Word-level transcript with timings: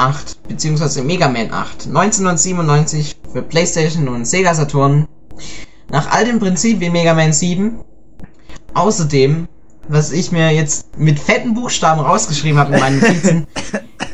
Rockman 0.00 0.14
8 0.14 0.48
bzw. 0.48 1.02
Mega 1.02 1.28
Man 1.28 1.52
8 1.52 1.86
1997 1.86 3.16
für 3.32 3.42
PlayStation 3.42 4.08
und 4.08 4.24
Sega 4.24 4.54
Saturn 4.54 5.06
nach 5.90 6.10
altem 6.10 6.38
Prinzip 6.38 6.80
wie 6.80 6.90
Mega 6.90 7.14
Man 7.14 7.32
7. 7.32 7.80
Außerdem, 8.74 9.48
was 9.88 10.12
ich 10.12 10.32
mir 10.32 10.50
jetzt 10.52 10.96
mit 10.96 11.18
fetten 11.18 11.54
Buchstaben 11.54 12.00
rausgeschrieben 12.00 12.58
habe 12.58 12.74
in 12.74 12.80
meinen 12.80 13.00
Notizen. 13.00 13.46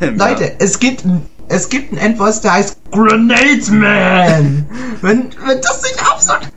Leute, 0.00 0.56
es 0.58 0.78
gibt 0.78 1.04
es 1.48 1.68
gibt 1.68 1.92
einen 1.92 2.00
Endboss, 2.00 2.40
der 2.40 2.54
heißt 2.54 2.78
Grenade 2.90 3.70
Man. 3.70 4.66
Wenn, 5.00 5.30
wenn 5.46 5.60
das 5.60 5.82
nicht 5.82 6.00
absagt. 6.04 6.50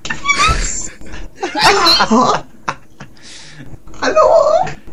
Hallo? 4.01 4.33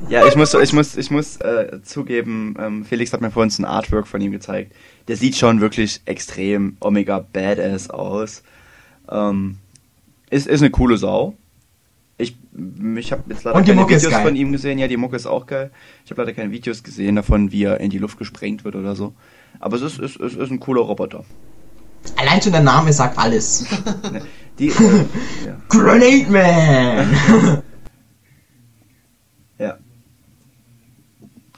Ja, 0.09 0.27
ich 0.27 0.37
muss, 0.37 0.55
ich 0.55 0.73
muss, 0.73 0.97
ich 0.97 1.11
muss 1.11 1.37
äh, 1.39 1.81
zugeben, 1.83 2.55
ähm, 2.61 2.85
Felix 2.85 3.13
hat 3.13 3.21
mir 3.21 3.31
vorhin 3.31 3.51
so 3.51 3.63
ein 3.63 3.67
Artwork 3.67 4.07
von 4.07 4.21
ihm 4.21 4.31
gezeigt. 4.31 4.73
Der 5.09 5.17
sieht 5.17 5.37
schon 5.37 5.61
wirklich 5.61 6.01
extrem 6.05 6.77
Omega 6.81 7.25
Badass 7.33 7.91
aus. 7.91 8.43
Ähm, 9.11 9.57
ist, 10.31 10.47
ist 10.47 10.61
eine 10.61 10.71
coole 10.71 10.97
Sau. 10.97 11.35
Ich, 12.19 12.37
ich 12.97 13.13
habe 13.13 13.25
jetzt 13.29 13.45
leider 13.45 13.61
keine 13.61 13.75
Mucke 13.75 13.97
Videos 13.97 14.15
von 14.15 14.37
ihm 14.37 14.53
gesehen. 14.53 14.79
Ja, 14.79 14.89
die 14.89 14.97
Mucke 14.97 15.17
ist 15.17 15.27
auch 15.27 15.47
geil. 15.47 15.71
Ich 16.05 16.11
habe 16.11 16.23
leider 16.23 16.33
keine 16.33 16.51
Videos 16.51 16.83
gesehen 16.83 17.17
davon, 17.17 17.53
wie 17.53 17.65
er 17.65 17.81
in 17.81 17.91
die 17.91 17.99
Luft 17.99 18.19
gesprengt 18.19 18.65
wird 18.65 18.77
oder 18.77 18.95
so. 18.95 19.13
Aber 19.61 19.77
es 19.77 19.83
ist, 19.83 19.99
ist, 19.99 20.17
ist, 20.17 20.37
ist 20.37 20.51
ein 20.51 20.61
cooler 20.61 20.83
Roboter. 20.83 21.25
Allein 22.17 22.41
schon 22.41 22.53
der 22.53 22.63
Name 22.63 22.93
sagt 22.93 23.19
alles. 23.19 23.67
Ne, 24.13 24.23
Die, 24.59 24.69
äh, 24.69 24.73
ja. 25.47 25.57
Grenade 25.69 26.31
Man! 26.31 27.63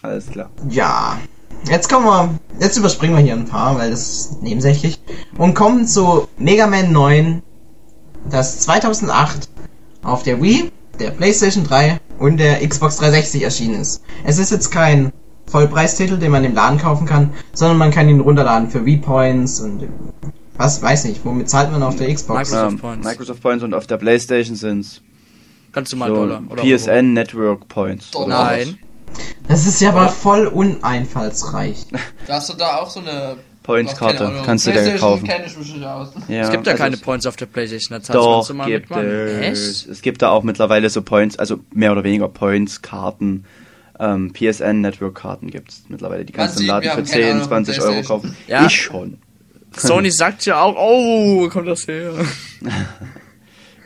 Alles 0.03 0.27
klar. 0.31 0.51
ja. 0.69 1.19
Jetzt 1.69 1.89
kommen 1.89 2.07
wir, 2.07 2.39
jetzt 2.61 2.77
überspringen 2.77 3.17
wir 3.17 3.23
hier 3.23 3.33
ein 3.33 3.47
paar, 3.47 3.77
weil 3.77 3.91
das 3.91 4.09
ist 4.09 4.43
nebensächlich. 4.43 5.01
Und 5.37 5.55
kommen 5.55 5.89
zu 5.89 6.29
Mega 6.39 6.69
Man 6.69 6.93
9, 6.93 7.43
das 8.31 8.61
2008 8.61 9.49
auf 10.05 10.23
der 10.23 10.41
Wii, 10.41 10.71
der 11.01 11.11
PlayStation 11.11 11.65
3 11.65 11.99
und 12.21 12.37
der 12.37 12.67
Xbox 12.67 12.99
360 12.99 13.43
erschienen 13.43 13.81
ist. 13.81 14.03
Es 14.25 14.39
ist 14.39 14.53
jetzt 14.53 14.71
kein 14.71 15.13
Vollpreistitel, 15.47 16.17
den 16.19 16.31
man 16.31 16.45
im 16.45 16.55
Laden 16.55 16.79
kaufen 16.79 17.07
kann, 17.07 17.31
sondern 17.53 17.79
man 17.79 17.91
kann 17.91 18.09
ihn 18.09 18.21
runterladen 18.21 18.71
für 18.71 18.85
Wii 18.85 18.99
Points 18.99 19.61
und 19.61 19.89
was 20.57 20.81
weiß 20.81 21.05
nicht, 21.05 21.25
womit 21.25 21.51
zahlt 21.51 21.73
man 21.73 21.83
auf 21.83 21.97
der 21.97 22.13
Xbox? 22.15 22.51
Microsoft 22.51 22.73
Ähm, 22.73 22.79
Points. 22.79 23.07
Microsoft 23.07 23.43
Points 23.43 23.65
und 23.65 23.75
auf 23.75 23.87
der 23.89 23.97
Playstation 23.97 24.55
sind's 24.57 25.03
Ganz 25.73 25.91
normal 25.93 26.11
so 26.11 26.15
Dollar. 26.15 26.43
Oder 26.51 26.63
PSN 26.63 27.13
Network 27.15 27.67
Points. 27.69 28.11
Dollar. 28.13 28.45
Nein. 28.45 28.79
Das 29.49 29.67
ist 29.67 29.81
ja 29.81 29.91
aber 29.91 30.09
voll 30.09 30.47
uneinfallsreich. 30.47 31.87
Da 32.27 32.35
hast 32.35 32.49
du 32.51 32.55
da 32.55 32.77
auch 32.77 32.91
so 32.91 33.01
eine 33.01 33.37
Points-Karte, 33.63 34.43
kannst 34.45 34.67
du 34.67 34.73
dir 34.73 34.97
kaufen. 34.97 35.27
kenn 35.27 35.43
ich 35.47 35.57
mich 35.57 35.75
nicht 35.75 35.85
aus. 35.85 36.09
Ja, 36.29 36.41
Es 36.43 36.51
gibt 36.51 36.67
ja 36.67 36.73
also 36.73 36.83
keine 36.83 36.97
es- 36.97 37.01
Points 37.03 37.27
auf 37.27 37.37
der 37.37 37.47
Playstation. 37.47 37.99
Da 37.99 38.03
zahlst 38.03 38.51
du 38.51 38.55
Doch, 38.55 38.67
gibt 38.67 38.91
es. 38.91 39.41
Echt? 39.41 39.89
Es 39.91 40.03
gibt 40.03 40.23
da 40.23 40.31
auch 40.31 40.43
mittlerweile 40.43 40.89
so 40.91 41.03
Points, 41.03 41.39
also 41.39 41.61
mehr 41.73 41.93
oder 41.93 42.05
weniger 42.05 42.29
Points-Karten. 42.29 43.45
Ähm, 44.01 44.33
PSN 44.33 44.81
Network-Karten 44.81 45.51
gibt's 45.51 45.83
mittlerweile. 45.89 46.25
Die 46.25 46.33
kannst 46.33 46.57
du 46.59 46.63
im 46.63 46.69
Laden 46.69 46.83
für 46.83 46.85
wir 46.85 46.91
haben 46.93 47.05
keine 47.05 47.23
10, 47.25 47.33
Ahnung 47.33 47.49
20 47.49 47.79
von 47.81 47.89
Euro 47.95 48.03
kaufen. 48.03 48.37
Ja. 48.47 48.67
Ich 48.67 48.81
schon. 48.81 49.19
Sony 49.77 50.11
sagt 50.13 50.47
ja 50.47 50.61
auch, 50.63 50.77
oh, 50.79 51.43
wo 51.43 51.49
kommt 51.49 51.67
das 51.69 51.87
her? 51.89 52.13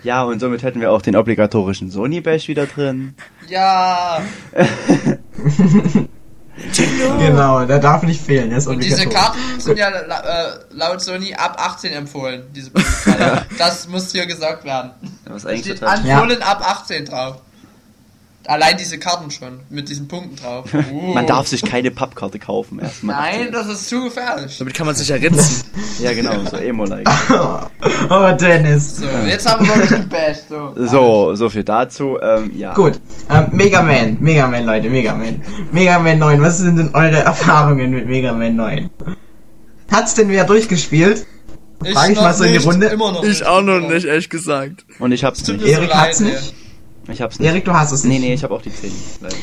Ja, 0.02 0.22
und 0.24 0.40
somit 0.40 0.62
hätten 0.62 0.80
wir 0.80 0.90
auch 0.90 1.02
den 1.02 1.16
obligatorischen 1.16 1.90
Sony 1.90 2.20
Bash 2.20 2.48
wieder 2.48 2.66
drin. 2.66 3.14
Ja, 3.48 4.20
Genau, 7.18 7.64
der 7.64 7.78
darf 7.78 8.02
nicht 8.02 8.20
fehlen. 8.20 8.50
Der 8.50 8.58
ist 8.58 8.66
und 8.66 8.82
diese. 8.82 9.06
Karten 9.08 9.38
sind 9.58 9.78
ja 9.78 9.88
äh, 9.88 10.58
laut 10.70 11.00
Sony 11.00 11.34
ab 11.34 11.56
18 11.58 11.92
empfohlen. 11.92 12.42
Diese. 12.54 12.70
Das 13.58 13.88
muss 13.88 14.12
hier 14.12 14.26
gesagt 14.26 14.64
werden. 14.64 14.90
Was 15.24 15.42
Da 15.42 15.48
eigentlich 15.50 15.64
steht 15.64 15.80
total. 15.80 15.98
empfohlen 15.98 16.42
ab 16.42 16.62
18 16.64 17.06
drauf. 17.06 17.36
Allein 18.46 18.76
diese 18.76 18.98
Karten 18.98 19.30
schon, 19.30 19.60
mit 19.70 19.88
diesen 19.88 20.08
Punkten 20.08 20.36
drauf. 20.36 20.66
Uh. 20.74 21.12
Man 21.14 21.26
darf 21.26 21.46
sich 21.46 21.62
keine 21.62 21.90
Pappkarte 21.90 22.38
kaufen 22.38 22.78
erstmal. 22.80 23.16
Nein, 23.16 23.52
das 23.52 23.68
ist 23.68 23.88
zu 23.88 24.04
gefährlich. 24.04 24.58
Damit 24.58 24.74
kann 24.74 24.86
man 24.86 24.94
sich 24.94 25.08
ja 25.08 25.16
ritzen. 25.16 25.64
Ja, 26.00 26.12
genau, 26.12 26.32
so 26.50 26.56
Emo-like. 26.56 27.08
Oh, 28.10 28.32
Dennis. 28.38 28.96
So, 28.96 29.06
jetzt 29.26 29.48
haben 29.48 29.66
wir 29.66 29.76
noch 29.76 29.86
die 29.86 30.08
Best. 30.08 30.48
So. 30.48 30.72
So, 30.76 31.34
so 31.34 31.48
viel 31.48 31.64
dazu. 31.64 32.18
Ähm, 32.20 32.50
ja. 32.56 32.74
Gut, 32.74 33.00
ähm, 33.30 33.46
Mega 33.52 33.82
Man, 33.82 34.18
Mega 34.20 34.46
Man, 34.46 34.66
Leute, 34.66 34.90
Mega 34.90 35.14
Man. 35.14 35.40
Mega 35.70 35.98
Man 35.98 36.18
9, 36.18 36.42
was 36.42 36.58
sind 36.58 36.76
denn 36.76 36.90
eure 36.94 37.18
Erfahrungen 37.18 37.90
mit 37.90 38.06
Mega 38.06 38.32
Man 38.32 38.56
9? 38.56 38.90
Hat's 39.90 40.14
denn 40.14 40.28
wer 40.28 40.44
durchgespielt? 40.44 41.26
Frag 41.92 42.10
ich 42.10 42.16
noch 42.16 42.22
mal 42.22 42.34
so 42.34 42.44
in 42.44 42.52
die 42.52 42.58
nicht, 42.58 42.66
Runde. 42.66 42.86
Immer 42.86 43.12
noch 43.12 43.24
Ich 43.24 43.44
auch 43.44 43.62
noch 43.62 43.80
nicht, 43.80 44.04
ehrlich 44.04 44.28
gesagt. 44.28 44.84
Und 44.98 45.12
ich 45.12 45.24
hab's 45.24 45.46
nicht. 45.46 45.60
so 45.60 45.66
Erik 45.66 45.90
leid, 45.90 45.98
hat's 45.98 46.20
nicht? 46.20 46.54
Ich 47.08 47.20
hab's 47.20 47.38
nicht. 47.38 47.48
Erik, 47.48 47.64
du 47.64 47.72
hast 47.72 47.92
es 47.92 48.04
Nee, 48.04 48.18
nicht. 48.18 48.20
nee, 48.22 48.34
ich 48.34 48.44
hab 48.44 48.50
auch 48.50 48.62
die 48.62 48.72
10. 48.74 48.92
Leider. 49.20 49.34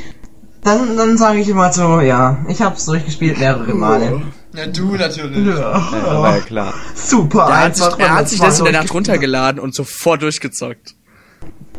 Dann, 0.63 0.97
dann 0.97 1.17
sage 1.17 1.39
ich 1.39 1.47
immer 1.49 1.71
so, 1.71 2.01
ja, 2.01 2.37
ich 2.47 2.61
hab's 2.61 2.85
durchgespielt 2.85 3.39
mehrere 3.39 3.73
Male. 3.73 4.21
Ja, 4.53 4.67
du 4.67 4.95
natürlich. 4.95 5.55
Ja, 5.57 5.91
war 6.21 6.35
ja 6.37 6.41
klar. 6.41 6.73
Super, 6.95 7.47
Er 7.49 7.59
hat 7.65 7.75
sich, 7.77 7.85
er 7.97 8.15
hat 8.15 8.29
sich 8.29 8.39
das 8.39 8.59
in 8.59 8.65
der 8.65 8.73
Nacht 8.73 8.93
runtergeladen 8.93 9.59
und 9.61 9.73
sofort 9.73 10.21
durchgezockt. 10.21 10.95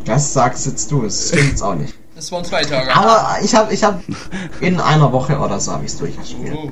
Das 0.04 0.32
sagst 0.32 0.66
jetzt 0.66 0.91
du, 0.91 1.04
es 1.04 1.28
stimmt's 1.28 1.60
auch 1.62 1.74
nicht. 1.74 1.94
Das 2.14 2.30
waren 2.32 2.44
zwei 2.44 2.62
Tage. 2.62 2.94
Aber 2.94 3.38
ich 3.42 3.54
hab, 3.54 3.70
ich 3.72 3.82
hab 3.84 4.00
in 4.60 4.80
einer 4.80 5.12
Woche 5.12 5.38
oder 5.38 5.58
so 5.60 5.72
hab 5.72 5.84
ich's 5.84 5.98
durchgespielt. 5.98 6.54
Oh. 6.54 6.70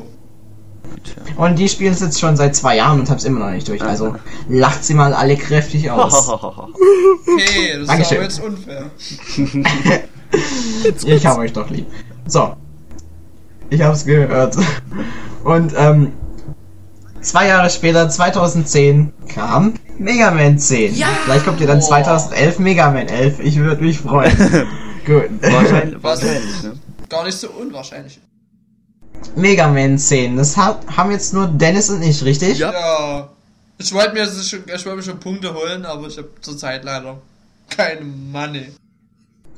Und 1.36 1.58
die 1.58 1.68
spielen 1.68 1.92
es 1.92 2.00
jetzt 2.00 2.18
schon 2.18 2.36
seit 2.36 2.56
zwei 2.56 2.76
Jahren 2.76 3.00
und 3.00 3.10
hab's 3.10 3.24
immer 3.24 3.40
noch 3.40 3.50
nicht 3.50 3.68
durch. 3.68 3.82
Also 3.82 4.14
lacht 4.48 4.84
sie 4.84 4.94
mal 4.94 5.14
alle 5.14 5.36
kräftig 5.36 5.90
aus. 5.90 6.28
Okay, 6.28 7.84
das 7.86 7.98
ist 7.98 8.12
aber 8.12 8.22
jetzt 8.22 8.40
unfair. 8.40 8.90
Ich 11.06 11.26
hab 11.26 11.38
euch 11.38 11.54
doch 11.54 11.70
lieb. 11.70 11.86
So. 12.26 12.54
Ich 13.70 13.80
hab's 13.80 14.04
gehört. 14.04 14.56
Und 15.44 15.72
ähm, 15.76 16.12
zwei 17.20 17.48
Jahre 17.48 17.70
später, 17.70 18.08
2010, 18.08 19.12
kam 19.28 19.74
Mega 19.98 20.30
Man 20.30 20.58
10. 20.58 20.94
Ja! 20.94 21.06
Vielleicht 21.24 21.44
kommt 21.44 21.60
ihr 21.60 21.66
dann 21.66 21.80
Boah. 21.80 21.88
2011 21.88 22.58
Mega 22.58 22.90
Man 22.90 23.08
11. 23.08 23.40
Ich 23.40 23.56
würde 23.56 23.82
mich 23.82 23.98
freuen. 24.00 24.36
Gut. 25.06 25.30
Wahrscheinlich, 25.40 26.02
wahrscheinlich, 26.02 26.62
ne? 26.62 26.72
Gar 27.08 27.24
nicht 27.24 27.38
so 27.38 27.48
unwahrscheinlich. 27.50 28.20
Mega 29.36 29.68
Man 29.68 29.98
10. 29.98 30.36
Das 30.36 30.56
hat, 30.56 30.84
haben 30.96 31.10
jetzt 31.10 31.32
nur 31.32 31.46
Dennis 31.46 31.90
und 31.90 32.02
ich, 32.02 32.24
richtig? 32.24 32.58
Ja. 32.58 32.72
Ja. 32.72 33.28
Ich 33.78 33.92
wollte 33.92 34.12
mir, 34.14 34.22
ich 34.24 34.52
wollte 34.86 34.96
mir 34.96 35.02
schon 35.02 35.20
Punkte 35.20 35.54
holen, 35.54 35.84
aber 35.86 36.08
ich 36.08 36.18
habe 36.18 36.28
zurzeit 36.40 36.82
leider 36.84 37.20
keine 37.70 38.00
Money. 38.02 38.72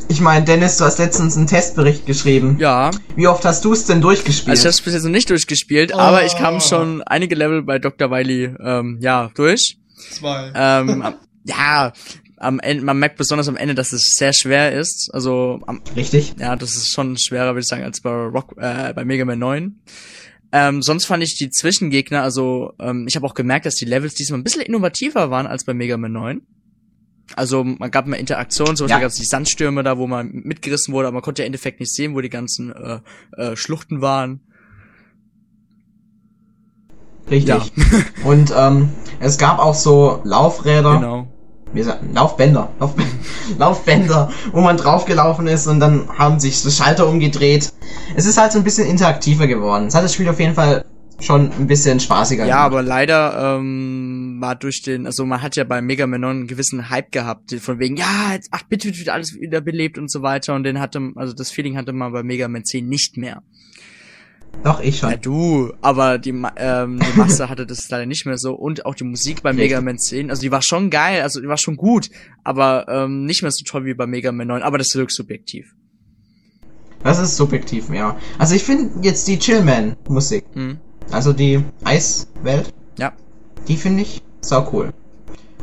Ich 0.08 0.20
meine, 0.20 0.44
Dennis, 0.44 0.76
du 0.78 0.84
hast 0.84 0.98
letztens 0.98 1.36
einen 1.36 1.46
Testbericht 1.46 2.06
geschrieben. 2.06 2.56
Ja. 2.58 2.90
Wie 3.16 3.26
oft 3.28 3.44
hast 3.44 3.64
du 3.64 3.72
es 3.72 3.84
denn 3.86 4.00
durchgespielt? 4.00 4.48
Also 4.50 4.60
ich 4.62 4.64
habe 4.66 4.70
es 4.70 4.80
bis 4.80 4.94
jetzt 4.94 5.04
noch 5.04 5.10
nicht 5.10 5.30
durchgespielt, 5.30 5.92
Oh. 5.94 5.98
aber 5.98 6.24
ich 6.24 6.36
kam 6.36 6.60
schon 6.60 7.02
einige 7.02 7.34
Level 7.34 7.62
bei 7.62 7.78
Dr. 7.78 8.10
Wily 8.10 8.54
ähm, 8.62 8.98
ja 9.00 9.30
durch. 9.34 9.76
Zwei. 10.10 10.50
Ähm, 10.54 11.04
ja, 11.44 11.92
am 12.40 12.58
Ende, 12.58 12.82
man 12.84 12.98
merkt 12.98 13.16
besonders 13.18 13.48
am 13.48 13.56
Ende, 13.56 13.74
dass 13.74 13.92
es 13.92 14.14
sehr 14.16 14.32
schwer 14.32 14.72
ist. 14.72 15.10
Also 15.12 15.60
am, 15.66 15.82
Richtig? 15.94 16.34
ja, 16.38 16.56
das 16.56 16.74
ist 16.74 16.90
schon 16.92 17.16
schwerer, 17.18 17.48
würde 17.50 17.60
ich 17.60 17.66
sagen, 17.66 17.84
als 17.84 18.00
bei 18.00 18.10
Rock, 18.10 18.54
äh, 18.56 18.92
bei 18.94 19.04
Mega 19.04 19.24
Man 19.24 19.38
9. 19.38 19.78
Ähm, 20.52 20.82
sonst 20.82 21.04
fand 21.04 21.22
ich 21.22 21.36
die 21.38 21.50
Zwischengegner, 21.50 22.22
also 22.22 22.72
ähm, 22.80 23.06
ich 23.06 23.14
habe 23.14 23.24
auch 23.26 23.34
gemerkt, 23.34 23.66
dass 23.66 23.74
die 23.76 23.84
Levels 23.84 24.14
diesmal 24.14 24.40
ein 24.40 24.44
bisschen 24.44 24.62
innovativer 24.62 25.30
waren 25.30 25.46
als 25.46 25.64
bei 25.64 25.74
Mega 25.74 25.96
Man 25.96 26.12
9. 26.12 26.40
Also 27.36 27.62
man 27.62 27.90
gab 27.92 28.06
mehr 28.06 28.18
Interaktion, 28.18 28.74
zum 28.74 28.86
Beispiel 28.86 29.00
Ja. 29.00 29.00
gab 29.06 29.10
es 29.12 29.16
die 29.18 29.24
Sandstürme 29.24 29.84
da, 29.84 29.98
wo 29.98 30.08
man 30.08 30.30
mitgerissen 30.32 30.92
wurde, 30.92 31.06
aber 31.08 31.14
man 31.14 31.22
konnte 31.22 31.42
ja 31.42 31.46
im 31.46 31.50
Endeffekt 31.50 31.78
nicht 31.78 31.94
sehen, 31.94 32.14
wo 32.16 32.20
die 32.20 32.30
ganzen 32.30 32.72
äh, 32.72 32.98
äh, 33.36 33.54
Schluchten 33.54 34.00
waren. 34.00 34.40
Richtig. 37.30 37.48
Ja. 37.54 37.64
Und 38.24 38.52
ähm, 38.56 38.88
es 39.20 39.38
gab 39.38 39.58
auch 39.60 39.74
so 39.76 40.20
Laufräder. 40.24 40.96
Genau. 40.96 41.29
Wie 41.72 41.82
sagt 41.82 42.00
Laufbänder, 42.14 42.70
Lauf, 42.80 42.94
Laufbänder, 43.58 44.30
wo 44.52 44.60
man 44.60 44.76
draufgelaufen 44.76 45.46
ist 45.46 45.66
und 45.66 45.80
dann 45.80 46.08
haben 46.18 46.40
sich 46.40 46.58
so 46.58 46.70
Schalter 46.70 47.06
umgedreht. 47.08 47.72
Es 48.16 48.26
ist 48.26 48.38
halt 48.38 48.52
so 48.52 48.58
ein 48.58 48.64
bisschen 48.64 48.86
interaktiver 48.88 49.46
geworden. 49.46 49.86
Es 49.86 49.94
hat 49.94 50.04
das 50.04 50.14
Spiel 50.14 50.28
auf 50.28 50.40
jeden 50.40 50.54
Fall 50.54 50.84
schon 51.20 51.50
ein 51.52 51.66
bisschen 51.66 52.00
spaßiger 52.00 52.46
Ja, 52.46 52.66
gemacht. 52.66 52.66
aber 52.66 52.82
leider 52.82 53.56
ähm, 53.58 54.38
war 54.40 54.56
durch 54.56 54.80
den, 54.82 55.04
also 55.06 55.26
man 55.26 55.42
hat 55.42 55.54
ja 55.54 55.64
bei 55.64 55.82
Mega 55.82 56.06
Man 56.06 56.22
9 56.22 56.30
einen 56.30 56.46
gewissen 56.46 56.88
Hype 56.88 57.12
gehabt, 57.12 57.52
von 57.60 57.78
wegen, 57.78 57.96
ja, 57.96 58.32
jetzt 58.32 58.52
8-Bit 58.54 58.86
wird 58.86 58.98
wieder 58.98 59.12
alles 59.12 59.34
wieder 59.38 59.60
belebt 59.60 59.98
und 59.98 60.10
so 60.10 60.22
weiter 60.22 60.54
und 60.54 60.64
den 60.64 60.80
hatte, 60.80 61.12
also 61.16 61.34
das 61.34 61.50
Feeling 61.50 61.76
hatte 61.76 61.92
man 61.92 62.12
bei 62.12 62.22
Mega 62.22 62.48
Man 62.48 62.64
10 62.64 62.88
nicht 62.88 63.18
mehr. 63.18 63.42
Doch, 64.62 64.80
ich 64.80 64.98
schon. 64.98 65.10
Ja, 65.10 65.16
du, 65.16 65.72
aber 65.80 66.18
die, 66.18 66.34
ähm, 66.56 66.98
die 67.00 67.18
Masse 67.18 67.48
hatte 67.48 67.66
das 67.66 67.88
leider 67.88 68.04
nicht 68.04 68.26
mehr 68.26 68.36
so 68.36 68.52
und 68.54 68.84
auch 68.84 68.94
die 68.94 69.04
Musik 69.04 69.42
bei 69.42 69.52
Mega 69.54 69.80
Man 69.80 69.98
10, 69.98 70.28
also 70.30 70.42
die 70.42 70.50
war 70.50 70.60
schon 70.62 70.90
geil, 70.90 71.22
also 71.22 71.40
die 71.40 71.48
war 71.48 71.56
schon 71.56 71.76
gut, 71.76 72.10
aber 72.44 72.86
ähm, 72.88 73.24
nicht 73.24 73.40
mehr 73.42 73.50
so 73.52 73.64
toll 73.64 73.86
wie 73.86 73.94
bei 73.94 74.06
Mega 74.06 74.32
Man 74.32 74.48
9, 74.48 74.62
aber 74.62 74.76
das 74.76 74.88
ist 74.88 74.94
höchst 75.00 75.16
subjektiv. 75.16 75.74
Das 77.02 77.18
ist 77.18 77.36
subjektiv, 77.36 77.88
ja. 77.88 78.16
Also 78.38 78.54
ich 78.54 78.62
finde 78.62 78.90
jetzt 79.02 79.26
die 79.28 79.38
Chillman-Musik, 79.38 80.44
Mhm. 80.54 80.76
also 81.10 81.32
die 81.32 81.64
Eiswelt, 81.84 82.74
Ja. 82.98 83.12
die 83.66 83.76
finde 83.76 84.02
ich 84.02 84.22
sau 84.42 84.68
cool. 84.74 84.92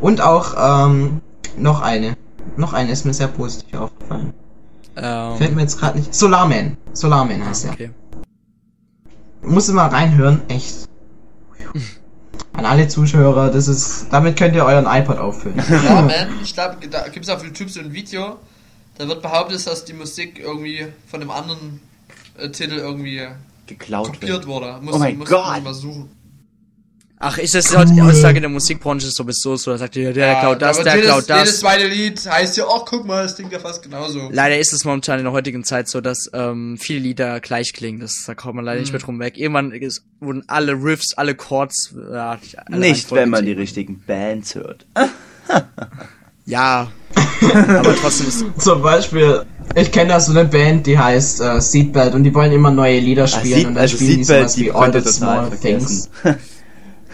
Und 0.01 0.21
auch 0.21 0.55
ähm, 0.87 1.21
noch 1.57 1.81
eine. 1.81 2.17
Noch 2.55 2.73
eine 2.73 2.91
ist 2.91 3.05
mir 3.05 3.13
sehr 3.13 3.27
positiv 3.27 3.75
aufgefallen. 3.75 4.33
Fällt 4.95 5.49
Ähm, 5.51 5.55
mir 5.55 5.61
jetzt 5.61 5.79
gerade 5.79 5.99
nicht. 5.99 6.15
Solarman. 6.15 6.77
Solarman 6.93 7.45
heißt 7.45 7.65
der. 7.65 7.71
okay. 7.73 7.89
Muss 9.47 9.69
immer 9.69 9.83
reinhören, 9.85 10.41
echt. 10.49 10.87
An 12.53 12.65
alle 12.65 12.87
Zuschauer, 12.87 13.49
das 13.51 13.67
ist. 13.67 14.07
Damit 14.11 14.37
könnt 14.37 14.55
ihr 14.55 14.65
euren 14.65 14.85
iPod 14.87 15.17
auffüllen. 15.19 15.61
Ja, 15.69 16.01
man, 16.01 16.11
ich 16.41 16.53
glaube, 16.53 16.87
da 16.87 17.07
gibt's 17.09 17.29
auf 17.29 17.43
YouTube 17.43 17.69
so 17.69 17.79
ein 17.79 17.93
Video, 17.93 18.37
da 18.97 19.07
wird 19.07 19.21
behauptet, 19.21 19.65
dass 19.67 19.85
die 19.85 19.93
Musik 19.93 20.39
irgendwie 20.39 20.87
von 21.07 21.21
einem 21.21 21.29
anderen 21.31 21.81
äh, 22.37 22.49
Titel 22.49 22.75
irgendwie 22.77 23.27
Geklaut 23.67 24.07
kopiert 24.07 24.29
wird. 24.31 24.47
wurde. 24.47 24.79
Muss, 24.81 24.95
Oh 24.95 24.97
mein 24.99 25.17
muss 25.17 25.29
Gott. 25.29 25.63
mal 25.63 25.73
suchen. 25.73 26.09
Ach, 27.19 27.39
ist 27.39 27.55
das 27.55 27.69
die 27.69 28.01
Aussage 28.01 28.39
der 28.39 28.49
Musikbranche 28.49 29.07
ist 29.07 29.15
sowieso 29.15 29.55
so, 29.55 29.71
da 29.71 29.79
sagt 29.79 29.95
ihr, 29.95 30.13
der 30.13 30.27
Ja, 30.27 30.39
klaut 30.39 30.61
das, 30.61 30.83
der 30.83 30.95
jedes, 30.95 31.09
klaut 31.09 31.29
das. 31.29 31.39
Jedes 31.39 31.59
zweite 31.61 31.87
Lied 31.87 32.23
heißt 32.29 32.57
ja, 32.57 32.65
ach 32.69 32.83
guck 32.85 33.07
mal, 33.07 33.23
das 33.23 33.35
klingt 33.35 33.51
ja 33.51 33.57
fast 33.57 33.81
genauso. 33.81 34.29
Leider 34.31 34.59
ist 34.59 34.71
es 34.71 34.85
momentan 34.85 35.17
in 35.17 35.25
der 35.25 35.33
heutigen 35.33 35.63
Zeit 35.63 35.89
so, 35.89 35.99
dass 35.99 36.29
ähm, 36.33 36.77
viele 36.79 36.99
Lieder 36.99 37.39
gleich 37.39 37.73
klingen. 37.73 38.01
Das, 38.01 38.23
da 38.27 38.35
kommt 38.35 38.55
man 38.55 38.65
leider 38.65 38.81
nicht 38.81 38.91
mehr 38.91 39.01
drum 39.01 39.19
weg. 39.19 39.35
Irgendwann 39.37 39.71
ist, 39.71 40.03
wurden 40.19 40.43
alle 40.47 40.73
Riffs, 40.73 41.15
alle 41.15 41.33
Chords, 41.33 41.95
äh, 41.95 42.15
alle 42.15 42.39
Nicht, 42.69 43.11
wenn 43.11 43.29
man 43.29 43.45
die 43.45 43.53
richtigen 43.53 44.03
Bands 44.05 44.53
hört. 44.53 44.85
Ja, 46.49 46.89
aber 47.41 47.93
trotzdem 47.97 48.27
ist 48.29 48.45
Zum 48.57 48.81
Beispiel, 48.81 49.45
ich 49.75 49.91
kenne 49.91 50.11
da 50.11 50.19
so 50.21 50.31
eine 50.31 50.45
Band, 50.45 50.87
die 50.87 50.97
heißt 50.97 51.41
äh, 51.41 51.59
Seatbelt 51.59 52.13
und 52.13 52.23
die 52.23 52.33
wollen 52.33 52.53
immer 52.53 52.71
neue 52.71 52.99
Lieder 52.99 53.25
Ah, 53.25 53.27
spielen 53.27 53.53
Seat, 53.53 53.65
und 53.67 53.73
dann 53.75 53.81
also 53.81 53.97
spielen 53.97 54.23
Seatbelt, 54.23 54.55
die 54.55 54.59
die 54.61 54.67
sowas 54.69 54.77
wie 54.77 54.95
All 54.95 55.03
the 55.03 55.11
Small 55.11 55.51
Things. 55.61 56.09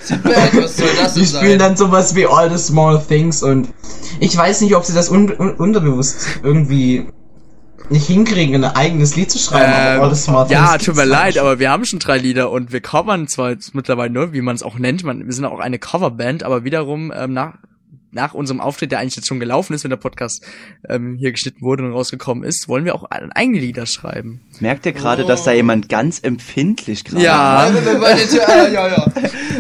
Seatbelt, 0.04 0.64
was 0.64 0.78
soll 0.78 0.88
das 1.02 1.14
Die 1.14 1.26
spielen 1.26 1.60
sein? 1.60 1.60
dann 1.60 1.78
sowas 1.78 2.16
wie 2.16 2.26
All 2.28 2.50
the 2.52 2.58
Small 2.58 3.02
Things 3.08 3.42
und 3.44 3.70
ich 4.20 4.36
weiß 4.36 4.62
nicht, 4.62 4.76
ob 4.76 4.84
sie 4.86 4.94
das 4.94 5.10
un 5.10 5.32
un 5.32 5.52
unterbewusst 5.56 6.40
irgendwie 6.44 7.08
nicht 7.90 8.08
hinkriegen, 8.08 8.64
ein 8.64 8.76
eigenes 8.76 9.16
Lied 9.16 9.30
zu 9.30 9.38
schreiben, 9.40 9.72
Ähm, 9.74 10.02
aber 10.02 10.04
All 10.04 10.16
the 10.16 10.22
Small 10.22 10.48
ja, 10.50 10.70
Things. 10.72 10.86
tut 10.86 10.96
mir 10.96 11.06
leid, 11.06 11.34
schon. 11.34 11.42
aber 11.42 11.60
wir 11.60 11.70
haben 11.70 11.86
schon 11.86 12.00
drei 12.00 12.18
Lieder 12.18 12.50
und 12.52 12.72
wir 12.72 12.80
covern 12.82 13.28
zwar 13.28 13.50
jetzt 13.52 13.76
mittlerweile 13.76 14.10
nur, 14.12 14.32
wie 14.34 14.42
man 14.42 14.56
es 14.56 14.64
auch 14.64 14.78
nennt, 14.80 15.04
man, 15.04 15.26
wir 15.26 15.34
sind 15.34 15.46
auch 15.46 15.60
eine 15.60 15.80
Coverband, 15.80 16.44
aber 16.44 16.64
wiederum 16.64 17.12
ähm, 17.16 17.34
nach 17.34 17.56
nach 18.14 18.34
unserem 18.34 18.62
Auftritt, 18.62 18.92
der 18.92 19.00
eigentlich 19.00 19.16
jetzt 19.16 19.28
schon 19.28 19.40
gelaufen 19.40 19.74
ist, 19.74 19.84
wenn 19.84 19.90
der 19.90 19.98
Podcast 19.98 20.44
ähm, 20.88 21.16
hier 21.20 21.32
geschnitten 21.32 21.62
wurde 21.62 21.84
und 21.84 21.92
rausgekommen 21.92 22.44
ist, 22.44 22.68
wollen 22.68 22.86
wir 22.86 22.96
auch 22.96 23.06
eigene 23.10 23.60
Lieder 23.60 23.86
schreiben. 23.86 24.42
Merkt 24.60 24.86
ihr 24.86 24.94
gerade, 24.94 25.26
dass 25.26 25.44
da 25.44 25.52
jemand 25.52 25.90
ganz 25.90 26.20
empfindlich 26.22 27.04
gerade 27.04 27.24
Ja. 27.24 27.68
Ja, 27.68 27.74
wir 27.86 28.02
wollen 28.02 28.18
jetzt, 28.18 28.34
ja, 28.34 28.68
ja, 28.68 28.88
ja. 28.88 29.06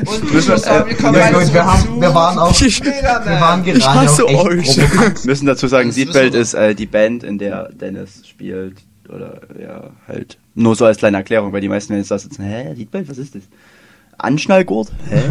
Und 0.06 0.24
ich 0.24 0.48
muss 0.48 0.64
sagen, 0.64 0.90
wir 0.90 0.98
kommen 0.98 1.16
Ja 1.16 1.26
weiter 1.26 1.40
gut, 1.40 1.42
wir, 1.42 1.48
zurück 1.48 1.64
haben, 1.64 1.82
zu 1.82 2.02
wir 2.02 2.16
waren 2.16 2.38
auch, 2.40 2.62
Mega 2.62 3.26
wir 3.26 3.42
waren 3.42 3.64
gerade 3.64 3.78
Ich 3.78 3.88
hasse 3.88 4.28
euch. 4.28 4.76
provokant. 4.76 5.26
müssen 5.26 5.46
dazu 5.46 5.68
sagen, 5.68 5.92
Seatbelt 5.92 6.34
wir. 6.34 6.42
ist 6.42 6.54
äh, 6.54 6.76
die 6.76 6.86
Band, 6.86 7.24
in 7.24 7.38
der 7.38 7.70
Dennis 7.70 8.28
spielt. 8.28 8.78
Oder 9.10 9.42
ja, 9.62 9.90
halt. 10.08 10.38
Nur 10.56 10.76
so 10.76 10.86
als 10.86 10.98
kleine 10.98 11.18
Erklärung, 11.18 11.52
weil 11.52 11.62
die 11.62 11.70
meisten 11.70 11.94
Dennis 11.94 12.08
da 12.08 12.18
sitzen, 12.18 12.44
hä, 12.44 12.74
Seatbelt, 12.76 13.10
was 13.10 13.18
ist 13.18 13.36
das? 13.36 13.44
Anschnallgurt? 14.18 14.92
Hä? 15.10 15.24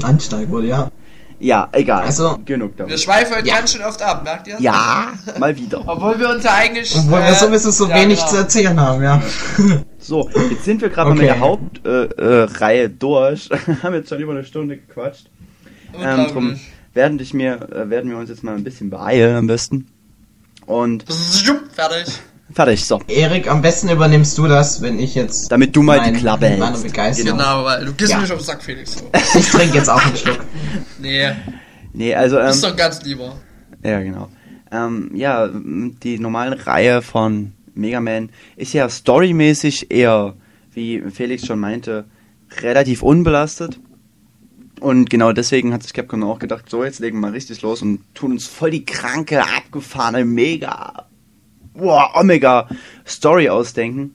Wurde, 0.48 0.66
ja. 0.66 0.90
Ja, 1.40 1.68
egal. 1.72 2.02
Also- 2.04 2.38
genug 2.44 2.72
Wir 2.76 2.84
damit. 2.86 3.00
schweifen 3.00 3.36
heute 3.36 3.46
Ja. 3.48 3.56
ganz 3.58 3.72
schön 3.72 3.82
oft 3.82 4.00
ab, 4.02 4.24
merkt 4.24 4.46
ihr? 4.48 4.56
Ja, 4.60 5.12
mal 5.38 5.56
wieder. 5.56 5.82
Obwohl 5.86 6.18
wir 6.18 6.30
uns 6.30 6.44
ja 6.44 6.54
eigentlich... 6.54 6.94
Obwohl 6.96 7.20
wir 7.20 7.28
äh, 7.28 7.34
sowieso 7.34 7.70
so 7.70 7.88
ja, 7.88 7.96
wenig 7.96 8.18
genau. 8.18 8.30
zu 8.30 8.36
erzählen 8.36 8.80
haben, 8.80 9.02
ja. 9.02 9.22
So, 9.98 10.28
jetzt 10.50 10.64
sind 10.64 10.80
wir 10.80 10.88
gerade 10.88 11.10
mal 11.10 11.16
Okay. 11.16 11.22
mit 11.26 11.30
der 11.30 11.40
Hauptreihe 11.40 12.14
äh, 12.16 12.58
Reihe 12.58 12.90
durch. 12.90 13.48
haben 13.82 13.94
jetzt 13.94 14.08
schon 14.08 14.18
über 14.20 14.32
eine 14.32 14.44
Stunde 14.44 14.76
gequatscht. 14.76 15.28
Ähm, 16.00 16.26
drum 16.32 16.60
werden, 16.94 17.18
dich 17.18 17.32
mir, 17.34 17.54
äh, 17.72 17.88
werden 17.90 18.10
wir 18.10 18.18
uns 18.18 18.28
jetzt 18.30 18.42
mal 18.44 18.54
ein 18.54 18.64
bisschen 18.64 18.90
beeilen 18.90 19.36
am 19.36 19.46
besten. 19.46 19.86
Und 20.66 21.04
Fertig. 21.72 22.20
Fertig, 22.52 22.84
so. 22.84 23.00
Erik, 23.08 23.50
am 23.50 23.62
besten 23.62 23.88
übernimmst 23.88 24.36
du 24.38 24.46
das, 24.46 24.80
wenn 24.82 24.98
ich 24.98 25.14
jetzt 25.14 25.50
Damit 25.52 25.74
du 25.76 25.82
mal 25.82 25.98
mein- 25.98 26.14
die 26.14 26.20
Klappe 26.20 26.46
hältst. 26.48 26.82
Begeisterung. 26.84 27.38
Genau, 27.38 27.64
weil 27.64 27.84
du 27.84 27.92
gehst 27.92 28.10
Ja. 28.10 28.16
mir 28.16 28.22
nicht 28.22 28.32
auf 28.32 28.38
den 28.38 28.44
Sack, 28.46 28.62
Felix. 28.62 28.98
So. 28.98 29.10
Ich 29.38 29.48
trinke 29.48 29.76
jetzt 29.76 29.88
auch 29.90 30.04
einen 30.04 30.16
Schluck. 30.16 30.40
Nee, 31.00 31.30
Nee, 31.92 32.14
also, 32.14 32.38
ähm, 32.38 32.46
bist 32.48 32.62
doch 32.64 32.76
ganz 32.76 33.02
lieber. 33.02 33.34
Ja, 33.82 34.00
genau. 34.00 34.28
Ähm, 34.70 35.10
ja, 35.14 35.48
die 35.52 36.18
normale 36.18 36.66
Reihe 36.66 37.00
von 37.02 37.52
Mega 37.74 38.00
Man 38.00 38.28
ist 38.56 38.72
ja 38.74 38.88
storymäßig 38.88 39.90
eher, 39.90 40.34
wie 40.74 41.02
Felix 41.10 41.46
schon 41.46 41.58
meinte, 41.58 42.04
relativ 42.60 43.02
unbelastet. 43.02 43.78
Und 44.80 45.10
genau 45.10 45.32
deswegen 45.32 45.72
hat 45.72 45.82
sich 45.82 45.92
Capcom 45.92 46.22
auch 46.22 46.38
gedacht, 46.38 46.68
so 46.70 46.84
jetzt 46.84 47.00
legen 47.00 47.16
wir 47.16 47.22
mal 47.22 47.32
richtig 47.32 47.62
los 47.62 47.82
und 47.82 48.00
tun 48.14 48.32
uns 48.32 48.46
voll 48.46 48.70
die 48.70 48.84
kranke, 48.84 49.40
abgefahrene, 49.42 50.24
mega, 50.24 51.07
boah, 51.78 52.10
Omega 52.14 52.68
Story 53.06 53.48
ausdenken. 53.48 54.14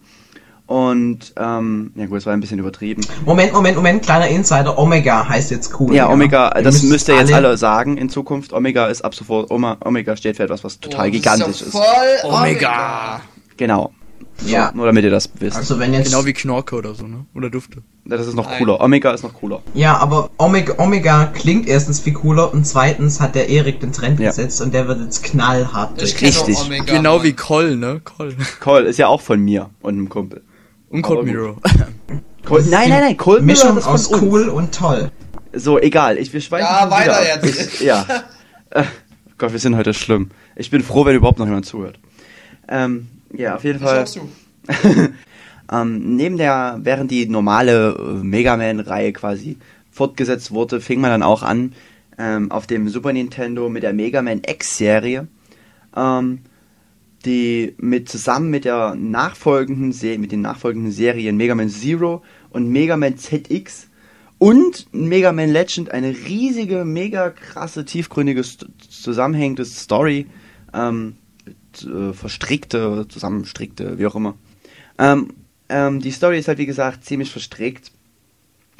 Und, 0.66 1.34
ähm, 1.38 1.92
ja 1.96 2.06
gut, 2.06 2.20
es 2.20 2.26
war 2.26 2.34
ein 2.34 2.40
bisschen 2.40 2.58
übertrieben. 2.58 3.06
Moment, 3.26 3.54
Moment, 3.54 3.76
Moment, 3.76 4.04
kleiner 4.04 4.28
Insider. 4.30 4.78
Omega 4.78 5.28
heißt 5.28 5.52
jetzt 5.52 5.78
cool. 5.80 5.94
Ja, 5.94 6.10
Omega, 6.10 6.54
Ihr 6.56 6.64
das 6.64 6.84
müsst 6.84 7.10
ihr 7.10 7.18
jetzt 7.18 7.34
alle 7.34 7.58
sagen 7.58 7.98
in 7.98 8.10
Zukunft. 8.10 8.54
Omega 8.54 8.88
ist 8.88 9.04
ab 9.04 9.14
sofort, 9.14 9.52
Oma, 9.52 9.78
Omega 9.84 10.16
steht 10.16 10.38
für 10.38 10.44
etwas, 10.44 10.64
was 10.64 10.80
total 10.80 11.10
Oh, 11.10 11.12
gigantisch 11.12 11.62
ist. 11.62 11.72
Voll 11.72 11.84
Omega. 12.24 13.20
Genau. 13.58 13.92
Ja. 14.46 14.72
Nur 14.74 14.86
damit 14.86 15.04
ihr 15.04 15.12
das 15.12 15.30
wisst. 15.40 15.56
Also 15.58 15.80
wenn 15.80 15.94
jetzt. 15.94 16.06
Genau 16.12 16.26
wie 16.26 16.34
Knorke 16.34 16.76
oder 16.76 16.94
so, 16.96 17.08
ne? 17.08 17.26
Oder 17.34 17.50
Dufte. 17.50 17.82
das 18.06 18.28
ist 18.28 18.36
noch 18.36 18.48
Nein. 18.50 18.58
cooler. 18.60 18.82
Omega 18.82 19.12
ist 19.12 19.24
noch 19.24 19.34
cooler. 19.34 19.62
Ja, 19.74 19.98
aber 19.98 20.30
Omega, 20.38 20.76
Omega 20.78 21.26
klingt 21.28 21.68
erstens 21.68 22.00
viel 22.00 22.14
cooler 22.14 22.54
und 22.54 22.66
zweitens 22.66 23.20
hat 23.22 23.36
der 23.36 23.50
Erik 23.50 23.80
den 23.80 23.92
Trend 23.94 24.20
Ja. 24.20 24.30
gesetzt 24.30 24.62
und 24.62 24.74
der 24.74 24.88
wird 24.88 25.00
jetzt 25.02 25.24
knallhart 25.24 26.02
Ich 26.02 26.14
durch. 26.16 26.22
Richtig. 26.28 26.58
auch 26.58 26.66
Omega. 26.66 26.94
genau 26.94 27.16
Mann. 27.18 27.24
wie 27.26 27.34
Cole, 27.34 27.76
ne? 27.78 28.02
Cole. 28.04 28.36
Cole 28.60 28.86
ist 28.88 28.98
ja 28.98 29.08
auch 29.08 29.22
von 29.22 29.40
mir 29.40 29.70
und 29.82 29.94
einem 29.96 30.10
Kumpel. 30.10 30.42
Und 30.90 31.02
gut. 31.02 31.24
Miro. 31.26 31.58
Cole, 32.46 32.64
nein, 32.70 32.90
nein, 32.90 33.02
nein, 33.02 33.18
Cole 33.18 33.42
Miller 33.42 33.54
Mischung 33.74 33.82
von 33.82 33.94
aus 33.94 34.08
uns. 34.08 34.22
cool 34.22 34.50
und 34.50 34.74
toll. 34.76 35.12
So, 35.54 35.80
egal. 35.80 36.18
Ich, 36.18 36.34
wir 36.34 36.42
schweifen 36.42 36.66
Ja, 36.70 36.88
wieder 36.88 36.92
weiter 36.98 37.16
ab. 37.36 37.44
jetzt. 37.44 37.76
Ich, 37.76 37.82
ja. 37.82 38.06
Äh, 38.72 38.84
Gott, 39.38 39.52
wir 39.52 39.60
sind 39.60 39.76
heute 39.78 39.94
schlimm. 39.94 40.32
Ich 40.56 40.72
bin 40.72 40.82
froh, 40.82 41.06
wenn 41.06 41.16
überhaupt 41.16 41.38
noch 41.38 41.46
jemand 41.46 41.66
zuhört. 41.68 42.00
Ähm, 42.68 43.08
ja, 43.34 43.56
auf 43.56 43.64
jeden 43.64 43.80
Das 43.80 43.90
Fall. 43.90 44.00
schaffst 44.00 44.16
du. 44.18 45.10
ähm, 45.72 46.16
neben 46.16 46.38
der, 46.38 46.80
während 46.84 47.12
die 47.12 47.28
normale 47.28 47.96
äh, 47.96 48.24
Mega 48.24 48.58
Man-Reihe 48.58 49.14
quasi 49.14 49.58
fortgesetzt 49.92 50.52
wurde, 50.52 50.82
fing 50.82 51.02
man 51.02 51.12
dann 51.12 51.24
auch 51.24 51.44
an 51.44 51.74
ähm, 52.18 52.52
auf 52.52 52.68
dem 52.68 52.90
Super 52.90 53.14
Nintendo 53.14 53.70
mit 53.70 53.84
der 53.84 53.94
Mega 53.94 54.22
Man 54.22 54.42
X-Serie, 54.46 55.28
ähm, 55.96 56.40
die 57.26 57.76
mit 57.78 58.10
zusammen 58.10 58.50
mit 58.50 58.66
der 58.66 58.96
nachfolgenden 58.96 59.94
Se 59.94 60.18
mit 60.18 60.32
den 60.32 60.42
nachfolgenden 60.42 60.92
Serien 60.92 61.38
Mega 61.38 61.56
Man 61.56 61.70
Zero 61.70 62.22
und 62.50 62.70
Mega 62.70 62.98
Man 62.98 63.18
ZX 63.18 63.88
und 64.40 64.88
Mega 64.92 65.32
Man 65.32 65.50
Legend 65.50 65.92
eine 65.92 66.10
riesige, 66.10 66.84
mega 66.84 67.30
krasse, 67.30 67.86
tiefgründige, 67.86 68.44
zusammenhängende 68.90 69.64
Story 69.64 70.28
ähm, 70.74 71.16
äh, 71.84 72.14
verstrickte, 72.14 73.08
zusammenstrickte, 73.08 73.98
wie 73.98 74.06
auch 74.06 74.16
immer. 74.16 74.36
Ähm, 74.98 75.34
ähm, 75.70 76.00
die 76.00 76.12
Story 76.12 76.40
ist 76.40 76.48
halt, 76.48 76.58
wie 76.58 76.66
gesagt, 76.66 77.06
ziemlich 77.06 77.32
verstrickt. 77.32 77.92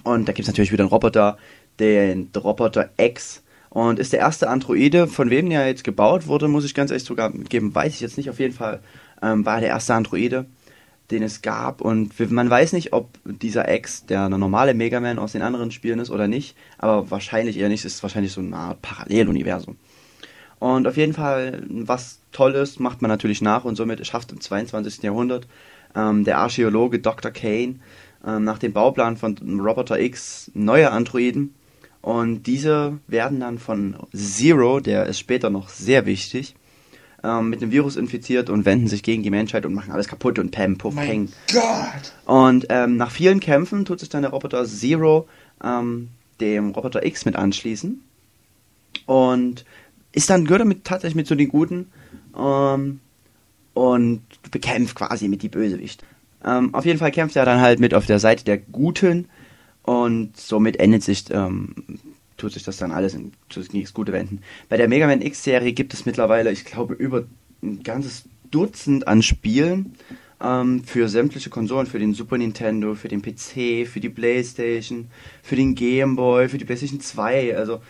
Und 0.04 0.28
da 0.28 0.34
gibt 0.34 0.48
es 0.48 0.48
natürlich 0.48 0.72
wieder 0.72 0.84
einen 0.84 0.92
Roboter, 0.92 1.38
den 1.80 2.30
Roboter 2.36 2.90
X. 2.98 3.42
Und 3.70 3.98
ist 3.98 4.14
der 4.14 4.20
erste 4.20 4.50
Androide, 4.50 5.08
von 5.08 5.32
wem 5.32 5.50
der 5.50 5.66
jetzt 5.68 5.84
gebaut 5.84 6.28
wurde, 6.28 6.48
muss 6.48 6.66
ich 6.66 6.76
ganz 6.76 6.92
ehrlich 6.92 7.06
sogar 7.06 7.32
geben, 7.32 7.74
weiß 7.74 7.96
ich 7.96 8.02
jetzt 8.02 8.18
nicht. 8.18 8.30
Auf 8.30 8.40
jeden 8.40 8.54
Fall 8.54 8.82
ähm, 9.24 9.46
war 9.46 9.62
der 9.62 9.70
erste 9.70 9.96
Androide, 9.96 10.46
den 11.10 11.24
es 11.24 11.42
gab. 11.42 11.82
Und 11.82 12.20
man 12.32 12.50
weiß 12.50 12.74
nicht, 12.74 12.94
ob 12.94 13.18
dieser 13.26 13.74
X 13.74 14.06
der 14.06 14.30
normale 14.30 14.76
Mega 14.76 15.00
Man 15.00 15.18
aus 15.18 15.32
den 15.32 15.42
anderen 15.42 15.72
Spielen 15.72 15.98
ist 15.98 16.12
oder 16.12 16.28
nicht. 16.28 16.56
Aber 16.78 17.10
wahrscheinlich 17.10 17.58
eher 17.58 17.70
nicht. 17.70 17.84
Es 17.84 17.96
ist 17.96 18.04
wahrscheinlich 18.04 18.34
so 18.34 18.42
eine 18.42 18.56
Art 18.56 18.82
Paralleluniversum. 18.84 19.78
Und 20.64 20.88
auf 20.88 20.96
jeden 20.96 21.12
Fall, 21.12 21.62
was 21.68 22.20
toll 22.32 22.54
ist, 22.54 22.80
macht 22.80 23.02
man 23.02 23.10
natürlich 23.10 23.42
nach 23.42 23.66
und 23.66 23.76
somit 23.76 24.08
schafft 24.08 24.32
im 24.32 24.40
22. 24.40 25.04
Jahrhundert 25.04 25.46
ähm, 25.94 26.24
der 26.24 26.38
Archäologe 26.38 27.00
Dr. 27.00 27.32
Kane 27.32 27.82
ähm, 28.26 28.46
nach 28.46 28.60
dem 28.60 28.72
Bauplan 28.72 29.18
von 29.18 29.36
Roboter 29.60 30.00
X 30.00 30.52
neue 30.54 30.90
Androiden. 30.90 31.54
Und 32.02 32.44
diese 32.44 32.98
werden 33.08 33.42
dann 33.42 33.60
von 33.60 33.98
Zero, 34.16 34.80
der 34.80 35.06
ist 35.08 35.20
später 35.20 35.50
noch 35.50 35.68
sehr 35.68 36.06
wichtig, 36.06 36.56
ähm, 37.26 37.50
mit 37.50 37.62
einem 37.62 37.74
Virus 37.74 37.98
infiziert 37.98 38.50
und 38.50 38.64
wenden 38.64 38.88
sich 38.88 39.04
gegen 39.04 39.22
die 39.22 39.32
Menschheit 39.32 39.66
und 39.66 39.74
machen 39.74 39.92
alles 39.92 40.08
kaputt 40.08 40.40
und 40.40 40.52
Pam, 40.52 40.78
Puff, 40.78 40.96
Peng. 40.96 41.28
Mein 41.52 41.62
Gott. 41.62 42.14
Und 42.24 42.68
ähm, 42.70 42.96
nach 42.96 43.12
vielen 43.12 43.42
Kämpfen 43.42 43.84
tut 43.84 44.00
sich 44.00 44.08
dann 44.08 44.22
der 44.22 44.32
Roboter 44.32 44.64
Zero 44.64 45.28
ähm, 45.62 46.08
dem 46.40 46.72
Roboter 46.72 47.06
X 47.06 47.26
mit 47.26 47.36
anschließen. 47.36 48.02
Und 49.06 49.66
ist 50.14 50.30
dann, 50.30 50.46
gehört 50.46 50.62
damit 50.62 50.86
tatsächlich 50.86 51.16
mit 51.16 51.28
zu 51.28 51.36
den 51.36 51.50
Guten. 51.50 51.88
Ähm, 52.38 53.00
und 53.74 54.22
bekämpft 54.52 54.96
quasi 54.96 55.28
mit 55.28 55.42
die 55.42 55.50
Bösewicht. 55.50 56.04
Ähm, 56.46 56.74
auf 56.74 56.86
jeden 56.86 57.00
Fall 57.00 57.12
kämpft 57.12 57.36
er 57.36 57.46
dann 57.46 57.62
halt 57.62 57.80
mit 57.80 57.94
auf 57.94 58.06
der 58.06 58.20
Seite 58.20 58.44
der 58.44 58.58
Guten 58.58 59.30
und 59.84 60.38
somit 60.38 60.78
endet 60.78 61.04
sich, 61.04 61.26
ähm, 61.32 61.74
tut 62.38 62.54
sich 62.54 62.64
das 62.64 62.78
dann 62.78 62.92
alles 62.92 63.14
in 63.14 63.32
das 63.54 63.94
Gute 63.94 64.12
wenden. 64.12 64.42
Bei 64.70 64.78
der 64.78 64.88
Mega 64.88 65.08
Man 65.08 65.22
X-Serie 65.22 65.74
gibt 65.74 65.94
es 65.94 66.06
mittlerweile, 66.06 66.52
ich 66.52 66.66
glaube, 66.66 66.94
über 66.94 67.26
ein 67.62 67.84
ganzes 67.84 68.26
Dutzend 68.52 69.08
an 69.08 69.24
Spielen 69.24 69.96
ähm, 70.42 70.84
für 70.84 71.08
sämtliche 71.08 71.50
Konsolen, 71.50 71.88
für 71.88 72.00
den 72.00 72.14
Super 72.14 72.38
Nintendo, 72.38 72.94
für 72.94 73.08
den 73.08 73.22
PC, 73.22 73.88
für 73.88 74.00
die 74.00 74.10
Playstation, 74.10 75.08
für 75.42 75.56
den 75.56 75.74
Game 75.74 76.16
Boy, 76.16 76.50
für 76.50 76.58
die 76.58 76.66
Playstation 76.66 77.00
2, 77.00 77.58
also 77.58 77.82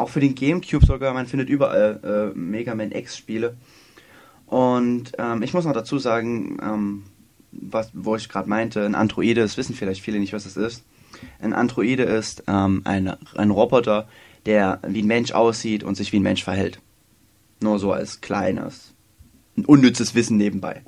auch 0.00 0.08
für 0.08 0.20
den 0.20 0.34
Gamecube 0.34 0.84
sogar, 0.84 1.14
man 1.14 1.26
findet 1.26 1.48
überall 1.48 2.32
äh, 2.34 2.38
Mega 2.38 2.74
Man 2.74 2.92
X-Spiele. 2.92 3.56
Und 4.46 5.12
ähm, 5.18 5.42
ich 5.42 5.54
muss 5.54 5.64
noch 5.64 5.72
dazu 5.72 5.98
sagen, 5.98 6.58
ähm, 6.62 7.04
was, 7.52 7.90
wo 7.94 8.16
ich 8.16 8.28
gerade 8.28 8.48
meinte, 8.48 8.84
ein 8.84 8.94
Androide, 8.94 9.42
das 9.42 9.56
wissen 9.56 9.74
vielleicht 9.74 10.02
viele 10.02 10.18
nicht, 10.18 10.32
was 10.32 10.44
das 10.44 10.56
ist. 10.56 10.84
Ein 11.40 11.52
Androide 11.52 12.04
ist 12.04 12.44
ähm, 12.48 12.82
ein, 12.84 13.12
ein 13.36 13.50
Roboter, 13.50 14.08
der 14.46 14.80
wie 14.86 15.02
ein 15.02 15.06
Mensch 15.06 15.32
aussieht 15.32 15.84
und 15.84 15.96
sich 15.96 16.12
wie 16.12 16.18
ein 16.18 16.24
Mensch 16.24 16.42
verhält. 16.42 16.80
Nur 17.60 17.78
so 17.78 17.92
als 17.92 18.20
kleines, 18.20 18.94
unnützes 19.66 20.14
Wissen 20.14 20.36
nebenbei. 20.36 20.82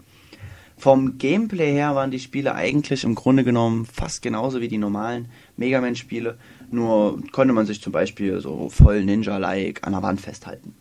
Vom 0.78 1.18
Gameplay 1.18 1.72
her 1.72 1.94
waren 1.94 2.10
die 2.10 2.18
Spiele 2.18 2.54
eigentlich 2.54 3.04
im 3.04 3.14
Grunde 3.14 3.44
genommen 3.44 3.86
fast 3.86 4.22
genauso 4.22 4.60
wie 4.60 4.68
die 4.68 4.78
normalen 4.78 5.28
Mega 5.56 5.80
Man-Spiele, 5.80 6.38
nur 6.72 7.22
konnte 7.32 7.52
man 7.52 7.66
sich 7.66 7.80
zum 7.82 7.92
Beispiel 7.92 8.40
so 8.40 8.68
voll 8.68 9.04
Ninja-like 9.04 9.86
an 9.86 9.92
der 9.92 10.02
Wand 10.02 10.20
festhalten. 10.20 10.74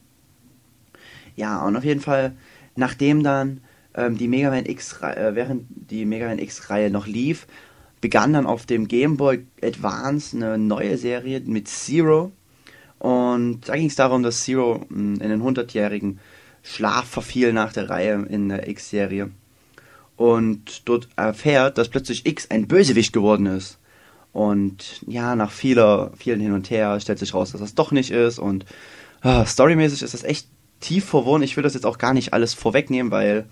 Ja, 1.36 1.66
und 1.66 1.76
auf 1.76 1.84
jeden 1.84 2.02
Fall, 2.02 2.34
nachdem 2.76 3.24
dann 3.24 3.62
ähm, 3.96 4.18
die 4.18 4.28
Mega 4.28 4.50
Man 4.50 4.66
X, 4.66 5.02
äh, 5.02 5.32
während 5.34 5.66
die 5.70 6.06
Mega 6.06 6.28
Man 6.28 6.40
X-Reihe 6.40 6.90
noch 6.90 7.08
lief, 7.08 7.48
begann 8.00 8.34
dann 8.34 8.46
auf 8.46 8.66
dem 8.66 8.88
Game 8.88 9.18
Boy 9.18 9.46
Advance 9.64 10.36
eine 10.36 10.58
neue 10.58 10.98
Serie 10.98 11.40
mit 11.42 11.68
Zero. 11.68 12.32
Und 13.00 13.68
da 13.68 13.76
ging 13.76 13.88
es 13.88 13.96
darum, 13.96 14.24
dass 14.24 14.42
Zero 14.42 14.86
in 14.90 15.20
den 15.20 15.42
100-jährigen 15.42 16.20
Schlaf 16.64 17.06
verfiel 17.06 17.54
nach 17.54 17.74
der 17.74 17.90
Reihe 17.90 18.26
in 18.30 18.50
der 18.50 18.68
X-Serie. 18.68 19.32
Und 20.18 20.88
dort 20.88 21.10
erfährt, 21.16 21.78
dass 21.78 21.90
plötzlich 21.90 22.26
X 22.26 22.50
ein 22.52 22.68
Bösewicht 22.68 23.14
geworden 23.14 23.48
ist. 23.48 23.80
Und 24.34 25.02
ja, 25.08 25.36
nach 25.36 25.52
vieler, 25.52 26.12
vielen 26.18 26.40
Hin 26.40 26.54
und 26.54 26.70
Her 26.70 27.00
stellt 27.00 27.20
sich 27.20 27.34
raus, 27.34 27.52
dass 27.52 27.62
das 27.62 27.76
doch 27.76 27.92
nicht 27.92 28.12
ist. 28.12 28.40
Und 28.40 28.66
ah, 29.22 29.46
storymäßig 29.46 30.02
ist 30.02 30.14
das 30.14 30.24
echt 30.24 30.48
tief 30.80 31.06
verworren. 31.06 31.44
Ich 31.44 31.58
will 31.58 31.64
das 31.64 31.74
jetzt 31.74 31.86
auch 31.86 31.98
gar 31.98 32.14
nicht 32.14 32.34
alles 32.34 32.54
vorwegnehmen, 32.54 33.12
weil 33.12 33.46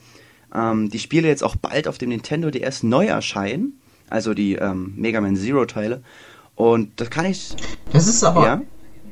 ähm, 0.54 0.90
die 0.90 1.00
Spiele 1.00 1.28
jetzt 1.28 1.44
auch 1.44 1.56
bald 1.56 1.88
auf 1.88 1.98
dem 1.98 2.10
Nintendo 2.10 2.50
DS 2.50 2.84
neu 2.84 3.06
erscheinen. 3.08 3.80
Also 4.10 4.34
die 4.34 4.56
ähm, 4.56 4.94
Mega 4.96 5.22
Man 5.22 5.36
Zero 5.36 5.66
Teile. 5.66 6.02
Und 6.56 7.00
das 7.00 7.10
kann 7.10 7.26
ich. 7.26 7.56
Das 7.92 8.08
ist 8.08 8.24
aber. 8.24 8.46
Ja? 8.46 8.62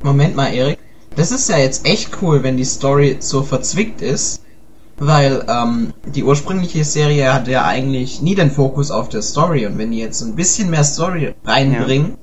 Moment 0.02 0.36
mal, 0.36 0.54
Erik. 0.54 0.80
Das 1.16 1.32
ist 1.32 1.50
ja 1.50 1.58
jetzt 1.58 1.86
echt 1.86 2.22
cool, 2.22 2.44
wenn 2.44 2.58
die 2.58 2.66
Story 2.66 3.18
so 3.20 3.44
verzwickt 3.44 4.02
ist. 4.02 4.44
Weil 5.00 5.46
ähm, 5.48 5.94
die 6.08 6.24
ursprüngliche 6.24 6.84
Serie 6.84 7.34
hatte 7.34 7.52
ja 7.52 7.66
eigentlich 7.66 8.22
nie 8.22 8.34
den 8.34 8.50
Fokus 8.50 8.90
auf 8.90 9.10
der 9.10 9.22
Story. 9.22 9.66
Und 9.68 9.78
wenn 9.78 9.92
die 9.92 10.00
jetzt 10.00 10.22
ein 10.22 10.36
bisschen 10.36 10.70
mehr 10.70 10.84
Story 10.84 11.36
reinbringen, 11.46 12.18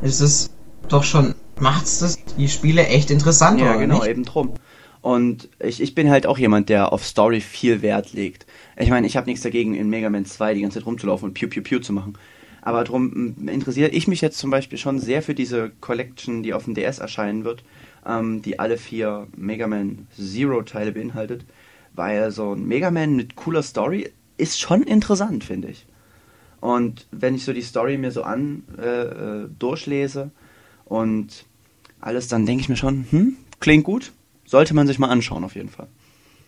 ja. 0.00 0.08
ist 0.08 0.20
es 0.20 0.50
doch 0.88 1.02
schon. 1.02 1.34
Macht's 1.58 2.00
das 2.00 2.18
die 2.36 2.48
Spiele 2.48 2.86
echt 2.86 3.10
interessant, 3.10 3.60
ja, 3.60 3.70
oder 3.70 3.78
genau, 3.78 3.98
nicht? 4.00 4.08
eben 4.08 4.24
drum. 4.24 4.54
Und 5.00 5.50
ich, 5.60 5.82
ich 5.82 5.94
bin 5.94 6.10
halt 6.10 6.26
auch 6.26 6.38
jemand, 6.38 6.68
der 6.68 6.92
auf 6.92 7.04
Story 7.04 7.40
viel 7.40 7.82
Wert 7.82 8.12
legt. 8.12 8.46
Ich 8.76 8.90
meine, 8.90 9.06
ich 9.06 9.16
habe 9.16 9.26
nichts 9.26 9.42
dagegen, 9.42 9.74
in 9.74 9.90
Mega 9.90 10.08
Man 10.08 10.24
2 10.24 10.54
die 10.54 10.62
ganze 10.62 10.78
Zeit 10.78 10.86
rumzulaufen 10.86 11.28
und 11.28 11.34
Pew 11.34 11.46
Pew 11.46 11.62
Pew 11.62 11.78
zu 11.80 11.92
machen. 11.92 12.16
Aber 12.62 12.82
darum 12.82 13.36
interessiere 13.46 13.90
ich 13.90 14.08
mich 14.08 14.22
jetzt 14.22 14.38
zum 14.38 14.50
Beispiel 14.50 14.78
schon 14.78 14.98
sehr 14.98 15.20
für 15.20 15.34
diese 15.34 15.70
Collection, 15.80 16.42
die 16.42 16.54
auf 16.54 16.64
dem 16.64 16.74
DS 16.74 17.00
erscheinen 17.00 17.44
wird, 17.44 17.62
ähm, 18.06 18.40
die 18.40 18.58
alle 18.58 18.78
vier 18.78 19.26
Mega 19.36 19.66
Man 19.66 20.06
Zero 20.16 20.62
Teile 20.62 20.92
beinhaltet. 20.92 21.44
Weil 21.94 22.30
so 22.30 22.54
ein 22.54 22.66
Mega 22.66 22.90
Man 22.90 23.16
mit 23.16 23.36
cooler 23.36 23.62
Story 23.62 24.10
ist 24.36 24.60
schon 24.60 24.82
interessant, 24.82 25.44
finde 25.44 25.68
ich. 25.68 25.86
Und 26.60 27.06
wenn 27.10 27.34
ich 27.34 27.44
so 27.44 27.52
die 27.52 27.62
Story 27.62 27.98
mir 27.98 28.10
so 28.10 28.22
an 28.22 28.64
äh, 28.78 28.82
äh 28.82 29.48
durchlese 29.58 30.30
und 30.84 31.44
alles, 32.00 32.28
dann 32.28 32.46
denke 32.46 32.62
ich 32.62 32.68
mir 32.68 32.76
schon, 32.76 33.06
hm, 33.10 33.36
klingt 33.60 33.84
gut, 33.84 34.12
sollte 34.46 34.74
man 34.74 34.86
sich 34.86 34.98
mal 34.98 35.10
anschauen 35.10 35.44
auf 35.44 35.54
jeden 35.54 35.68
Fall. 35.68 35.88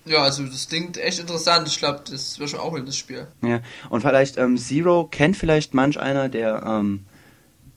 Ja, 0.06 0.22
also 0.22 0.44
das 0.44 0.68
klingt 0.68 0.98
echt 0.98 1.18
interessant. 1.18 1.66
Ich 1.66 1.78
glaube, 1.78 2.02
das 2.08 2.38
wird 2.38 2.50
schon 2.50 2.60
auch 2.60 2.74
in 2.74 2.86
das 2.86 2.96
Spiel. 2.96 3.26
Ja, 3.42 3.60
und 3.90 4.02
vielleicht 4.02 4.38
ähm, 4.38 4.56
Zero 4.56 5.08
kennt 5.10 5.36
vielleicht 5.36 5.74
manch 5.74 5.98
einer, 5.98 6.28
der 6.28 6.62
ähm, 6.64 7.04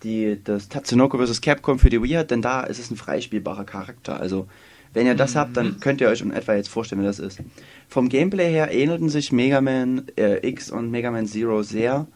die, 0.03 0.39
das 0.43 0.69
Tatsunoko 0.69 1.17
vs. 1.17 1.41
Capcom 1.41 1.79
für 1.79 1.89
die 1.89 2.01
Wii 2.01 2.13
hat, 2.13 2.31
denn 2.31 2.41
da 2.41 2.61
ist 2.61 2.79
es 2.79 2.91
ein 2.91 2.97
freispielbarer 2.97 3.65
Charakter. 3.65 4.19
Also, 4.19 4.47
wenn 4.93 5.05
ihr 5.05 5.15
das 5.15 5.35
habt, 5.35 5.55
dann 5.57 5.67
mhm. 5.67 5.79
könnt 5.79 6.01
ihr 6.01 6.09
euch 6.09 6.21
in 6.21 6.31
etwa 6.31 6.55
jetzt 6.55 6.69
vorstellen, 6.69 7.01
wie 7.01 7.05
das 7.05 7.19
ist. 7.19 7.39
Vom 7.87 8.09
Gameplay 8.09 8.51
her 8.51 8.71
ähnelten 8.71 9.09
sich 9.09 9.31
Mega 9.31 9.61
Man 9.61 10.07
äh, 10.17 10.47
X 10.47 10.71
und 10.71 10.91
Mega 10.91 11.11
Man 11.11 11.27
Zero 11.27 11.63
sehr. 11.63 12.07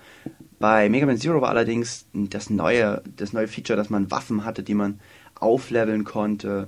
Bei 0.59 0.89
Mega 0.89 1.05
Man 1.05 1.17
Zero 1.17 1.41
war 1.41 1.49
allerdings 1.49 2.05
das 2.13 2.49
neue, 2.49 3.01
das 3.17 3.33
neue 3.33 3.47
Feature, 3.47 3.77
dass 3.77 3.89
man 3.89 4.09
Waffen 4.11 4.45
hatte, 4.45 4.63
die 4.63 4.73
man 4.73 4.99
aufleveln 5.35 6.03
konnte 6.03 6.67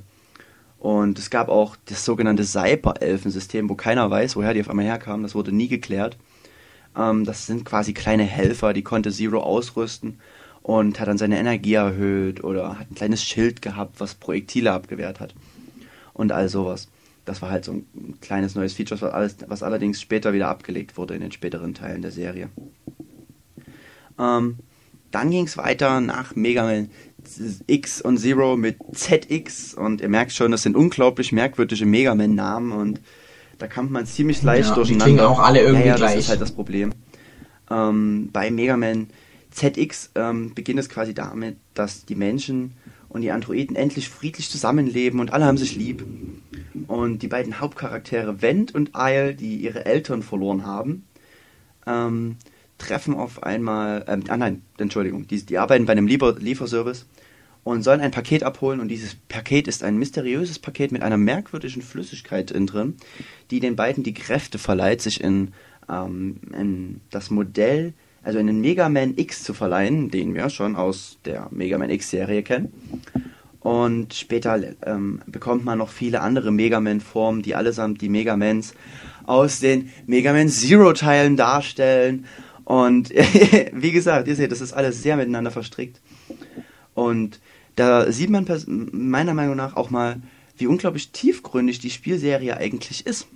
und 0.86 1.18
es 1.18 1.32
gab 1.32 1.50
auch 1.50 1.76
das 1.86 2.06
sogenannte 2.06 2.44
Cyber-Elfen-System, 2.44 3.70
wo 3.70 3.74
keiner 3.74 4.12
weiß, 4.12 4.36
woher 4.36 4.54
die 4.54 4.62
auf 4.62 4.70
einmal 4.70 4.86
herkamen. 4.86 5.24
Das 5.24 5.34
wurde 5.34 5.52
nie 5.52 5.68
geklärt. 5.68 6.16
Ähm, 6.96 7.26
das 7.26 7.48
sind 7.48 7.66
quasi 7.66 7.94
kleine 7.94 8.22
Helfer, 8.22 8.72
die 8.72 8.84
konnte 8.84 9.12
Zero 9.12 9.40
ausrüsten 9.40 10.20
und 10.62 11.00
hat 11.00 11.08
dann 11.08 11.18
seine 11.18 11.40
Energie 11.40 11.74
erhöht 11.74 12.44
oder 12.44 12.78
hat 12.78 12.92
ein 12.92 12.96
kleines 12.96 13.24
Schild 13.24 13.64
gehabt, 13.64 14.00
was 14.00 14.14
Projektile 14.14 14.74
abgewehrt 14.74 15.20
hat. 15.20 15.34
Und 16.16 16.32
all 16.32 16.50
sowas. 16.50 16.88
Das 17.26 17.42
war 17.42 17.52
halt 17.52 17.66
so 17.66 17.74
ein 17.74 18.18
kleines 18.22 18.56
neues 18.56 18.74
Feature, 18.74 19.00
was, 19.02 19.12
alles, 19.12 19.36
was 19.48 19.64
allerdings 19.64 20.02
später 20.02 20.34
wieder 20.34 20.48
abgelegt 20.48 20.98
wurde 20.98 21.14
in 21.14 21.22
den 21.22 21.32
späteren 21.32 21.74
Teilen 21.74 22.02
der 22.02 22.12
Serie. 22.12 22.50
Ähm, 24.18 24.58
dann 25.12 25.30
ging 25.30 25.46
es 25.46 25.58
weiter 25.58 26.02
nach 26.02 26.36
Mega 26.36 26.64
Man 26.64 26.90
X 27.68 28.02
und 28.02 28.18
Zero 28.18 28.56
mit 28.56 28.78
ZX 28.94 29.74
und 29.74 30.02
ihr 30.02 30.10
merkt 30.10 30.32
schon, 30.32 30.52
das 30.52 30.64
sind 30.64 30.76
unglaublich 30.76 31.32
merkwürdige 31.32 31.86
Mega 31.86 32.14
Man 32.16 32.36
Namen 32.36 32.72
und 32.72 33.02
da 33.58 33.68
kann 33.68 33.92
man 33.92 34.06
ziemlich 34.06 34.44
leicht 34.44 34.70
ja, 34.70 34.76
durcheinander. 34.76 35.06
Die 35.06 35.12
klingen 35.14 35.26
auch 35.26 35.40
alle 35.40 35.62
irgendwie 35.62 35.88
ja, 35.88 35.94
ja, 35.94 35.96
gleich. 35.96 36.16
Das 36.16 36.24
ist 36.26 36.30
halt 36.30 36.42
das 36.42 36.52
Problem. 36.52 36.94
Ähm, 37.72 38.30
bei 38.32 38.52
Mega 38.52 38.78
Man 38.78 39.08
ZX 39.52 40.12
ähm, 40.16 40.54
beginnt 40.54 40.80
es 40.80 40.90
quasi 40.90 41.14
damit, 41.14 41.58
dass 41.74 42.06
die 42.06 42.16
Menschen 42.16 42.74
und 43.16 43.22
die 43.22 43.32
Androiden 43.32 43.78
endlich 43.78 44.10
friedlich 44.10 44.50
zusammenleben 44.50 45.22
und 45.22 45.32
alle 45.32 45.46
haben 45.46 45.58
sich 45.58 45.78
lieb. 45.78 46.06
Und 46.88 47.20
die 47.22 47.30
beiden 47.30 47.62
Hauptcharaktere 47.62 48.42
Wendt 48.42 48.76
und 48.76 48.92
Isle, 48.94 49.36
die 49.36 49.56
ihre 49.56 49.86
Eltern 49.86 50.22
verloren 50.22 50.66
haben, 50.66 51.06
ähm, 51.88 52.36
treffen 52.78 53.14
auf 53.14 53.42
einmal, 53.42 54.04
ähm, 54.10 54.26
ah 54.28 54.36
nein, 54.36 54.64
Entschuldigung, 54.78 55.28
die, 55.28 55.46
die 55.46 55.58
arbeiten 55.58 55.86
bei 55.86 55.94
einem 55.94 56.08
Liefer 56.08 56.36
Lieferservice 56.38 57.06
und 57.64 57.84
sollen 57.84 58.02
ein 58.02 58.12
Paket 58.12 58.44
abholen 58.44 58.82
und 58.82 58.90
dieses 58.90 59.16
Paket 59.16 59.70
ist 59.70 59.82
ein 59.82 59.96
mysteriöses 59.96 60.60
Paket 60.60 60.92
mit 60.92 61.02
einer 61.02 61.16
merkwürdigen 61.16 61.84
Flüssigkeit 61.84 62.52
in 62.52 62.68
drin, 62.68 62.96
die 63.50 63.62
den 63.62 63.78
beiden 63.78 64.04
die 64.04 64.14
Kräfte 64.14 64.58
verleiht, 64.58 65.02
sich 65.02 65.22
in, 65.22 65.54
ähm, 65.88 66.42
in 66.52 67.00
das 67.12 67.32
Modell, 67.32 67.94
also 68.26 68.40
in 68.40 68.48
den 68.48 68.60
Mega 68.60 68.90
Man 68.90 69.14
X 69.16 69.44
zu 69.44 69.54
verleihen, 69.54 70.10
den 70.10 70.34
wir 70.34 70.50
schon 70.50 70.76
aus 70.76 71.20
der 71.26 71.48
Mega 71.52 71.78
Man 71.78 71.92
X 71.92 72.10
Serie 72.10 72.44
kennen. 72.44 72.74
Und 73.60 74.14
später 74.14 74.60
ähm, 74.86 75.22
bekommt 75.28 75.64
man 75.64 75.78
noch 75.78 75.90
viele 75.90 76.22
andere 76.22 76.52
Mega 76.52 76.80
Man 76.80 77.02
Formen, 77.02 77.44
die 77.44 77.56
allesamt 77.56 78.02
die 78.02 78.10
Mega 78.10 78.36
Mans 78.36 78.74
aus 79.26 79.60
den 79.60 79.90
Mega 80.08 80.34
Man 80.34 80.50
Zero 80.50 80.94
Teilen 80.94 81.38
darstellen 81.38 82.26
und 82.64 83.12
wie 83.74 83.92
gesagt, 83.92 84.28
ihr 84.28 84.36
seht, 84.36 84.52
das 84.52 84.62
ist 84.62 84.74
alles 84.74 85.02
sehr 85.02 85.16
miteinander 85.16 85.52
verstrickt. 85.52 86.02
Und 86.96 87.40
da 87.76 88.12
sieht 88.12 88.32
man 88.32 88.48
meiner 88.92 89.36
Meinung 89.36 89.56
nach 89.56 89.76
auch 89.76 89.92
mal, 89.92 90.18
wie 90.58 90.68
unglaublich 90.68 91.12
tiefgründig 91.12 91.80
die 91.80 91.90
Spielserie 91.92 92.58
eigentlich 92.58 93.06
ist. 93.06 93.28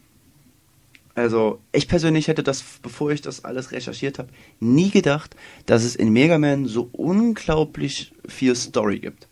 Also, 1.20 1.60
ich 1.74 1.90
persönlich 1.90 2.30
hätte 2.30 2.44
das, 2.44 2.64
bevor 2.82 3.12
ich 3.12 3.20
das 3.20 3.44
alles 3.44 3.74
recherchiert 3.74 4.20
habe, 4.20 4.30
nie 4.62 4.90
gedacht, 4.90 5.36
dass 5.66 5.84
es 5.84 5.98
in 5.98 6.14
Mega 6.14 6.38
Man 6.38 6.66
so 6.66 6.88
unglaublich 6.94 8.14
viel 8.26 8.56
Story 8.56 9.00
gibt. 9.00 9.28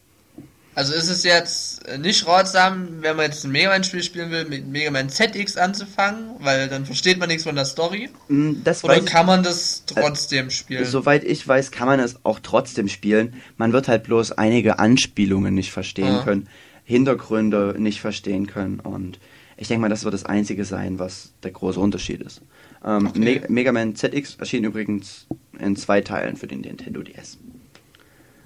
Also 0.76 0.94
ist 0.94 1.10
es 1.10 1.24
jetzt 1.24 1.82
nicht 1.98 2.28
ratsam, 2.28 3.02
wenn 3.02 3.16
man 3.16 3.28
jetzt 3.28 3.46
ein 3.46 3.52
Mega 3.52 3.70
Man-Spiel 3.70 4.04
spielen 4.04 4.32
will, 4.32 4.44
mit 4.44 4.68
Mega 4.68 4.92
Man 4.92 5.08
ZX 5.08 5.56
anzufangen, 5.56 6.32
weil 6.40 6.68
dann 6.68 6.86
versteht 6.86 7.20
man 7.20 7.30
nichts 7.30 7.46
von 7.46 7.56
der 7.56 7.64
Story? 7.64 8.10
Mm, 8.28 8.64
das 8.66 8.84
Oder 8.84 9.00
kann 9.00 9.26
man 9.26 9.44
das 9.44 9.86
trotzdem 9.86 10.50
spielen? 10.50 10.84
Soweit 10.84 11.24
ich 11.24 11.48
weiß, 11.48 11.72
kann 11.72 11.88
man 11.88 12.02
es 12.02 12.20
auch 12.26 12.42
trotzdem 12.44 12.90
spielen. 12.90 13.42
Man 13.56 13.72
wird 13.72 13.88
halt 13.88 14.04
bloß 14.04 14.34
einige 14.34 14.78
Anspielungen 14.78 15.56
nicht 15.56 15.72
verstehen 15.72 16.18
ah. 16.18 16.24
können, 16.24 16.50
Hintergründe 16.84 17.76
nicht 17.80 18.02
verstehen 18.02 18.46
können 18.46 18.82
und 18.82 19.20
Ich 19.58 19.68
denke 19.68 19.82
mal, 19.82 19.90
das 19.90 20.04
wird 20.04 20.14
das 20.14 20.26
Einzige 20.26 20.66
sein, 20.66 21.00
was 21.00 21.34
der 21.44 21.52
große 21.52 21.80
Unterschied 21.80 22.22
ist. 22.22 22.42
Ähm, 22.86 23.08
Okay. 23.08 23.20
Me 23.20 23.42
Mega 23.50 23.72
Man 23.72 23.96
ZX 23.96 24.36
erschien 24.36 24.64
übrigens 24.64 25.28
in 25.60 25.76
zwei 25.76 26.02
Teilen 26.02 26.36
für 26.38 26.48
den 26.48 26.62
Nintendo 26.62 27.02
DS. 27.02 27.40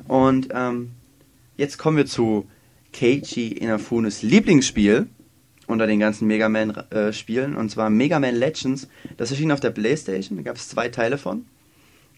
Und 0.08 0.50
ähm, 0.54 0.92
jetzt 1.58 1.78
kommen 1.78 1.98
wir 1.98 2.06
zu 2.06 2.48
Keiji 2.94 3.50
Inafunes 3.50 4.22
Lieblingsspiel 4.22 5.08
unter 5.68 5.88
den 5.88 6.00
ganzen 6.00 6.28
Mega 6.28 6.50
Man 6.50 6.72
äh, 6.72 7.14
Spielen 7.14 7.56
und 7.56 7.70
zwar 7.70 7.90
Mega 7.90 8.20
Man 8.20 8.36
Legends. 8.36 8.88
Das 9.18 9.32
erschien 9.32 9.52
auf 9.52 9.60
der 9.60 9.70
Playstation, 9.72 10.38
da 10.38 10.44
gab 10.44 10.56
es 10.56 10.70
zwei 10.70 10.90
Teile 10.90 11.18
von. 11.18 11.46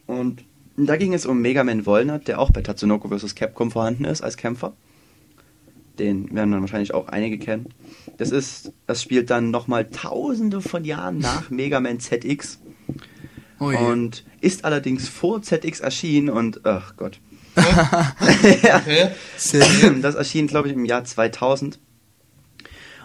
Und 0.06 0.44
da 0.76 0.98
ging 0.98 1.14
es 1.14 1.26
um 1.26 1.42
Mega 1.42 1.64
Man 1.64 1.86
Volnut, 1.86 2.28
der 2.28 2.40
auch 2.40 2.52
bei 2.52 2.62
Tatsunoko 2.62 3.10
vs. 3.16 3.36
Capcom 3.36 3.72
vorhanden 3.72 4.06
ist 4.06 4.22
als 4.22 4.38
Kämpfer. 4.38 4.74
Den 6.00 6.34
werden 6.36 6.52
dann 6.52 6.62
wahrscheinlich 6.62 6.94
auch 6.94 7.08
einige 7.10 7.38
kennen. 7.38 7.68
Das 8.18 8.32
ist, 8.32 8.72
das 8.88 9.02
spielt 9.02 9.30
dann 9.30 9.52
nochmal 9.52 9.86
tausende 9.90 10.62
von 10.62 10.86
Jahren 10.86 11.20
nach 11.20 11.50
Mega 11.52 11.80
Man 11.80 12.00
ZX 12.00 12.60
Oh 13.60 13.72
je. 13.72 13.78
und 13.78 14.24
ist 14.42 14.66
allerdings 14.66 15.08
vor 15.08 15.42
ZX 15.42 15.80
erschienen 15.82 16.30
und, 16.30 16.66
ach 16.66 16.96
Gott. 16.98 17.20
Okay. 18.26 19.10
Das 20.02 20.16
erschien, 20.16 20.48
glaube 20.48 20.68
ich, 20.70 20.74
im 20.74 20.86
Jahr 20.86 21.04
2000. 21.04 21.80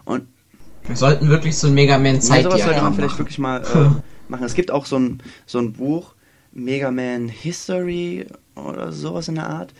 Und 0.04 0.26
Wir 0.86 0.96
sollten 0.96 1.28
wirklich 1.28 1.56
so 1.56 1.66
ein 1.68 1.74
Mega 1.74 1.98
Man 1.98 2.16
ja, 2.16 2.20
sowas 2.20 2.62
sollte 2.62 2.80
man 2.82 2.94
vielleicht 2.94 3.10
machen. 3.12 3.18
wirklich 3.18 3.38
mal 3.38 3.60
äh, 3.62 4.30
machen. 4.30 4.44
Es 4.44 4.54
gibt 4.54 4.70
auch 4.70 4.86
so 4.86 4.98
ein, 4.98 5.22
so 5.46 5.58
ein 5.58 5.74
Buch, 5.74 6.14
Mega 6.52 6.90
Man 6.90 7.28
History 7.28 8.26
oder 8.54 8.90
sowas 8.92 9.28
in 9.28 9.34
der 9.36 9.48
Art. 9.48 9.74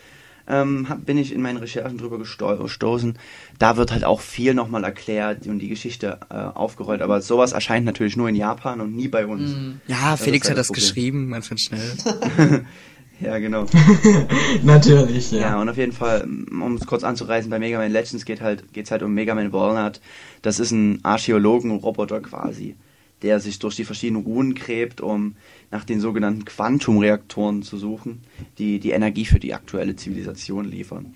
Ähm, 0.48 0.88
hab, 0.88 1.04
bin 1.04 1.18
ich 1.18 1.32
in 1.34 1.42
meinen 1.42 1.58
Recherchen 1.58 1.98
drüber 1.98 2.16
gesto- 2.18 2.56
gestoßen. 2.56 3.18
Da 3.58 3.76
wird 3.76 3.92
halt 3.92 4.04
auch 4.04 4.20
viel 4.20 4.54
nochmal 4.54 4.82
erklärt 4.82 5.46
und 5.46 5.58
die 5.58 5.68
Geschichte 5.68 6.18
äh, 6.30 6.34
aufgerollt. 6.34 7.02
Aber 7.02 7.20
sowas 7.20 7.52
erscheint 7.52 7.84
natürlich 7.84 8.16
nur 8.16 8.28
in 8.30 8.34
Japan 8.34 8.80
und 8.80 8.96
nie 8.96 9.08
bei 9.08 9.26
uns. 9.26 9.50
Mhm. 9.50 9.80
ja, 9.86 10.12
das 10.12 10.22
Felix 10.22 10.46
ist 10.46 10.50
hat 10.52 10.56
halt 10.56 10.68
das 10.70 10.72
geschrieben, 10.74 11.30
ganz, 11.32 11.48
ganz 11.48 11.60
schnell. 11.62 12.64
Ja, 13.20 13.36
genau. 13.40 13.66
Natürlich, 14.62 15.32
ja. 15.32 15.40
Ja, 15.40 15.60
und 15.60 15.68
auf 15.68 15.76
jeden 15.76 15.90
Fall, 15.90 16.22
um 16.22 16.76
es 16.76 16.86
kurz 16.86 17.02
anzureißen, 17.04 17.50
bei 17.50 17.58
Mega 17.58 17.78
Man 17.78 17.90
Legends 17.90 18.24
geht 18.24 18.40
halt, 18.40 18.72
geht's 18.72 18.90
halt 18.92 19.02
um 19.02 19.12
Mega 19.12 19.34
Man 19.34 19.52
Walnut. 19.52 20.00
Das 20.42 20.60
ist 20.60 20.70
ein 20.70 21.00
Archäologen-Roboter 21.04 22.20
quasi, 22.20 22.76
der 23.22 23.40
sich 23.40 23.58
durch 23.58 23.76
die 23.76 23.84
verschiedenen 23.84 24.22
Runen 24.22 24.54
gräbt, 24.54 25.00
um 25.00 25.34
nach 25.70 25.84
den 25.84 26.00
sogenannten 26.00 26.44
Quantumreaktoren 26.44 27.62
zu 27.62 27.76
suchen, 27.76 28.20
die 28.58 28.78
die 28.78 28.90
Energie 28.90 29.24
für 29.24 29.40
die 29.40 29.54
aktuelle 29.54 29.96
Zivilisation 29.96 30.64
liefern. 30.64 31.14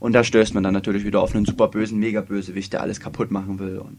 Und 0.00 0.14
da 0.14 0.24
stößt 0.24 0.54
man 0.54 0.62
dann 0.62 0.74
natürlich 0.74 1.04
wieder 1.04 1.22
auf 1.22 1.34
einen 1.34 1.44
super 1.44 1.68
bösen 1.68 1.98
Mega-Bösewicht, 1.98 2.72
der 2.72 2.82
alles 2.82 3.00
kaputt 3.00 3.30
machen 3.30 3.58
will 3.58 3.78
und 3.78 3.98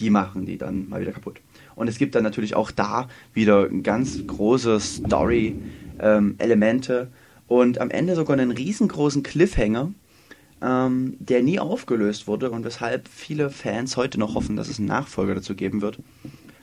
die 0.00 0.10
machen 0.10 0.46
die 0.46 0.58
dann 0.58 0.88
mal 0.88 1.00
wieder 1.00 1.12
kaputt. 1.12 1.40
Und 1.74 1.88
es 1.88 1.98
gibt 1.98 2.14
dann 2.14 2.24
natürlich 2.24 2.56
auch 2.56 2.70
da 2.70 3.08
wieder 3.34 3.68
ganz 3.68 4.26
große 4.26 4.80
Story-Elemente 4.80 7.08
und 7.46 7.78
am 7.80 7.90
Ende 7.90 8.14
sogar 8.14 8.38
einen 8.38 8.50
riesengroßen 8.50 9.22
Cliffhanger, 9.22 9.92
ähm, 10.60 11.16
der 11.20 11.42
nie 11.42 11.60
aufgelöst 11.60 12.26
wurde 12.26 12.50
und 12.50 12.64
weshalb 12.64 13.06
viele 13.08 13.48
Fans 13.50 13.96
heute 13.96 14.18
noch 14.18 14.34
hoffen, 14.34 14.56
dass 14.56 14.68
es 14.68 14.78
einen 14.78 14.88
Nachfolger 14.88 15.36
dazu 15.36 15.54
geben 15.54 15.80
wird. 15.82 16.00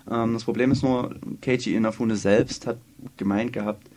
Ähm, 0.10 0.34
das 0.34 0.44
Problem 0.44 0.72
ist 0.72 0.84
nur, 0.84 1.16
Keiji 1.42 1.76
Inafune 1.76 2.16
selbst 2.16 2.68
hat 2.68 2.78
gemeint 3.18 3.54
gehabt, 3.54 3.88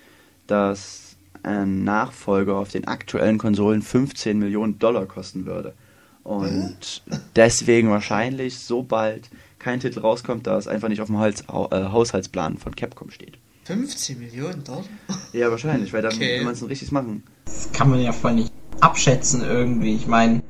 dass 0.47 1.17
ein 1.43 1.85
Nachfolger 1.85 2.57
auf 2.57 2.71
den 2.71 2.87
aktuellen 2.87 3.39
Konsolen 3.39 3.83
15 3.83 4.39
Millionen 4.39 4.79
Dollar 4.79 5.07
kosten 5.07 5.47
würde. 5.47 5.75
Und 6.25 7.03
deswegen 7.37 7.91
wahrscheinlich 7.91 8.59
so 8.59 8.83
bald 8.83 9.31
kein 9.59 9.81
Titel 9.81 10.01
rauskommt, 10.01 10.47
da 10.47 10.59
es 10.59 10.69
einfach 10.69 10.89
nicht 10.89 11.01
auf 11.01 11.07
dem 11.09 11.19
Hals, 11.19 11.43
äh, 11.43 11.45
Haushaltsplan 11.53 12.59
von 12.59 12.75
Capcom 12.77 13.11
steht. 13.11 13.39
15 13.65 14.19
Millionen 14.19 14.65
Dollar? 14.65 14.85
Ja, 15.33 15.51
wahrscheinlich, 15.51 15.93
weil 15.93 16.03
dann 16.03 16.15
Okay. 16.15 16.39
will 16.39 16.45
man 16.45 16.55
es 16.55 16.67
richtig 16.69 16.91
machen. 16.93 17.23
Das 17.45 17.71
kann 17.73 17.91
man 17.91 18.01
ja 18.01 18.13
voll 18.13 18.35
nicht 18.35 18.53
abschätzen 18.81 19.43
irgendwie. 19.43 19.95
Ich 19.95 20.07
meine, 20.07 20.43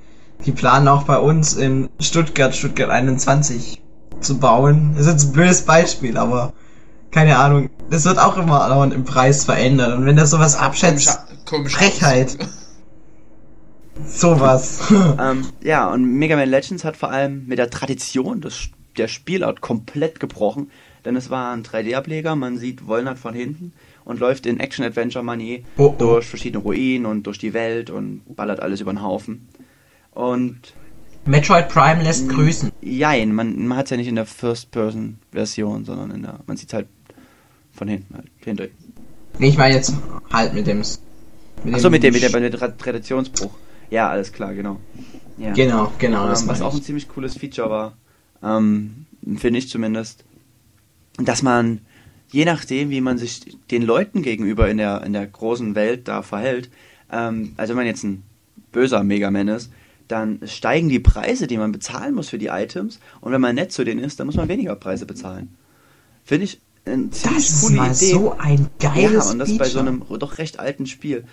die 0.47 0.53
planen 0.53 0.89
auch 0.89 1.03
bei 1.05 1.19
uns 1.19 1.55
in 1.55 1.89
Stuttgart, 2.01 2.55
Stuttgart 2.55 2.91
21 2.91 3.81
zu 4.21 4.39
bauen. 4.39 4.93
Das 4.97 5.07
ist 5.07 5.13
jetzt 5.13 5.25
ein 5.27 5.33
blödes 5.33 5.63
Beispiel, 5.63 6.17
aber 6.17 6.53
keine 7.11 7.39
Ahnung. 7.39 7.71
Das 7.91 8.05
wird 8.05 8.19
auch 8.19 8.37
immer 8.37 8.69
dauernd 8.69 8.93
im 8.93 9.05
Preis 9.05 9.45
verändert. 9.45 9.97
Und 9.97 10.05
wenn 10.07 10.17
das 10.17 10.31
sowas 10.31 10.57
abschätzt, 10.57 11.19
Komisch, 11.47 11.73
komisch 11.73 11.77
Frechheit. 11.77 12.39
sowas. 14.07 14.93
Ähm, 15.21 15.47
ja, 15.63 15.89
und 15.89 16.05
Mega 16.05 16.37
Man 16.37 16.49
Legends 16.49 16.85
hat 16.85 16.97
vor 16.97 17.11
allem 17.11 17.47
mit 17.47 17.59
der 17.59 17.71
Tradition 17.71 18.41
des, 18.41 18.69
der 18.97 19.09
Spielart 19.09 19.61
komplett 19.61 20.21
gebrochen, 20.21 20.71
denn 21.05 21.17
es 21.17 21.31
war 21.31 21.53
ein 21.53 21.63
3D-Ableger, 21.65 22.37
man 22.37 22.59
sieht 22.59 22.87
Wolnert 22.87 23.19
von 23.19 23.35
hinten 23.35 23.73
und 24.05 24.21
läuft 24.21 24.47
in 24.47 24.61
Action-Adventure-Manier 24.61 25.61
Oh, 25.77 25.87
oh. 25.87 25.95
durch 25.99 26.27
verschiedene 26.27 26.63
Ruinen 26.63 27.07
und 27.07 27.27
durch 27.27 27.39
die 27.39 27.53
Welt 27.53 27.91
und 27.91 28.23
ballert 28.37 28.61
alles 28.61 28.81
über 28.81 28.93
den 28.93 29.03
Haufen. 29.03 29.49
Und 30.13 30.75
Metroid 31.29 31.69
Prime 31.69 32.03
lässt 32.03 32.29
grüßen. 32.29 32.73
jein, 32.81 33.35
man, 33.35 33.67
man 33.67 33.77
hat 33.79 33.87
es 33.87 33.91
ja 33.91 33.97
nicht 33.97 34.09
in 34.09 34.17
der 34.17 34.27
First-Person-Version, 34.27 35.85
sondern 35.85 36.11
in 36.11 36.23
der, 36.23 36.41
man 36.47 36.57
sieht 36.57 36.73
halt 36.73 36.89
von 37.73 37.87
hinten 37.87 38.15
halt, 38.15 38.27
hinter. 38.39 38.67
Nee, 39.39 39.49
ich 39.49 39.59
meine 39.59 39.75
jetzt 39.75 39.93
halt 40.33 40.55
mit 40.55 40.67
dem... 40.67 40.83
Mit 41.65 41.75
Achso, 41.75 41.91
mit 41.91 42.03
dem, 42.03 42.15
mit 42.15 42.23
dem, 42.23 42.33
mit 42.33 42.53
dem 42.53 42.61
Tra- 42.61 42.77
Traditionsbruch. 42.77 43.51
Ja, 43.91 44.09
alles 44.09 44.33
klar, 44.33 44.55
genau. 44.55 44.79
Ja. 45.37 45.53
Genau, 45.53 45.93
genau, 45.99 46.29
das 46.29 46.43
ähm, 46.43 46.49
was 46.49 46.63
auch 46.63 46.73
ein 46.73 46.79
ich. 46.79 46.85
ziemlich 46.85 47.09
cooles 47.09 47.37
Feature 47.37 47.71
war, 47.71 47.97
ähm, 48.43 49.07
finde 49.37 49.59
ich 49.59 49.69
zumindest, 49.69 50.25
dass 51.19 51.43
man, 51.43 51.81
je 52.31 52.45
nachdem, 52.45 52.91
wie 52.91 53.01
man 53.01 53.19
sich 53.19 53.57
den 53.71 53.83
Leuten 53.83 54.23
gegenüber 54.23 54.69
in 54.69 54.79
der, 54.79 55.03
in 55.05 55.13
der 55.13 55.27
großen 55.27 55.75
Welt 55.75 56.09
da 56.09 56.23
verhält, 56.23 56.71
ähm, 57.13 57.53
also 57.57 57.71
wenn 57.71 57.79
man 57.79 57.87
jetzt 57.87 58.05
ein 58.05 58.23
böser 58.73 59.03
Megaman 59.05 59.49
ist, 59.49 59.71
dann 60.09 60.41
steigen 60.47 60.89
die 60.89 60.99
Preise, 61.01 61.47
die 61.47 61.59
man 61.59 61.73
bezahlen 61.73 62.15
muss 62.15 62.31
für 62.31 62.39
die 62.39 62.47
Items, 62.49 62.99
und 63.21 63.33
wenn 63.33 63.41
man 63.41 63.55
nett 63.55 63.73
zu 63.73 63.85
denen 63.85 64.03
ist, 64.03 64.19
dann 64.19 64.27
muss 64.27 64.37
man 64.37 64.49
weniger 64.49 64.75
Preise 64.75 65.07
bezahlen. 65.07 65.55
Finde 66.25 66.45
ich 66.45 66.61
eine 66.85 67.11
ziemlich 67.11 67.47
Das 67.47 67.55
ist 67.55 67.61
coole 67.63 67.77
mal 67.77 67.87
Idee. 67.95 68.13
so 68.13 68.33
ein 68.39 68.69
geiles 68.81 69.27
Ja, 69.27 69.31
und 69.31 69.39
das 69.39 69.49
Feature. 69.51 69.59
bei 69.59 69.71
so 69.71 69.79
einem 69.81 70.03
doch 70.19 70.39
recht 70.39 70.59
alten 70.59 70.87
Spiel. 70.87 71.25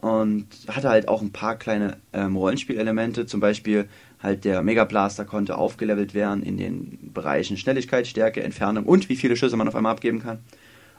Und 0.00 0.46
hatte 0.68 0.90
halt 0.90 1.08
auch 1.08 1.22
ein 1.22 1.32
paar 1.32 1.56
kleine 1.56 1.96
ähm, 2.12 2.36
Rollenspielelemente, 2.36 3.26
zum 3.26 3.40
Beispiel 3.40 3.88
halt 4.22 4.44
der 4.44 4.62
Mega 4.62 4.84
Blaster 4.84 5.24
konnte 5.24 5.56
aufgelevelt 5.58 6.14
werden 6.14 6.42
in 6.44 6.56
den 6.56 7.10
Bereichen 7.12 7.56
Schnelligkeit, 7.56 8.06
Stärke, 8.06 8.42
Entfernung 8.42 8.84
und 8.84 9.08
wie 9.08 9.16
viele 9.16 9.36
Schüsse 9.36 9.56
man 9.56 9.66
auf 9.66 9.74
einmal 9.74 9.92
abgeben 9.92 10.20
kann. 10.22 10.38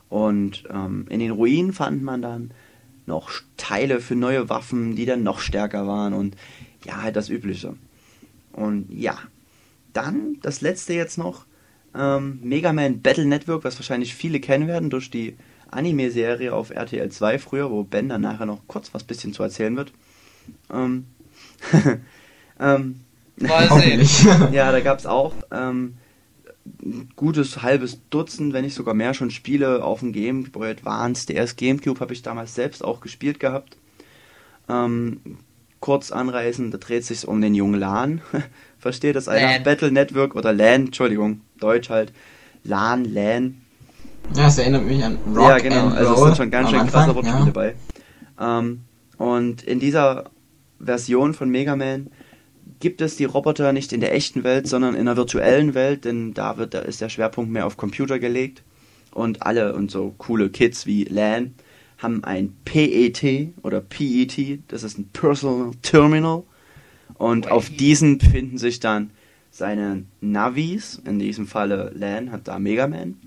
Und 0.10 0.64
ähm, 0.70 1.06
in 1.10 1.20
den 1.20 1.32
Ruinen 1.32 1.72
fand 1.72 2.04
man 2.04 2.22
dann 2.22 2.52
noch 3.06 3.30
Teile 3.58 4.02
für 4.02 4.16
neue 4.16 4.50
Waffen, 4.50 4.96
die 4.96 5.06
dann 5.06 5.24
noch 5.24 5.40
stärker 5.40 5.88
waren 5.88 6.14
und 6.14 6.36
ja, 6.86 7.02
halt 7.02 7.16
das 7.16 7.30
Übliche. 7.30 7.76
Und 8.54 8.88
ja, 8.92 9.18
dann 9.94 10.38
das 10.42 10.62
letzte 10.62 10.94
jetzt 10.94 11.18
noch, 11.18 11.46
ähm, 11.96 12.40
Mega 12.44 12.74
Man 12.74 13.02
Battle 13.02 13.26
Network, 13.26 13.64
was 13.64 13.78
wahrscheinlich 13.78 14.16
viele 14.16 14.40
kennen 14.40 14.68
werden 14.68 14.90
durch 14.90 15.10
die 15.10 15.36
Anime-Serie 15.72 16.54
auf 16.54 16.70
RTL 16.72 17.10
2 17.10 17.40
früher, 17.40 17.72
wo 17.72 17.84
Ben 17.84 18.10
dann 18.10 18.22
nachher 18.22 18.46
noch 18.46 18.62
kurz 18.68 18.94
was 18.94 19.04
bisschen 19.04 19.34
zu 19.34 19.44
erzählen 19.44 19.76
wird. 19.76 19.92
Ähm, 20.72 21.06
ähm, 22.60 23.02
Mal 23.40 23.70
sehen. 23.82 24.52
Ja, 24.52 24.72
da 24.72 24.80
gab 24.82 25.00
es 25.00 25.06
auch 25.06 25.34
ähm, 25.52 25.96
ein 26.84 27.10
gutes 27.16 27.62
halbes 27.62 28.00
Dutzend, 28.10 28.54
wenn 28.54 28.66
nicht 28.66 28.76
sogar 28.76 28.94
mehr, 28.94 29.14
schon 29.14 29.32
Spiele 29.32 29.84
auf 29.84 30.00
dem 30.00 30.12
Game 30.12 30.44
Boy 30.52 30.72
Advance. 30.72 31.26
Der 31.28 31.38
erste 31.38 31.56
Gamecube 31.56 32.00
habe 32.00 32.14
ich 32.14 32.22
damals 32.22 32.56
selbst 32.56 32.84
auch 32.84 33.02
gespielt 33.02 33.40
gehabt. 33.40 33.78
Ähm, 34.68 35.22
kurz 35.80 36.12
anreißen, 36.12 36.72
da 36.72 36.78
dreht 36.78 37.06
sich 37.06 37.28
um 37.28 37.42
den 37.42 37.56
jungen 37.56 37.80
LAN. 37.80 38.22
Versteht 38.80 39.16
das 39.16 39.28
einer? 39.28 39.54
LAN. 39.54 39.64
Battle 39.64 39.92
Network 39.92 40.36
oder 40.36 40.54
LAN, 40.54 40.88
Entschuldigung, 40.88 41.42
Deutsch 41.60 41.90
halt. 41.90 42.14
LAN, 42.64 43.06
LAN. 43.06 43.62
Ja, 44.36 44.44
das 44.44 44.58
erinnert 44.58 44.86
mich 44.86 45.04
an 45.04 45.18
Rock 45.28 45.50
ja, 45.50 45.58
genau, 45.60 45.88
and 45.88 45.98
also 45.98 46.14
es 46.14 46.22
sind 46.22 46.38
schon 46.38 46.52
ganz 46.52 46.70
schön 46.70 46.80
Anfang, 46.80 47.06
krasse 47.06 47.16
Wortspiele 47.16 47.40
ja. 47.40 47.46
dabei. 47.46 47.76
Ähm, 48.40 48.82
und 49.18 49.64
in 49.64 49.80
dieser 49.80 50.26
Version 50.80 51.34
von 51.34 51.50
Mega 51.50 51.76
Man 51.76 52.12
gibt 52.80 53.02
es 53.02 53.18
die 53.18 53.26
Roboter 53.26 53.74
nicht 53.74 53.92
in 53.92 54.02
der 54.02 54.14
echten 54.14 54.44
Welt, 54.44 54.68
sondern 54.68 54.96
in 54.96 55.06
der 55.06 55.18
virtuellen 55.18 55.74
Welt, 55.74 56.06
denn 56.06 56.34
da 56.34 56.58
wird, 56.58 56.74
da 56.74 56.80
ist 56.80 57.02
der 57.02 57.10
Schwerpunkt 57.10 57.52
mehr 57.52 57.66
auf 57.66 57.78
Computer 57.78 58.20
gelegt. 58.20 58.64
Und 59.12 59.42
alle 59.42 59.74
und 59.74 59.90
so 59.90 60.14
coole 60.20 60.50
Kids 60.50 60.86
wie 60.86 61.04
Lan 61.04 61.56
haben 62.00 62.24
ein 62.24 62.56
PET 62.66 63.54
oder 63.62 63.82
PET, 63.82 64.60
das 64.70 64.84
ist 64.84 64.98
ein 64.98 65.10
Personal 65.14 65.72
Terminal. 65.82 66.44
Und 67.16 67.52
auf 67.52 67.70
diesen 67.70 68.18
befinden 68.18 68.58
sich 68.58 68.80
dann 68.80 69.12
seine 69.52 70.06
Navis, 70.22 71.02
in 71.06 71.20
diesem 71.20 71.46
Falle 71.46 71.92
Lan 71.94 72.32
hat 72.32 72.48
da 72.48 72.58
Mega 72.60 72.88
Man. 72.88 73.18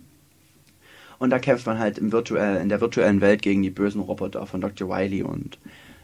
Und 1.18 1.30
da 1.30 1.38
kämpft 1.38 1.66
man 1.66 1.78
halt 1.78 1.98
im 1.98 2.10
virtuell, 2.10 2.60
in 2.60 2.68
der 2.68 2.80
virtuellen 2.80 3.20
Welt 3.20 3.42
gegen 3.42 3.62
die 3.62 3.70
bösen 3.70 4.00
Roboter 4.00 4.44
von 4.46 4.60
Dr. 4.60 4.88
Wily 4.88 5.22
und 5.22 5.58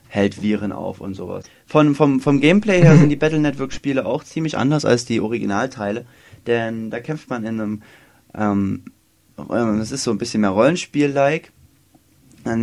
hält 0.08 0.42
Viren 0.42 0.70
auf 0.70 1.00
und 1.00 1.14
sowas. 1.14 1.44
Von, 1.66 1.94
vom, 1.94 2.20
vom 2.20 2.40
Gameplay 2.40 2.82
her 2.82 2.96
sind 2.96 3.08
die 3.08 3.16
Battle 3.24 3.40
Network 3.40 3.72
Spiele 3.72 4.06
auch 4.06 4.22
ziemlich 4.22 4.56
anders 4.56 4.84
als 4.84 5.06
die 5.06 5.20
Originalteile, 5.20 6.06
denn 6.46 6.90
da 6.90 7.00
kämpft 7.00 7.30
man 7.30 7.44
in 7.44 7.60
einem, 7.60 7.82
ähm, 8.34 8.84
ähm, 9.38 9.78
das 9.78 9.90
ist 9.90 10.04
so 10.04 10.10
ein 10.10 10.18
bisschen 10.18 10.42
mehr 10.42 10.50
Rollenspiel-like. 10.50 11.52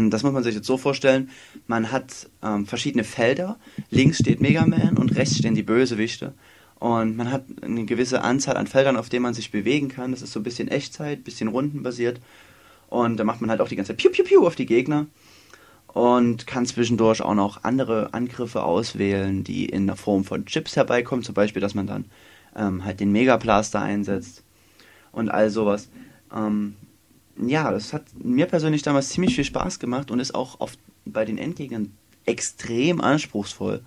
Das 0.09 0.23
muss 0.23 0.33
man 0.33 0.43
sich 0.43 0.55
jetzt 0.55 0.67
so 0.67 0.77
vorstellen, 0.77 1.29
man 1.67 1.91
hat 1.91 2.29
ähm, 2.41 2.65
verschiedene 2.65 3.03
Felder, 3.03 3.57
links 3.89 4.17
steht 4.17 4.41
Mega 4.41 4.65
Man 4.65 4.97
und 4.97 5.15
rechts 5.15 5.37
stehen 5.37 5.55
die 5.55 5.63
Bösewichte. 5.63 6.33
Und 6.79 7.15
man 7.15 7.31
hat 7.31 7.45
eine 7.61 7.85
gewisse 7.85 8.21
Anzahl 8.21 8.57
an 8.57 8.67
Feldern, 8.67 8.97
auf 8.97 9.09
denen 9.09 9.23
man 9.23 9.33
sich 9.33 9.51
bewegen 9.51 9.87
kann. 9.87 10.11
Das 10.11 10.21
ist 10.21 10.33
so 10.33 10.39
ein 10.39 10.43
bisschen 10.43 10.67
Echtzeit, 10.67 11.23
bisschen 11.23 11.47
rundenbasiert. 11.47 12.19
Und 12.89 13.17
da 13.17 13.23
macht 13.23 13.41
man 13.41 13.49
halt 13.49 13.61
auch 13.61 13.67
die 13.67 13.75
ganze 13.75 13.93
Zeit 13.93 13.97
Piu 13.97 14.11
Piu 14.11 14.23
Piu 14.23 14.45
auf 14.45 14.55
die 14.55 14.65
Gegner. 14.65 15.07
Und 15.87 16.45
kann 16.45 16.65
zwischendurch 16.65 17.21
auch 17.21 17.35
noch 17.35 17.63
andere 17.63 18.13
Angriffe 18.13 18.63
auswählen, 18.63 19.43
die 19.43 19.65
in 19.65 19.87
der 19.87 19.95
Form 19.95 20.25
von 20.25 20.45
Chips 20.45 20.75
herbeikommen. 20.75 21.23
Zum 21.23 21.33
Beispiel, 21.33 21.61
dass 21.61 21.73
man 21.73 21.87
dann 21.87 22.05
ähm, 22.55 22.83
halt 22.83 22.99
den 22.99 23.11
Mega 23.11 23.37
Blaster 23.37 23.81
einsetzt 23.81 24.43
und 25.11 25.29
all 25.29 25.49
sowas. 25.49 25.89
Ähm, 26.35 26.75
ja, 27.37 27.71
das 27.71 27.93
hat 27.93 28.03
mir 28.17 28.45
persönlich 28.45 28.81
damals 28.81 29.09
ziemlich 29.09 29.35
viel 29.35 29.43
Spaß 29.43 29.79
gemacht 29.79 30.11
und 30.11 30.19
ist 30.19 30.35
auch 30.35 30.59
oft 30.59 30.79
bei 31.05 31.25
den 31.25 31.37
Endgegnern 31.37 31.91
extrem 32.25 33.01
anspruchsvoll. 33.01 33.81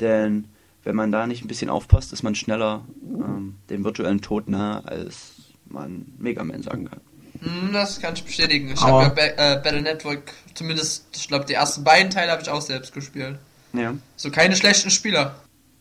Denn 0.00 0.46
wenn 0.82 0.96
man 0.96 1.12
da 1.12 1.26
nicht 1.26 1.44
ein 1.44 1.48
bisschen 1.48 1.70
aufpasst, 1.70 2.12
ist 2.12 2.22
man 2.22 2.34
schneller 2.34 2.84
ähm, 3.02 3.56
dem 3.68 3.84
virtuellen 3.84 4.20
Tod 4.20 4.48
nahe, 4.48 4.84
als 4.86 5.32
man 5.66 6.06
Mega 6.18 6.42
Man 6.42 6.62
sagen 6.62 6.86
kann. 6.88 7.00
Hm, 7.40 7.72
Das 7.72 8.00
kann 8.00 8.14
ich 8.14 8.24
bestätigen. 8.24 8.70
Ich 8.72 8.80
habe 8.80 9.02
ja 9.04 9.08
ba 9.10 9.22
äh, 9.22 9.60
Battle 9.62 9.82
Network, 9.82 10.32
zumindest, 10.54 11.06
ich 11.14 11.28
glaube, 11.28 11.44
die 11.44 11.54
ersten 11.54 11.84
beiden 11.84 12.10
Teile 12.10 12.32
habe 12.32 12.42
ich 12.42 12.48
auch 12.48 12.62
selbst 12.62 12.92
gespielt. 12.92 13.38
Ja. 13.72 13.94
So 14.16 14.30
keine 14.30 14.56
schlechten 14.56 14.90
Spieler. 14.90 15.36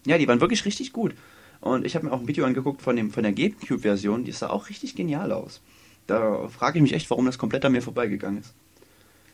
Ja, 0.05 0.17
die 0.17 0.27
waren 0.27 0.41
wirklich 0.41 0.65
richtig 0.65 0.93
gut. 0.93 1.15
Und 1.61 1.85
ich 1.85 1.95
habe 1.95 2.05
mir 2.05 2.11
auch 2.13 2.19
ein 2.21 2.27
Video 2.27 2.45
angeguckt 2.45 2.81
von, 2.81 2.95
dem, 2.95 3.11
von 3.11 3.23
der 3.23 3.33
GameCube-Version, 3.33 4.23
die 4.23 4.31
sah 4.31 4.49
auch 4.49 4.69
richtig 4.69 4.95
genial 4.95 5.31
aus. 5.31 5.59
Da 6.09 6.47
frage 6.47 6.79
ich 6.79 6.81
mich 6.81 6.93
echt, 6.93 7.09
warum 7.09 7.25
das 7.25 7.37
komplett 7.37 7.63
an 7.65 7.71
mir 7.71 7.81
vorbeigegangen 7.81 8.39
ist. 8.39 8.53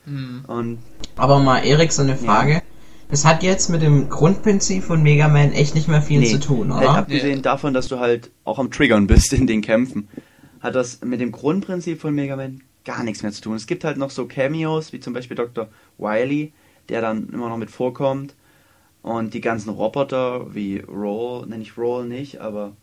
Hm. 0.06 0.44
Und 0.48 0.80
Aber 1.16 1.40
mal 1.40 1.66
Erik, 1.66 1.92
so 1.92 2.02
eine 2.02 2.18
Frage. 2.18 2.62
Es 3.10 3.24
hat 3.24 3.44
jetzt 3.44 3.70
mit 3.70 3.82
dem 3.82 4.10
Grundprinzip 4.10 4.84
von 4.84 5.02
Mega 5.02 5.28
Man 5.28 5.52
echt 5.54 5.76
nicht 5.76 5.88
mehr 5.88 6.02
viel 6.02 6.26
zu 6.26 6.40
tun, 6.40 6.74
halt 6.74 6.88
oder? 6.88 6.98
abgesehen 6.98 7.42
davon, 7.42 7.74
dass 7.74 7.88
du 7.88 8.00
halt 8.00 8.32
auch 8.44 8.60
am 8.60 8.72
Triggern 8.72 9.08
bist 9.08 9.32
in 9.32 9.48
den 9.48 9.62
Kämpfen, 9.62 10.10
hat 10.60 10.76
das 10.76 11.02
mit 11.02 11.22
dem 11.22 11.32
Grundprinzip 11.32 12.02
von 12.02 12.14
Mega 12.14 12.36
Man 12.36 12.62
gar 12.84 13.04
nichts 13.04 13.24
mehr 13.24 13.32
zu 13.32 13.42
tun. 13.42 13.56
Es 13.56 13.68
gibt 13.68 13.84
halt 13.84 13.98
noch 13.98 14.10
so 14.10 14.26
Cameos, 14.26 14.92
wie 14.92 15.00
zum 15.00 15.14
Beispiel 15.14 15.38
Dr. 15.38 15.68
Wily, 15.98 16.52
der 16.90 17.02
dann 17.02 17.30
immer 17.30 17.48
noch 17.48 17.58
mit 17.58 17.72
vorkommt. 17.72 18.36
Und 19.02 19.34
die 19.34 19.42
ganzen 19.42 19.70
Roboter 19.70 20.54
wie 20.54 20.80
Roll, 20.80 21.46
nenne 21.46 21.62
ich 21.62 21.78
Roll 21.78 22.08
nicht, 22.08 22.42
aber 22.42 22.74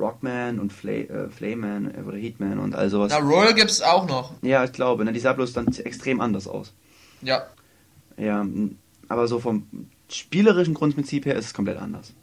Rockman 0.00 0.58
und 0.58 0.72
Fla 0.72 0.92
äh, 0.92 1.28
Flayman 1.28 1.94
äh, 1.94 2.02
oder 2.02 2.16
Heatman 2.16 2.58
und 2.58 2.74
all 2.74 2.90
sowas. 2.90 3.12
Na, 3.12 3.18
Royal 3.18 3.54
gibt's 3.54 3.82
auch 3.82 4.08
noch. 4.08 4.32
Ja, 4.42 4.64
ich 4.64 4.72
glaube, 4.72 5.04
ne, 5.04 5.12
die 5.12 5.20
sah 5.20 5.32
bloß 5.32 5.52
dann 5.52 5.68
extrem 5.68 6.20
anders 6.20 6.48
aus. 6.48 6.74
Ja. 7.22 7.42
Ja, 8.16 8.44
aber 9.08 9.28
so 9.28 9.38
vom 9.38 9.66
spielerischen 10.10 10.74
Grundprinzip 10.74 11.26
her 11.26 11.36
ist 11.36 11.46
es 11.46 11.54
komplett 11.54 11.78
anders. 11.78 12.14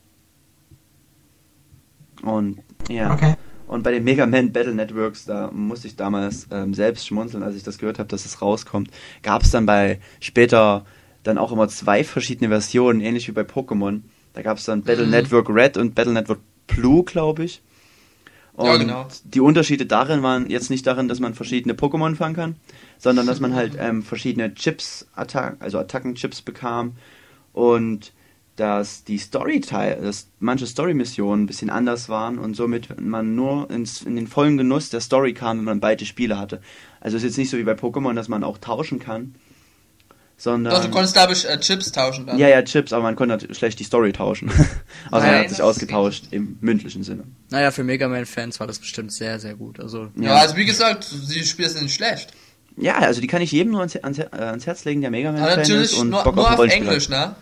Und 2.21 2.59
ja. 2.89 3.13
Okay. 3.13 3.35
Und 3.67 3.83
bei 3.83 3.91
den 3.91 4.03
Mega 4.05 4.25
Man 4.25 4.53
Battle 4.53 4.73
Networks, 4.73 5.25
da 5.25 5.51
musste 5.51 5.87
ich 5.87 5.97
damals 5.97 6.47
ähm, 6.51 6.73
selbst 6.73 7.05
schmunzeln, 7.05 7.43
als 7.43 7.55
ich 7.55 7.63
das 7.63 7.77
gehört 7.77 7.99
habe, 7.99 8.07
dass 8.07 8.25
es 8.25 8.41
rauskommt. 8.41 8.89
Gab 9.23 9.43
es 9.43 9.51
dann 9.51 9.65
bei 9.65 9.99
später 10.21 10.85
dann 11.23 11.37
auch 11.37 11.51
immer 11.51 11.67
zwei 11.67 12.03
verschiedene 12.05 12.49
Versionen, 12.49 13.01
ähnlich 13.01 13.27
wie 13.27 13.33
bei 13.33 13.41
Pokémon. 13.41 14.01
Da 14.33 14.41
gab 14.41 14.57
es 14.57 14.65
dann 14.65 14.83
Battle 14.83 15.05
Mhm. 15.05 15.11
Network 15.11 15.49
Red 15.49 15.75
und 15.77 15.95
Battle 15.95 16.13
Network 16.13 16.39
Blue, 16.67 17.03
glaube 17.03 17.43
ich. 17.43 17.62
Und 18.53 18.65
Ja, 18.65 18.77
genau. 18.77 19.08
die 19.23 19.39
Unterschiede 19.39 19.86
darin 19.86 20.23
waren 20.23 20.49
jetzt 20.49 20.69
nicht 20.69 20.88
darin, 20.88 21.08
dass 21.08 21.19
man 21.19 21.36
verschiedene 21.36 21.75
Pokémon 21.75 22.15
fangen 22.15 22.36
kann, 22.36 22.56
sondern 22.97 23.27
dass 23.27 23.39
man 23.39 23.53
halt 23.53 23.77
ähm, 23.80 24.01
verschiedene 24.01 24.53
Chips, 24.56 25.08
Attack, 25.13 25.58
also 25.60 25.77
Attackenchips 25.77 26.41
bekam 26.41 26.93
und 27.53 28.13
dass 28.56 29.03
die 29.03 29.19
Story-Teil, 29.19 30.01
dass 30.01 30.30
manche 30.39 30.65
Story-Missionen 30.65 31.43
ein 31.43 31.45
bisschen 31.45 31.69
anders 31.69 32.10
waren 32.10 32.39
und 32.39 32.56
somit 32.56 32.99
man 32.99 33.36
nur 33.36 33.69
ins, 33.69 34.01
in 34.01 34.15
den 34.15 34.25
vollen 34.25 34.58
Genuss 34.58 34.89
der 34.89 35.01
Story 35.01 35.34
kam, 35.34 35.60
wenn 35.60 35.65
man 35.65 35.80
beide 35.80 36.06
Spiele 36.06 36.39
hatte. 36.39 36.60
Also 36.99 37.17
es 37.17 37.23
ist 37.23 37.30
jetzt 37.30 37.38
nicht 37.38 37.49
so 37.51 37.58
wie 37.58 37.63
bei 37.63 37.73
Pokémon, 37.73 38.15
dass 38.15 38.27
man 38.27 38.43
auch 38.43 38.58
tauschen 38.58 38.97
kann, 38.97 39.36
sondern... 40.38 40.73
Doch, 40.73 40.84
du 40.86 40.91
konntest, 40.91 41.13
glaube 41.15 41.34
ich, 41.34 41.47
äh, 41.50 41.60
Chips 41.60 41.91
tauschen 41.91 42.26
dann. 42.28 42.38
ja, 42.38 42.47
ja, 42.47 42.62
Chips, 42.62 42.93
aber 42.93 43.04
man 43.04 43.15
konnte 43.15 43.34
natürlich 43.34 43.58
schlecht 43.58 43.80
die 43.80 43.84
Story 43.84 44.13
tauschen. 44.13 44.50
also 44.52 44.67
man 45.12 45.21
Nein, 45.21 45.43
hat 45.43 45.50
sich 45.50 45.62
ausgetauscht 45.62 46.26
im 46.32 46.58
mündlichen 46.62 47.04
Sinne. 47.04 47.23
Naja, 47.50 47.71
für 47.71 47.84
Mega 47.84 48.08
Man-Fans 48.08 48.60
war 48.60 48.67
das 48.67 48.80
bestimmt 48.80 49.12
sehr, 49.12 49.39
sehr 49.39 49.56
gut. 49.56 49.80
Also, 49.80 50.10
Ja, 50.15 50.36
also 50.36 50.56
wie 50.56 50.65
gesagt, 50.65 51.12
die 51.30 51.43
Spiele 51.43 51.69
sind 51.69 51.84
nicht 51.84 51.95
schlecht. 51.95 52.32
Ja, 52.80 53.00
also 53.00 53.19
die 53.21 53.28
kann 53.28 53.41
ich 53.41 53.52
jedem 53.52 53.71
nur 53.71 53.80
ans, 53.82 53.95
ans, 53.95 54.19
äh, 54.19 54.28
ans 54.32 54.67
Herz 54.67 54.86
legen, 54.86 55.02
der 55.02 55.10
Mega 55.10 55.30
Aber 55.30 55.39
Man-Fan 55.39 55.58
natürlich 55.60 55.91
ist 55.91 55.97
und 55.97 56.10
nur, 56.12 56.23
Bock 56.23 56.36
nur 56.36 56.47
auf 56.52 56.60
auf 56.60 56.67
Englisch, 56.67 57.10
ne? 57.10 57.36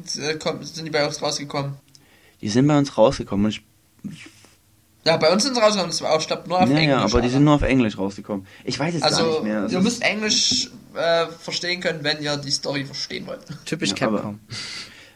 Äh, 0.00 0.38
sind 0.62 0.86
die 0.86 0.90
bei 0.90 1.06
uns 1.06 1.20
rausgekommen. 1.20 1.74
Die 2.40 2.48
sind 2.48 2.66
bei 2.66 2.78
uns 2.78 2.96
rausgekommen 2.96 3.46
und 3.46 3.50
ich 4.10 4.26
Ja, 5.04 5.16
bei 5.16 5.30
uns 5.30 5.42
sind 5.42 5.54
sie 5.54 5.60
rausgekommen, 5.60 5.90
das 5.90 6.00
war 6.00 6.12
auch, 6.12 6.20
ich 6.20 6.26
glaube, 6.26 6.48
nur 6.48 6.58
auf 6.62 6.68
ja, 6.70 6.76
Englisch. 6.76 6.88
ja, 6.88 6.98
aber 7.00 7.08
die 7.08 7.16
aber- 7.18 7.28
sind 7.28 7.44
nur 7.44 7.54
auf 7.56 7.62
Englisch 7.62 7.98
rausgekommen. 7.98 8.46
Ich 8.64 8.78
weiß 8.78 8.94
es 8.94 9.00
gar 9.02 9.10
Also, 9.10 9.30
nicht 9.30 9.42
mehr. 9.42 9.64
Es 9.64 9.72
ihr 9.72 9.80
müsst 9.80 10.02
Englisch 10.02 10.70
äh, 10.98 11.26
verstehen 11.38 11.80
können, 11.80 12.00
wenn 12.02 12.20
ihr 12.22 12.36
die 12.36 12.50
Story 12.50 12.84
verstehen 12.84 13.26
wollt. 13.26 13.40
typisch 13.64 13.90
Ja, 13.96 14.08
aber- 14.08 14.16
Capcom. 14.18 14.40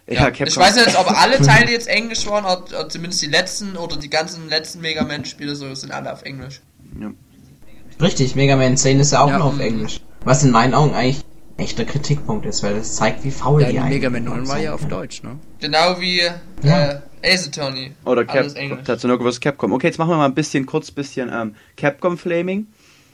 ja, 0.08 0.24
Capcom. 0.30 0.46
Ich 0.46 0.56
weiß 0.56 0.76
nicht, 0.86 0.98
ob 0.98 1.10
alle 1.10 1.40
Teile 1.42 1.70
jetzt 1.72 1.88
Englisch 1.88 2.26
waren, 2.26 2.44
oder, 2.44 2.64
oder 2.80 2.88
zumindest 2.88 3.22
die 3.22 3.26
letzten 3.26 3.76
oder 3.76 3.96
die 3.96 4.10
ganzen 4.10 4.48
letzten 4.48 4.80
Mega 4.80 5.04
Man-Spiele 5.04 5.54
so 5.56 5.74
sind 5.74 5.92
alle 5.92 6.12
auf 6.12 6.22
Englisch. 6.22 6.60
Richtig, 8.00 8.34
Mega 8.34 8.56
Man 8.56 8.76
10 8.76 9.00
ist 9.00 9.12
ja 9.12 9.20
auch 9.22 9.28
Ja. 9.28 9.38
nur 9.38 9.46
auf 9.48 9.58
Englisch. 9.60 10.00
Was 10.24 10.42
in 10.42 10.50
meinen 10.50 10.74
Augen 10.74 10.94
eigentlich 10.94 11.20
echter 11.56 11.84
Kritikpunkt 11.84 12.46
ist, 12.46 12.62
weil 12.62 12.74
das 12.76 12.96
zeigt, 12.96 13.22
wie 13.24 13.30
faul 13.30 13.60
Ja, 13.60 13.66
die 13.68 13.72
die 13.74 13.78
eigentlich 13.78 13.94
Mega 13.94 14.10
Man 14.10 14.24
9 14.24 14.48
war 14.48 14.58
ja 14.58 14.74
auf 14.74 14.86
Deutsch, 14.88 15.22
ne? 15.22 15.38
Genau 15.60 16.00
wie 16.00 16.22
Ja. 16.62 16.90
äh, 16.90 17.00
Ace 17.24 17.46
Attorney. 17.48 17.92
Oder 18.04 18.24
Cap. 18.24 18.48
Tatsunoko 18.84 19.30
vs. 19.30 19.40
Capcom. 19.40 19.72
Okay, 19.72 19.86
jetzt 19.86 19.98
machen 19.98 20.10
wir 20.10 20.16
mal 20.16 20.24
ein 20.26 20.34
bisschen, 20.34 20.66
kurz 20.66 20.90
bisschen 20.90 21.30
ähm, 21.32 21.54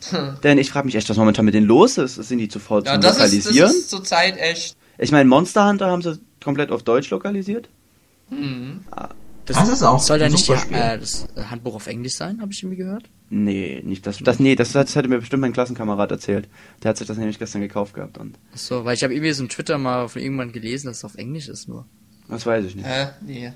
Capcom-Flaming. 0.00 0.40
Denn 0.42 0.58
ich 0.58 0.70
frage 0.70 0.86
mich 0.86 0.94
echt, 0.94 1.08
was 1.08 1.16
momentan 1.16 1.44
mit 1.44 1.54
denen 1.54 1.66
los 1.66 1.98
ist. 1.98 2.16
Sind 2.16 2.38
die 2.38 2.48
zu 2.48 2.58
faul 2.58 2.82
Ja, 2.84 2.92
zum 2.94 3.00
das 3.02 3.12
ist, 3.16 3.20
das 3.20 3.32
Lokalisieren? 3.32 3.70
ist 3.70 3.90
zurzeit 3.90 4.36
echt. 4.38 4.76
Ich 4.98 5.12
meine, 5.12 5.28
Monster 5.28 5.68
Hunter 5.68 5.86
haben 5.86 6.02
sie 6.02 6.18
komplett 6.42 6.70
auf 6.70 6.82
Deutsch 6.82 7.10
lokalisiert. 7.10 7.68
Hm. 8.30 8.80
Das 9.46 9.68
ist 9.68 9.82
auch 9.82 9.98
Soll 10.00 10.18
da 10.18 10.26
ein 10.26 10.32
nicht 10.32 10.42
die, 10.46 10.52
super 10.52 10.58
Spiel. 10.60 10.76
äh, 10.76 10.98
das 10.98 11.26
Handbuch 11.50 11.74
auf 11.74 11.86
Englisch 11.86 12.14
sein, 12.14 12.40
habe 12.42 12.52
ich 12.52 12.62
irgendwie 12.62 12.76
gehört? 12.76 13.04
Nee, 13.30 13.82
nicht 13.84 14.06
das. 14.06 14.18
das 14.18 14.38
nee, 14.38 14.54
das, 14.54 14.72
das 14.72 14.94
hätte 14.94 15.08
mir 15.08 15.18
bestimmt 15.20 15.40
mein 15.40 15.52
Klassenkamerad 15.54 16.10
erzählt. 16.10 16.48
Der 16.82 16.90
hat 16.90 16.98
sich 16.98 17.06
das 17.06 17.16
nämlich 17.16 17.38
gestern 17.38 17.62
gekauft 17.62 17.94
gehabt 17.94 18.18
und 18.18 18.36
Achso, 18.52 18.84
weil 18.84 18.94
ich 18.94 19.04
habe 19.04 19.14
irgendwie 19.14 19.32
so 19.32 19.42
im 19.42 19.48
Twitter 19.48 19.78
mal 19.78 20.08
von 20.08 20.20
irgendwann 20.20 20.52
gelesen, 20.52 20.88
dass 20.88 20.98
es 20.98 21.04
auf 21.04 21.14
Englisch 21.14 21.48
ist 21.48 21.66
nur. 21.68 21.86
das 22.28 22.44
weiß 22.44 22.64
ich 22.66 22.74
nicht. 22.76 22.86
Äh, 22.86 23.08
nee, 23.22 23.52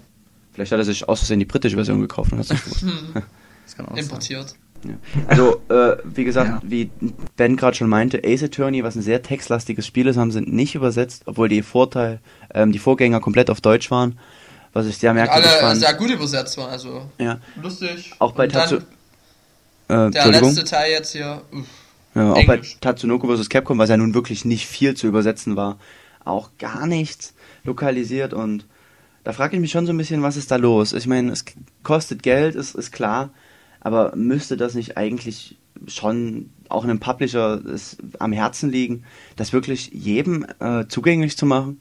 Vielleicht 0.54 0.72
hat 0.72 0.78
er 0.78 0.84
sich 0.84 1.08
aus 1.08 1.20
Versehen 1.20 1.38
die 1.40 1.46
britische 1.46 1.76
Version 1.76 2.00
gekauft 2.00 2.32
und 2.32 2.38
hat 2.38 2.44
es 2.46 2.50
nicht 2.52 2.64
gewusst. 2.80 2.84
Das 3.64 3.76
kann 3.76 3.86
auch 3.86 3.96
sein. 3.96 4.46
Importiert. 4.84 5.28
Also, 5.28 5.60
äh, 5.68 5.96
wie 6.04 6.24
gesagt, 6.24 6.48
Ja. 6.48 6.60
wie 6.64 6.90
Ben 7.36 7.56
gerade 7.56 7.76
schon 7.76 7.88
meinte, 7.88 8.22
Ace 8.24 8.42
Attorney, 8.44 8.82
was 8.84 8.94
ein 8.96 9.02
sehr 9.02 9.22
textlastiges 9.22 9.86
Spiel 9.86 10.06
ist, 10.06 10.16
haben 10.16 10.30
sie 10.32 10.40
nicht 10.40 10.74
übersetzt, 10.74 11.22
obwohl 11.26 11.48
die 11.48 11.62
Vorteil, 11.62 12.20
ähm, 12.54 12.72
die 12.72 12.78
Vorgänger 12.78 13.20
komplett 13.20 13.50
auf 13.50 13.60
Deutsch 13.60 13.90
waren, 13.90 14.18
was 14.72 14.86
ich 14.86 14.96
sehr 14.98 15.14
merkwürdig 15.14 15.50
Alle 15.50 15.60
fand. 15.60 15.80
sehr 15.80 15.94
gut 15.94 16.10
übersetzt 16.10 16.56
waren, 16.58 16.70
also 16.70 17.02
ja, 17.18 17.38
lustig. 17.62 18.12
auch 18.18 18.32
bei 18.32 18.46
Tatsu 18.48 18.76
äh, 19.88 20.10
Der 20.10 20.28
letzte 20.28 20.64
Teil 20.64 20.92
jetzt 20.92 21.12
hier. 21.12 21.42
Uff. 21.52 21.66
Ja, 22.14 22.32
auch 22.32 22.44
bei. 22.46 22.60
Tatsunoko 22.80 23.34
vs. 23.36 23.48
Capcom, 23.48 23.78
was 23.78 23.88
ja 23.88 23.96
nun 23.96 24.14
wirklich 24.14 24.44
nicht 24.44 24.66
viel 24.66 24.94
zu 24.94 25.06
übersetzen 25.06 25.56
war, 25.56 25.78
auch 26.24 26.50
gar 26.58 26.86
nichts 26.86 27.34
lokalisiert 27.64 28.34
und 28.34 28.66
da 29.24 29.32
frage 29.32 29.54
ich 29.56 29.60
mich 29.60 29.70
schon 29.70 29.86
so 29.86 29.92
ein 29.92 29.96
bisschen, 29.98 30.20
was 30.22 30.36
ist 30.36 30.50
da 30.50 30.56
los? 30.56 30.92
Ich 30.92 31.06
meine, 31.06 31.30
es 31.30 31.44
kostet 31.84 32.22
Geld, 32.24 32.54
ist, 32.56 32.74
ist 32.74 32.90
klar, 32.90 33.30
aber 33.82 34.14
müsste 34.16 34.56
das 34.56 34.74
nicht 34.74 34.96
eigentlich 34.96 35.58
schon 35.86 36.50
auch 36.68 36.84
einem 36.84 37.00
Publisher 37.00 37.60
es 37.66 37.96
am 38.18 38.32
Herzen 38.32 38.70
liegen, 38.70 39.04
das 39.36 39.52
wirklich 39.52 39.90
jedem 39.92 40.46
äh, 40.60 40.86
zugänglich 40.88 41.36
zu 41.36 41.44
machen? 41.44 41.80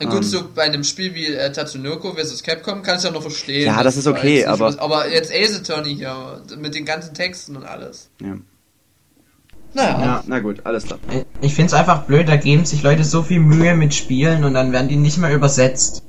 Na 0.00 0.06
gut, 0.08 0.16
Ähm. 0.18 0.22
so 0.22 0.48
bei 0.54 0.62
einem 0.62 0.82
Spiel 0.82 1.14
wie 1.14 1.26
äh, 1.26 1.52
Tatsunoko 1.52 2.14
vs. 2.14 2.42
Capcom 2.42 2.82
kannst 2.82 3.04
du 3.04 3.08
ja 3.08 3.14
noch 3.14 3.20
verstehen. 3.22 3.66
Ja, 3.66 3.82
das 3.82 3.98
ist 3.98 4.06
okay, 4.06 4.36
nicht 4.38 4.46
aber- 4.48 4.66
was- 4.66 4.78
aber 4.78 5.10
jetzt 5.12 5.30
Ace 5.32 5.60
Attorney 5.60 5.94
hier, 5.94 6.42
mit 6.58 6.74
den 6.74 6.86
ganzen 6.86 7.12
Texten 7.12 7.54
und 7.56 7.64
alles. 7.64 8.08
Ja. 8.22 8.36
Naja. 9.72 10.00
Ja. 10.00 10.24
Na 10.26 10.40
gut, 10.40 10.62
alles 10.64 10.84
klar. 10.86 10.98
Ich 11.40 11.54
find's 11.54 11.74
einfach 11.74 12.04
blöd, 12.06 12.28
da 12.28 12.36
geben 12.36 12.64
sich 12.64 12.82
Leute 12.82 13.04
so 13.04 13.22
viel 13.22 13.38
Mühe 13.40 13.76
mit 13.76 13.94
Spielen 13.94 14.42
und 14.44 14.54
dann 14.54 14.72
werden 14.72 14.88
die 14.88 14.96
nicht 14.96 15.18
mehr 15.18 15.32
übersetzt. 15.32 16.02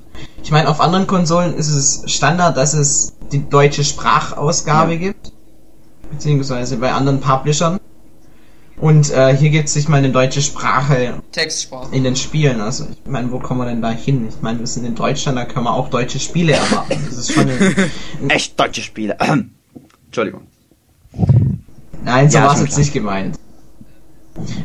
Ich 0.44 0.52
meine, 0.52 0.68
auf 0.70 0.80
anderen 0.82 1.06
Konsolen 1.06 1.54
ist 1.54 1.70
es 1.70 2.04
Standard, 2.12 2.58
dass 2.58 2.74
es 2.74 3.14
die 3.32 3.48
deutsche 3.50 3.84
Sprachausgabe 3.84 4.94
Ja. 4.94 4.98
gibt. 5.00 5.32
Beziehungsweise 6.12 6.78
bei 6.78 6.92
anderen 6.92 7.20
Publishern. 7.22 7.80
Und 8.78 9.12
äh, 9.12 9.36
hier 9.38 9.52
gibt 9.52 9.70
es 9.70 9.76
nicht 9.76 9.90
mal 9.90 9.98
eine 9.98 10.10
deutsche 10.10 10.42
Sprache 10.42 11.22
Textsprache. 11.32 11.96
in 11.96 12.04
den 12.04 12.16
Spielen. 12.16 12.62
Also 12.62 12.88
ich 12.90 13.10
meine, 13.10 13.32
wo 13.32 13.38
kommen 13.40 13.60
wir 13.62 13.68
denn 13.68 13.82
da 13.82 13.92
hin? 13.92 14.28
Ich 14.28 14.42
meine, 14.42 14.60
wir 14.60 14.66
sind 14.68 14.86
in 14.86 14.96
Deutschland, 14.96 15.38
da 15.38 15.46
können 15.46 15.66
wir 15.66 15.74
auch 15.74 15.90
deutsche 15.90 16.20
Spiele 16.20 16.54
erwarten. 16.54 16.98
Das 17.08 17.18
ist 17.18 17.32
schon 17.32 17.48
ein, 17.48 17.76
Echt 18.30 18.60
deutsche 18.60 18.82
Spiele. 18.82 19.18
Entschuldigung. 20.08 20.48
Nein, 22.04 22.30
so 22.32 22.38
Ja, 22.40 22.46
war 22.46 22.56
es 22.56 22.62
jetzt 22.62 22.78
nicht 22.78 22.94
gemeint. 22.94 23.38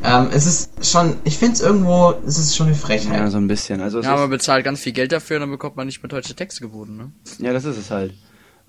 Ähm, 0.02 0.28
es 0.32 0.46
ist 0.46 0.70
schon, 0.90 1.16
ich 1.24 1.36
finde 1.36 1.54
es 1.54 1.60
irgendwo, 1.60 2.14
es 2.26 2.38
ist 2.38 2.56
schon 2.56 2.68
eine 2.68 2.76
Frechheit. 2.76 3.18
Ja, 3.18 3.30
so 3.30 3.36
ein 3.36 3.48
bisschen. 3.48 3.80
Also 3.82 4.00
Ja, 4.00 4.16
man 4.16 4.30
bezahlt 4.30 4.64
ganz 4.64 4.80
viel 4.80 4.92
Geld 4.92 5.12
dafür 5.12 5.36
und 5.36 5.40
dann 5.42 5.50
bekommt 5.50 5.76
man 5.76 5.86
nicht 5.86 6.02
mehr 6.02 6.08
deutsche 6.08 6.34
Texte 6.34 6.60
geboten, 6.62 6.96
ne? 6.96 7.12
Ja, 7.38 7.52
das 7.52 7.64
ist 7.64 7.76
es 7.76 7.90
halt. 7.90 8.14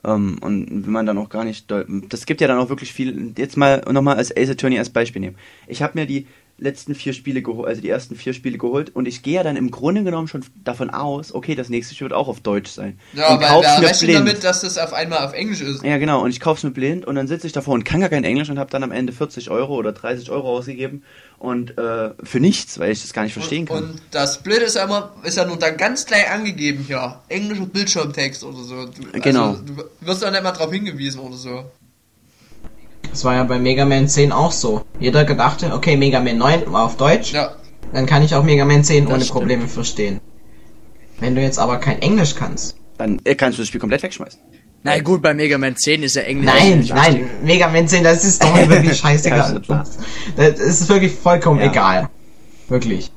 Ähm, 0.07 0.37
und 0.41 0.85
wenn 0.85 0.91
man 0.91 1.05
dann 1.05 1.17
auch 1.17 1.29
gar 1.29 1.43
nicht, 1.43 1.71
das 2.09 2.25
gibt 2.25 2.41
ja 2.41 2.47
dann 2.47 2.57
auch 2.57 2.69
wirklich 2.69 2.93
viel, 2.93 3.33
jetzt 3.37 3.57
mal 3.57 3.83
nochmal 3.91 4.15
als 4.15 4.35
Ace 4.35 4.49
Attorney 4.49 4.79
als 4.79 4.89
Beispiel 4.89 5.19
nehmen. 5.19 5.35
Ich 5.67 5.81
habe 5.81 5.99
mir 5.99 6.05
die 6.07 6.25
letzten 6.59 6.95
vier 6.95 7.13
Spiele 7.13 7.41
geholt, 7.41 7.67
also 7.67 7.81
die 7.81 7.89
ersten 7.89 8.15
vier 8.15 8.33
Spiele 8.33 8.57
geholt 8.57 8.95
und 8.95 9.07
ich 9.07 9.21
gehe 9.21 9.35
ja 9.35 9.43
dann 9.43 9.55
im 9.55 9.69
Grunde 9.69 10.03
genommen 10.03 10.27
schon 10.27 10.43
davon 10.63 10.89
aus, 10.89 11.31
okay, 11.31 11.53
das 11.53 11.69
nächste 11.69 11.93
Spiel 11.93 12.05
wird 12.05 12.13
auch 12.13 12.27
auf 12.27 12.39
Deutsch 12.39 12.71
sein. 12.71 12.99
Ja, 13.13 13.33
und 13.33 13.41
weil 13.41 13.49
wir 13.49 13.79
mir 13.79 13.87
rechnen 13.87 14.07
blind. 14.07 14.19
damit, 14.27 14.43
dass 14.43 14.61
das 14.61 14.77
auf 14.79 14.93
einmal 14.93 15.23
auf 15.23 15.33
Englisch 15.33 15.61
ist. 15.61 15.83
Ja, 15.83 15.97
genau, 15.97 16.23
und 16.23 16.31
ich 16.31 16.39
kauf's 16.39 16.63
mir 16.63 16.71
blind 16.71 17.05
und 17.05 17.13
dann 17.13 17.27
sitze 17.27 17.45
ich 17.45 17.53
davor 17.53 17.75
und 17.75 17.83
kann 17.83 17.99
gar 17.99 18.09
kein 18.09 18.23
Englisch 18.23 18.49
und 18.49 18.57
habe 18.57 18.71
dann 18.71 18.81
am 18.81 18.91
Ende 18.91 19.13
40 19.13 19.51
Euro 19.51 19.75
oder 19.75 19.91
30 19.91 20.31
Euro 20.31 20.57
ausgegeben 20.57 21.03
und 21.39 21.77
äh, 21.77 22.11
für 22.23 22.39
nichts, 22.39 22.79
weil 22.79 22.91
ich 22.91 23.01
das 23.01 23.13
gar 23.13 23.23
nicht 23.23 23.33
verstehen 23.33 23.65
kann. 23.65 23.83
Und 23.83 24.01
das 24.11 24.41
Blöde 24.41 24.65
ist 24.65 24.75
ja 24.75 24.85
immer, 24.85 25.13
ist 25.23 25.37
ja 25.37 25.45
nur 25.45 25.57
dann 25.57 25.77
ganz 25.77 26.05
klein 26.05 26.25
angegeben 26.33 26.83
hier. 26.87 27.19
Englischer 27.29 27.65
Bildschirmtext 27.65 28.43
oder 28.43 28.57
so. 28.63 28.85
Du, 28.85 29.19
Genau. 29.21 29.49
Also, 29.51 29.61
du 29.63 29.83
wirst 30.01 30.21
ja 30.23 30.31
nicht 30.31 30.43
mal 30.43 30.51
drauf 30.51 30.71
hingewiesen 30.71 31.19
oder 31.21 31.35
so. 31.35 31.65
Das 33.09 33.23
war 33.23 33.35
ja 33.35 33.43
bei 33.43 33.57
Mega 33.59 33.85
Man 33.85 34.07
10 34.07 34.31
auch 34.31 34.51
so. 34.51 34.83
Jeder 34.99 35.25
gedachte, 35.25 35.73
okay, 35.73 35.95
Mega 35.97 36.19
Man 36.19 36.37
9 36.37 36.71
war 36.71 36.85
auf 36.85 36.97
Deutsch, 36.97 37.33
Ja. 37.33 37.55
dann 37.93 38.05
kann 38.05 38.23
ich 38.23 38.35
auch 38.35 38.43
Mega 38.43 38.65
Man 38.65 38.83
10 38.83 39.05
Das 39.05 39.13
ohne 39.13 39.23
stimmt. 39.23 39.39
Probleme 39.39 39.67
verstehen. 39.67 40.19
Wenn 41.19 41.35
du 41.35 41.41
jetzt 41.41 41.57
aber 41.59 41.77
kein 41.77 42.01
Englisch 42.01 42.35
kannst. 42.35 42.75
dann 42.97 43.19
äh, 43.23 43.35
kannst 43.35 43.57
du 43.57 43.61
das 43.61 43.69
Spiel 43.69 43.79
komplett 43.79 44.03
wegschmeißen. 44.03 44.39
Na 44.87 45.01
gut, 45.01 45.21
bei 45.21 45.33
Mega 45.33 45.57
Man 45.57 45.75
10 45.75 46.03
ist 46.03 46.15
ja 46.15 46.23
Englisch. 46.23 46.45
Nein, 46.53 46.85
nein, 46.93 47.29
Mega 47.43 47.67
Man 47.67 47.87
10, 47.87 48.03
das 48.03 48.23
ist 48.23 48.43
doch 48.43 48.55
wirklich 48.69 48.97
scheißegal. 48.97 49.61
Ja, 49.67 49.83
das 50.35 50.59
ist 50.59 50.89
wirklich 50.89 51.13
vollkommen 51.13 51.59
Ja. 51.59 51.67
egal. 51.67 52.09
Wirklich. 52.69 53.11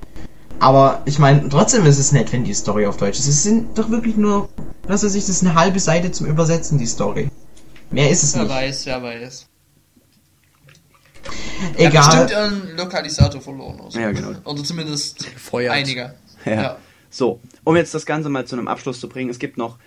Aber 0.59 1.03
ich 1.07 1.19
meine, 1.19 1.49
trotzdem 1.49 1.87
ist 1.87 1.99
es 1.99 2.13
nett, 2.13 2.33
wenn 2.33 2.45
die 2.45 2.53
Story 2.55 2.87
auf 2.87 2.97
Deutsch 2.99 3.19
ist. 3.19 3.27
Es 3.29 3.43
sind 3.43 3.79
doch 3.79 3.91
wirklich 3.91 4.17
nur, 4.17 4.49
was 4.87 5.03
weiß 5.03 5.15
ich, 5.15 5.25
das 5.25 5.37
ist 5.37 5.43
eine 5.43 5.55
halbe 5.55 5.81
Seite 5.81 6.13
zum 6.13 6.27
Übersetzen, 6.27 6.79
die 6.79 6.87
Story. 6.87 7.29
Mehr 7.91 8.11
ist 8.11 8.23
es 8.23 8.35
Wer 8.35 8.43
nicht. 8.43 8.51
weiß, 8.53 8.87
wer 8.87 9.03
weiß. 9.03 9.47
Ja, 11.79 11.89
Egal. 11.89 12.07
bestimmt 12.07 12.31
ihren 12.31 12.77
Lokalisator 12.77 13.41
verloren. 13.41 13.81
Oder, 13.81 13.91
so. 13.91 13.99
Ja, 14.01 14.13
genau. 14.13 14.31
oder 14.45 14.65
zumindest 14.65 15.33
Gefeuert. 15.35 15.73
einige. 15.75 16.15
Ja. 16.45 16.53
Ja. 16.53 16.77
So, 17.11 17.41
um 17.65 17.77
jetzt 17.77 17.93
das 17.95 18.07
Ganze 18.07 18.29
mal 18.29 18.47
zu 18.47 18.57
einem 18.57 18.69
Abschluss 18.69 19.01
zu 19.01 19.09
bringen, 19.09 19.31
es 19.31 19.39
gibt 19.39 19.59
noch 19.59 19.79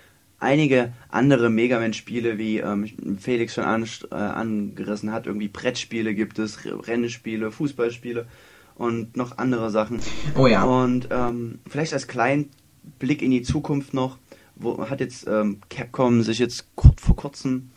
einige 0.44 0.92
andere 1.08 1.50
Mega 1.50 1.80
Man-Spiele, 1.80 2.38
wie 2.38 2.58
ähm, 2.58 2.86
Felix 3.18 3.54
schon 3.54 3.64
an, 3.64 3.88
äh, 4.10 4.14
angerissen 4.14 5.12
hat. 5.12 5.26
Irgendwie 5.26 5.48
Brettspiele 5.48 6.14
gibt 6.14 6.38
es, 6.38 6.58
Rennspiele, 6.64 7.50
Fußballspiele 7.50 8.26
und 8.76 9.16
noch 9.16 9.38
andere 9.38 9.70
Sachen. 9.70 10.00
Oh 10.36 10.46
ja. 10.46 10.64
Und 10.64 11.08
ähm, 11.10 11.58
vielleicht 11.68 11.92
als 11.92 12.06
kleinen 12.06 12.50
Blick 12.98 13.22
in 13.22 13.30
die 13.30 13.42
Zukunft 13.42 13.94
noch, 13.94 14.18
wo 14.56 14.88
hat 14.88 15.00
jetzt 15.00 15.26
ähm, 15.26 15.60
Capcom 15.70 16.22
sich 16.22 16.38
jetzt 16.38 16.76
kur 16.76 16.94
vor 16.96 17.16
kurzem 17.16 17.70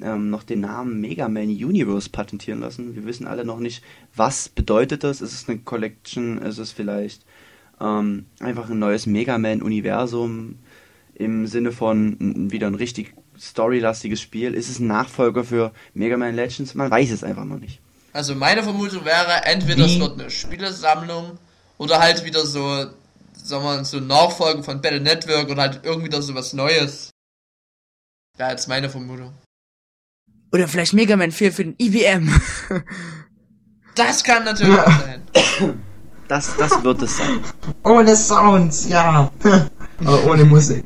ähm, 0.00 0.30
noch 0.30 0.44
den 0.44 0.60
Namen 0.60 1.00
Mega 1.00 1.28
Man 1.28 1.48
Universe 1.48 2.08
patentieren 2.08 2.60
lassen. 2.60 2.94
Wir 2.94 3.04
wissen 3.04 3.26
alle 3.26 3.44
noch 3.44 3.58
nicht, 3.58 3.82
was 4.14 4.48
bedeutet 4.48 5.04
das. 5.04 5.20
Ist 5.20 5.32
es 5.32 5.48
eine 5.48 5.58
Collection? 5.58 6.38
Ist 6.38 6.58
es 6.58 6.72
vielleicht 6.72 7.26
ähm, 7.80 8.26
einfach 8.40 8.70
ein 8.70 8.78
neues 8.78 9.06
Mega 9.06 9.38
Man-Universum 9.38 10.56
im 11.22 11.46
Sinne 11.46 11.72
von 11.72 12.50
wieder 12.50 12.66
ein 12.66 12.74
richtig 12.74 13.14
storylastiges 13.38 14.20
Spiel? 14.20 14.54
Ist 14.54 14.68
es 14.68 14.78
ein 14.78 14.86
Nachfolger 14.86 15.44
für 15.44 15.72
Mega 15.94 16.16
Man 16.16 16.34
Legends? 16.34 16.74
Man 16.74 16.90
weiß 16.90 17.10
es 17.10 17.24
einfach 17.24 17.44
noch 17.44 17.58
nicht. 17.58 17.80
Also 18.12 18.34
meine 18.34 18.62
Vermutung 18.62 19.04
wäre, 19.04 19.44
entweder 19.44 19.86
es 19.86 19.92
Wie? 19.92 20.00
wird 20.00 20.20
eine 20.20 20.30
Spielesammlung 20.30 21.38
oder 21.78 21.98
halt 21.98 22.24
wieder 22.24 22.44
so, 22.46 22.60
sagen 22.68 22.94
wir 23.34 23.60
mal, 23.60 23.84
so 23.84 24.00
Nachfolgen 24.00 24.62
von 24.62 24.80
Battle 24.80 25.00
Network 25.00 25.48
oder 25.50 25.62
halt 25.62 25.80
irgendwie 25.82 26.08
wieder 26.08 26.20
so 26.22 26.34
was 26.34 26.52
Neues. 26.52 27.10
Wäre 28.36 28.50
jetzt 28.50 28.68
meine 28.68 28.90
Vermutung. 28.90 29.32
Oder 30.52 30.68
vielleicht 30.68 30.92
Mega 30.92 31.16
Man 31.16 31.32
4 31.32 31.52
für 31.52 31.64
den 31.64 31.74
IBM. 31.78 32.30
Das 33.94 34.24
kann 34.24 34.44
natürlich 34.44 34.78
auch 34.78 34.86
sein. 34.86 35.22
Das, 36.28 36.56
das 36.56 36.82
wird 36.82 37.02
es 37.02 37.18
sein. 37.18 37.40
Ohne 37.84 38.16
Sounds, 38.16 38.88
ja. 38.88 39.30
Aber 40.06 40.24
ohne 40.30 40.44
Musik. 40.44 40.84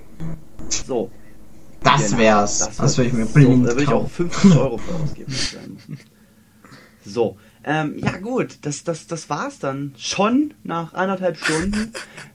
So, 0.68 1.11
Das 1.83 2.07
Genau, 2.11 2.18
wär's. 2.18 2.59
das 2.59 2.76
Das, 2.76 2.98
würde 2.98 3.09
ich 3.09 3.14
mir 3.14 3.26
so, 3.26 3.33
blind 3.35 3.64
Da 3.66 3.70
würde 3.70 3.83
ich 3.83 3.88
auch 3.88 4.02
kaufen. 4.02 4.31
50 4.31 4.57
Euro 4.57 4.79
für 4.79 4.94
ausgeben. 4.94 5.33
so, 7.05 7.37
ähm, 7.64 7.94
ja 7.98 8.16
gut, 8.18 8.59
das, 8.62 8.85
das, 8.85 9.07
das 9.07 9.29
war's 9.31 9.59
dann 9.59 9.94
schon 9.96 10.55
nach 10.64 10.94
anderthalb 10.94 11.37
Stunden 11.37 11.92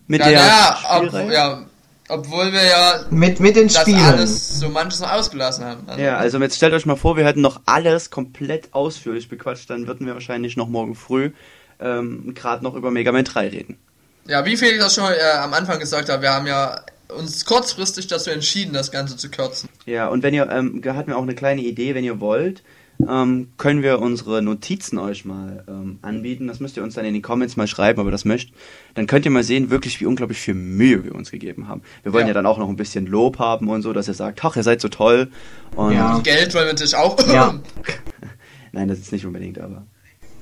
mit 0.07 0.21
Ja, 0.21 0.29
der 0.29 0.39
ja, 0.39 0.77
ob, 0.99 1.13
ja, 1.31 1.65
obwohl 2.09 2.51
wir 2.51 2.63
ja 2.63 3.05
Mit, 3.09 3.39
mit 3.39 3.55
den 3.55 3.67
das 3.67 3.81
Spielen. 3.81 3.99
alles 3.99 4.59
so 4.59 4.69
manches 4.69 4.99
noch 5.01 5.11
ausgelassen 5.11 5.65
haben. 5.65 5.83
Also, 5.87 6.01
Ja, 6.01 6.17
also 6.17 6.37
jetzt 6.39 6.55
stellt 6.57 6.73
euch 6.73 6.85
mal 6.85 6.95
vor, 6.97 7.15
wir 7.17 7.25
hätten 7.25 7.41
noch 7.41 7.61
alles 7.65 8.09
komplett 8.09 8.73
ausführlich 8.73 9.29
bequatscht, 9.29 9.69
dann 9.69 9.87
würden 9.87 10.05
wir 10.07 10.13
wahrscheinlich 10.13 10.57
noch 10.57 10.67
morgen 10.67 10.95
früh 10.95 11.31
ähm, 11.79 12.33
gerade 12.35 12.63
noch 12.63 12.75
über 12.75 12.91
Mega 12.91 13.11
Man 13.11 13.23
3 13.25 13.47
reden. 13.49 13.77
Ja, 14.27 14.45
wie 14.45 14.55
Felix 14.57 14.83
das 14.83 14.95
schon 14.95 15.05
äh, 15.05 15.37
am 15.39 15.53
Anfang 15.53 15.79
gesagt 15.79 16.09
hat, 16.09 16.21
wir 16.21 16.31
haben 16.31 16.47
ja 16.47 16.81
uns 17.17 17.43
kurzfristig 17.45 18.07
dazu 18.07 18.29
entschieden, 18.29 18.73
das 18.73 18.91
Ganze 18.91 19.17
zu 19.17 19.29
kürzen. 19.29 19.69
Ja, 19.85 20.07
und 20.07 20.23
wenn 20.23 20.33
ihr, 20.33 20.49
ähm, 20.49 20.81
hatten 20.85 21.07
wir 21.09 21.17
auch 21.17 21.23
eine 21.23 21.35
kleine 21.35 21.61
Idee, 21.61 21.93
wenn 21.95 22.03
ihr 22.05 22.19
wollt, 22.21 22.63
ähm, 23.09 23.49
können 23.57 23.81
wir 23.81 23.99
unsere 23.99 24.41
Notizen 24.43 24.99
euch 24.99 25.25
mal 25.25 25.63
ähm, 25.67 25.97
anbieten. 26.03 26.47
Das 26.47 26.59
müsst 26.59 26.77
ihr 26.77 26.83
uns 26.83 26.93
dann 26.93 27.03
in 27.03 27.13
die 27.15 27.21
Comments 27.21 27.55
mal 27.57 27.65
schreiben, 27.67 27.99
ob 27.99 28.07
ihr 28.07 28.11
das 28.11 28.25
möchtet. 28.25 28.53
Dann 28.93 29.07
könnt 29.07 29.25
ihr 29.25 29.31
mal 29.31 29.43
sehen, 29.43 29.71
wirklich, 29.71 29.99
wie 29.99 30.05
unglaublich 30.05 30.37
viel 30.39 30.53
Mühe 30.53 31.03
wir 31.03 31.15
uns 31.15 31.31
gegeben 31.31 31.67
haben. 31.67 31.81
Wir 32.03 32.13
wollen 32.13 32.25
ja, 32.25 32.29
Ja. 32.29 32.33
dann 32.35 32.45
auch 32.45 32.59
noch 32.59 32.69
ein 32.69 32.75
bisschen 32.75 33.07
Lob 33.07 33.39
haben 33.39 33.69
und 33.69 33.81
so, 33.81 33.91
dass 33.91 34.07
ihr 34.07 34.13
sagt, 34.13 34.45
ach, 34.45 34.55
ihr 34.55 34.63
seid 34.63 34.81
so 34.81 34.87
toll. 34.87 35.31
Und 35.75 35.93
Ja. 35.93 36.19
Geld 36.19 36.53
wollen 36.53 36.65
wir 36.65 36.73
natürlich 36.73 36.95
auch. 36.95 37.17
Ja. 37.27 37.59
nein, 38.71 38.87
das 38.87 38.99
ist 38.99 39.11
nicht 39.11 39.25
unbedingt, 39.25 39.59
aber. 39.59 39.85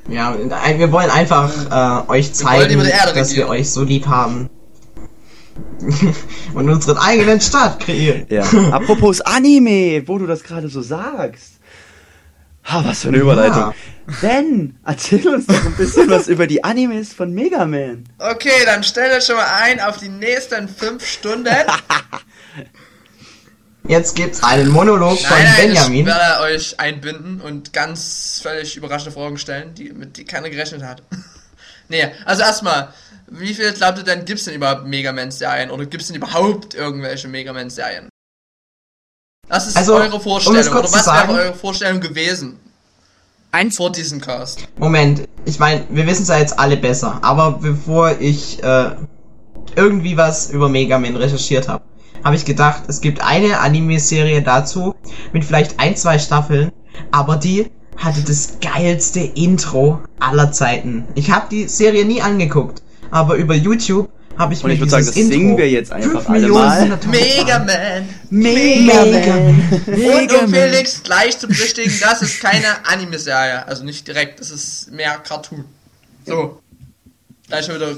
Ja, 0.10 0.36
wir 0.78 0.92
wollen 0.92 1.10
einfach 1.10 2.06
äh, 2.08 2.10
euch 2.10 2.34
zeigen, 2.34 2.80
dass 3.16 3.36
wir 3.36 3.48
euch 3.48 3.70
so 3.70 3.84
lieb 3.84 4.08
haben. 4.08 4.50
Und 6.54 6.70
unseren 6.70 6.98
eigenen 6.98 7.40
Staat 7.42 7.80
kreieren. 7.80 8.26
Ja. 8.30 8.44
Apropos 8.72 9.22
Anime, 9.22 10.04
wo 10.08 10.18
du 10.18 10.26
das 10.26 10.44
gerade 10.44 10.70
so 10.70 10.82
sagst. 10.82 11.60
Ha, 12.66 12.84
was 12.86 13.02
für 13.02 13.10
eine 13.10 13.18
Überleitung. 13.18 13.58
Ja. 13.58 13.74
Ben, 14.22 14.78
erzähl 14.86 15.28
uns 15.28 15.48
doch 15.48 15.66
ein 15.66 15.76
bisschen 15.76 16.10
was 16.10 16.28
über 16.28 16.48
die 16.48 16.64
Animes 16.64 17.14
von 17.14 17.34
Mega 17.34 17.66
Man. 17.66 18.06
Okay, 18.18 18.66
dann 18.66 18.84
stellt 18.84 19.12
euch 19.14 19.26
schon 19.26 19.36
mal 19.36 19.48
ein 19.64 19.80
auf 19.80 19.98
die 19.98 20.10
nächsten 20.10 20.68
fünf 20.68 21.06
Stunden. 21.06 21.46
Jetzt 23.90 24.16
gibt's 24.16 24.44
einen 24.44 24.70
Monolog 24.70 25.18
von 25.20 25.36
Nein, 25.36 25.46
nein, 25.46 25.56
Benjamin. 25.68 26.00
ich 26.02 26.06
werde 26.06 26.42
euch 26.44 26.80
einbinden 26.80 27.42
und 27.42 27.74
ganz 27.74 28.40
völlig 28.42 28.78
überraschende 28.78 29.12
Fragen 29.12 29.40
stellen, 29.40 29.74
die, 29.74 29.92
mit 29.92 30.16
die 30.18 30.26
keiner 30.26 30.52
gerechnet 30.52 30.84
hat. 30.84 31.02
nee, 31.90 32.08
also 32.24 32.44
erstmal, 32.44 32.94
wie 33.32 33.52
viel 33.54 33.74
glaubt 33.74 33.98
ihr 33.98 34.04
denn, 34.04 34.26
gibt's 34.26 34.46
denn 34.46 34.54
überhaupt 34.54 34.86
Mega 34.86 35.12
Man-Serien 35.12 35.72
oder 35.72 35.88
gibt's 35.88 36.06
denn 36.06 36.18
überhaupt 36.18 36.76
irgendwelche 36.76 37.28
Mega 37.28 37.52
Man-Serien? 37.52 38.10
Was 39.48 39.66
ist 39.66 39.76
Also, 39.76 39.96
eure 39.96 40.14
um 40.18 40.22
Vorstellung? 40.22 40.62
kurz 40.72 40.90
oder 40.90 40.94
was 40.94 41.06
sagen- 41.06 41.30
wäre 41.34 41.46
eure 41.48 41.54
Vorstellung 41.56 42.00
gewesen 42.00 42.60
Eins 43.52 43.78
vor 43.78 43.92
diesem 43.92 44.22
Cast? 44.22 44.68
Moment, 44.78 45.28
ich 45.46 45.58
meine, 45.58 45.84
wir 45.90 46.06
wissen 46.06 46.22
es 46.22 46.28
ja 46.30 46.38
jetzt 46.38 46.60
alle 46.60 46.78
besser, 46.78 47.18
aber 47.24 47.54
bevor 47.54 48.12
ich 48.22 48.62
äh, 48.62 48.92
irgendwie 49.76 50.16
was 50.16 50.52
über 50.52 50.70
Mega 50.70 51.00
Man 51.00 51.16
recherchiert 51.16 51.68
habe, 51.68 51.84
habe 52.24 52.36
ich 52.36 52.46
gedacht, 52.46 52.84
es 52.88 53.02
gibt 53.02 53.22
eine 53.22 53.60
Anime-Serie 53.60 54.42
dazu 54.42 54.96
mit 55.34 55.46
vielleicht 55.46 55.80
ein, 55.80 55.96
zwei 55.96 56.20
Staffeln, 56.20 56.72
aber 57.12 57.38
die 57.38 57.72
hatte 57.98 58.22
das 58.22 58.58
geilste 58.62 59.20
Intro 59.20 60.02
aller 60.20 60.52
Zeiten. 60.52 61.06
Ich 61.16 61.32
habe 61.32 61.48
die 61.50 61.68
Serie 61.68 62.06
nie 62.06 62.22
angeguckt, 62.22 62.82
aber 63.12 63.36
über 63.36 63.56
YouTube 63.56 64.10
habe 64.38 64.54
ich 64.54 64.64
Und 64.64 64.70
mir 64.70 64.76
ich 64.76 64.80
würde 64.80 64.92
sagen, 64.92 65.04
dieses 65.04 65.16
das 65.16 65.24
Intro 65.24 65.34
singen 65.34 65.58
wir 65.58 65.70
jetzt 65.70 65.92
einfach 65.92 66.12
fünf 66.12 66.30
alle 66.30 66.40
Millionen 66.40 66.90
mal. 66.90 67.00
Mega. 67.08 67.60
Man! 67.60 68.10
Mega 68.30 69.06
Mega 69.06 69.36
Und 69.36 70.44
um 70.44 70.50
Felix 70.50 71.04
gleich 71.04 71.38
zu 71.38 71.48
berichtigen, 71.48 71.94
das 72.00 72.22
ist 72.22 72.40
keine 72.40 72.86
Anime-Serie. 72.86 73.68
Also 73.68 73.84
nicht 73.84 74.08
direkt, 74.08 74.40
das 74.40 74.50
ist 74.50 74.92
mehr 74.92 75.18
Cartoon. 75.18 75.66
So. 76.26 76.62
Gleich 77.48 77.66
schon 77.66 77.76
wieder 77.76 77.98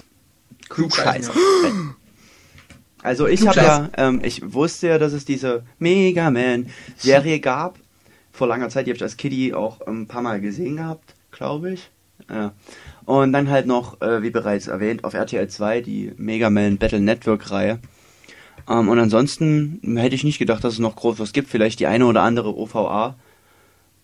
Klugscheißer. 0.67 1.31
Also 3.03 3.27
ich 3.27 3.47
habe 3.47 3.59
ja, 3.59 3.89
ähm, 3.97 4.21
ich 4.23 4.53
wusste 4.53 4.87
ja, 4.87 4.97
dass 4.97 5.13
es 5.13 5.25
diese 5.25 5.63
Mega 5.79 6.29
Man 6.29 6.67
Serie 6.97 7.39
gab. 7.39 7.79
Vor 8.31 8.47
langer 8.47 8.69
Zeit, 8.69 8.85
die 8.85 8.91
habe 8.91 8.97
ich 8.97 9.03
als 9.03 9.17
Kiddie 9.17 9.53
auch 9.53 9.81
ein 9.81 10.07
paar 10.07 10.21
Mal 10.21 10.39
gesehen 10.39 10.77
gehabt, 10.77 11.15
glaube 11.31 11.73
ich. 11.73 11.89
Ja. 12.29 12.53
Und 13.05 13.33
dann 13.33 13.49
halt 13.49 13.65
noch, 13.65 13.99
äh, 14.01 14.21
wie 14.21 14.29
bereits 14.29 14.67
erwähnt, 14.67 15.03
auf 15.03 15.13
RTL 15.13 15.47
2 15.47 15.81
die 15.81 16.13
Mega 16.17 16.49
Man 16.49 16.77
Battle 16.77 17.01
Network 17.01 17.51
Reihe. 17.51 17.79
Ähm, 18.69 18.89
und 18.89 18.99
ansonsten 18.99 19.81
hätte 19.97 20.15
ich 20.15 20.23
nicht 20.23 20.39
gedacht, 20.39 20.63
dass 20.63 20.73
es 20.73 20.79
noch 20.79 20.95
groß 20.95 21.19
was 21.19 21.33
gibt. 21.33 21.49
Vielleicht 21.49 21.79
die 21.79 21.87
eine 21.87 22.05
oder 22.05 22.21
andere 22.21 22.55
OVA. 22.55 23.15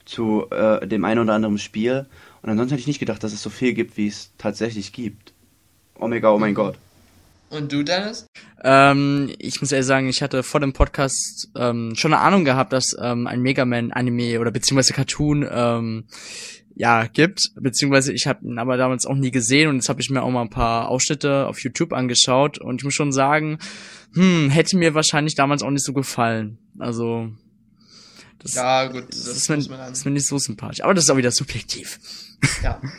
zu 0.05 0.49
äh, 0.51 0.87
dem 0.87 1.05
einen 1.05 1.19
oder 1.19 1.33
anderen 1.33 1.57
Spiel. 1.57 2.05
Und 2.41 2.49
ansonsten 2.49 2.71
hätte 2.71 2.81
ich 2.81 2.87
nicht 2.87 2.99
gedacht, 2.99 3.23
dass 3.23 3.33
es 3.33 3.43
so 3.43 3.49
viel 3.49 3.73
gibt, 3.73 3.97
wie 3.97 4.07
es 4.07 4.31
tatsächlich 4.37 4.93
gibt. 4.93 5.33
Omega, 5.99 6.31
oh 6.31 6.39
mein 6.39 6.53
Gott. 6.53 6.77
Und 7.49 7.71
du, 7.71 7.83
Dennis? 7.83 8.27
Ähm, 8.63 9.33
ich 9.39 9.61
muss 9.61 9.71
ehrlich 9.71 9.87
sagen, 9.87 10.09
ich 10.09 10.21
hatte 10.21 10.43
vor 10.43 10.59
dem 10.59 10.73
Podcast 10.73 11.49
ähm, 11.55 11.93
schon 11.95 12.13
eine 12.13 12.21
Ahnung 12.21 12.43
gehabt, 12.43 12.73
dass 12.73 12.95
ähm, 12.99 13.27
ein 13.27 13.41
Mega 13.41 13.65
Man 13.65 13.91
Anime 13.91 14.39
oder 14.39 14.51
beziehungsweise 14.51 14.93
Cartoon 14.93 15.47
ähm, 15.49 16.05
ja 16.75 17.07
gibt, 17.07 17.51
beziehungsweise 17.55 18.13
ich 18.13 18.27
habe 18.27 18.45
ihn 18.45 18.59
aber 18.59 18.77
damals 18.77 19.05
auch 19.05 19.15
nie 19.15 19.31
gesehen 19.31 19.69
und 19.69 19.75
jetzt 19.77 19.89
habe 19.89 20.01
ich 20.01 20.09
mir 20.09 20.21
auch 20.21 20.29
mal 20.29 20.41
ein 20.41 20.49
paar 20.49 20.89
Ausschnitte 20.89 21.47
auf 21.47 21.59
YouTube 21.59 21.93
angeschaut 21.93 22.59
und 22.59 22.81
ich 22.81 22.83
muss 22.83 22.93
schon 22.93 23.11
sagen, 23.11 23.59
hm, 24.13 24.49
hätte 24.49 24.77
mir 24.77 24.93
wahrscheinlich 24.93 25.35
damals 25.35 25.63
auch 25.63 25.71
nicht 25.71 25.85
so 25.85 25.93
gefallen. 25.93 26.57
Also 26.77 27.29
das, 28.39 28.55
Ja, 28.55 28.87
gut, 28.87 29.05
das, 29.09 29.23
das, 29.23 29.37
ist, 29.37 29.49
mir, 29.49 29.87
ist 29.91 30.05
mir 30.05 30.11
nicht 30.11 30.27
so 30.27 30.37
sympathisch, 30.37 30.83
aber 30.83 30.93
das 30.93 31.05
ist 31.05 31.09
auch 31.09 31.17
wieder 31.17 31.31
subjektiv. 31.31 31.99
Ja. 32.61 32.81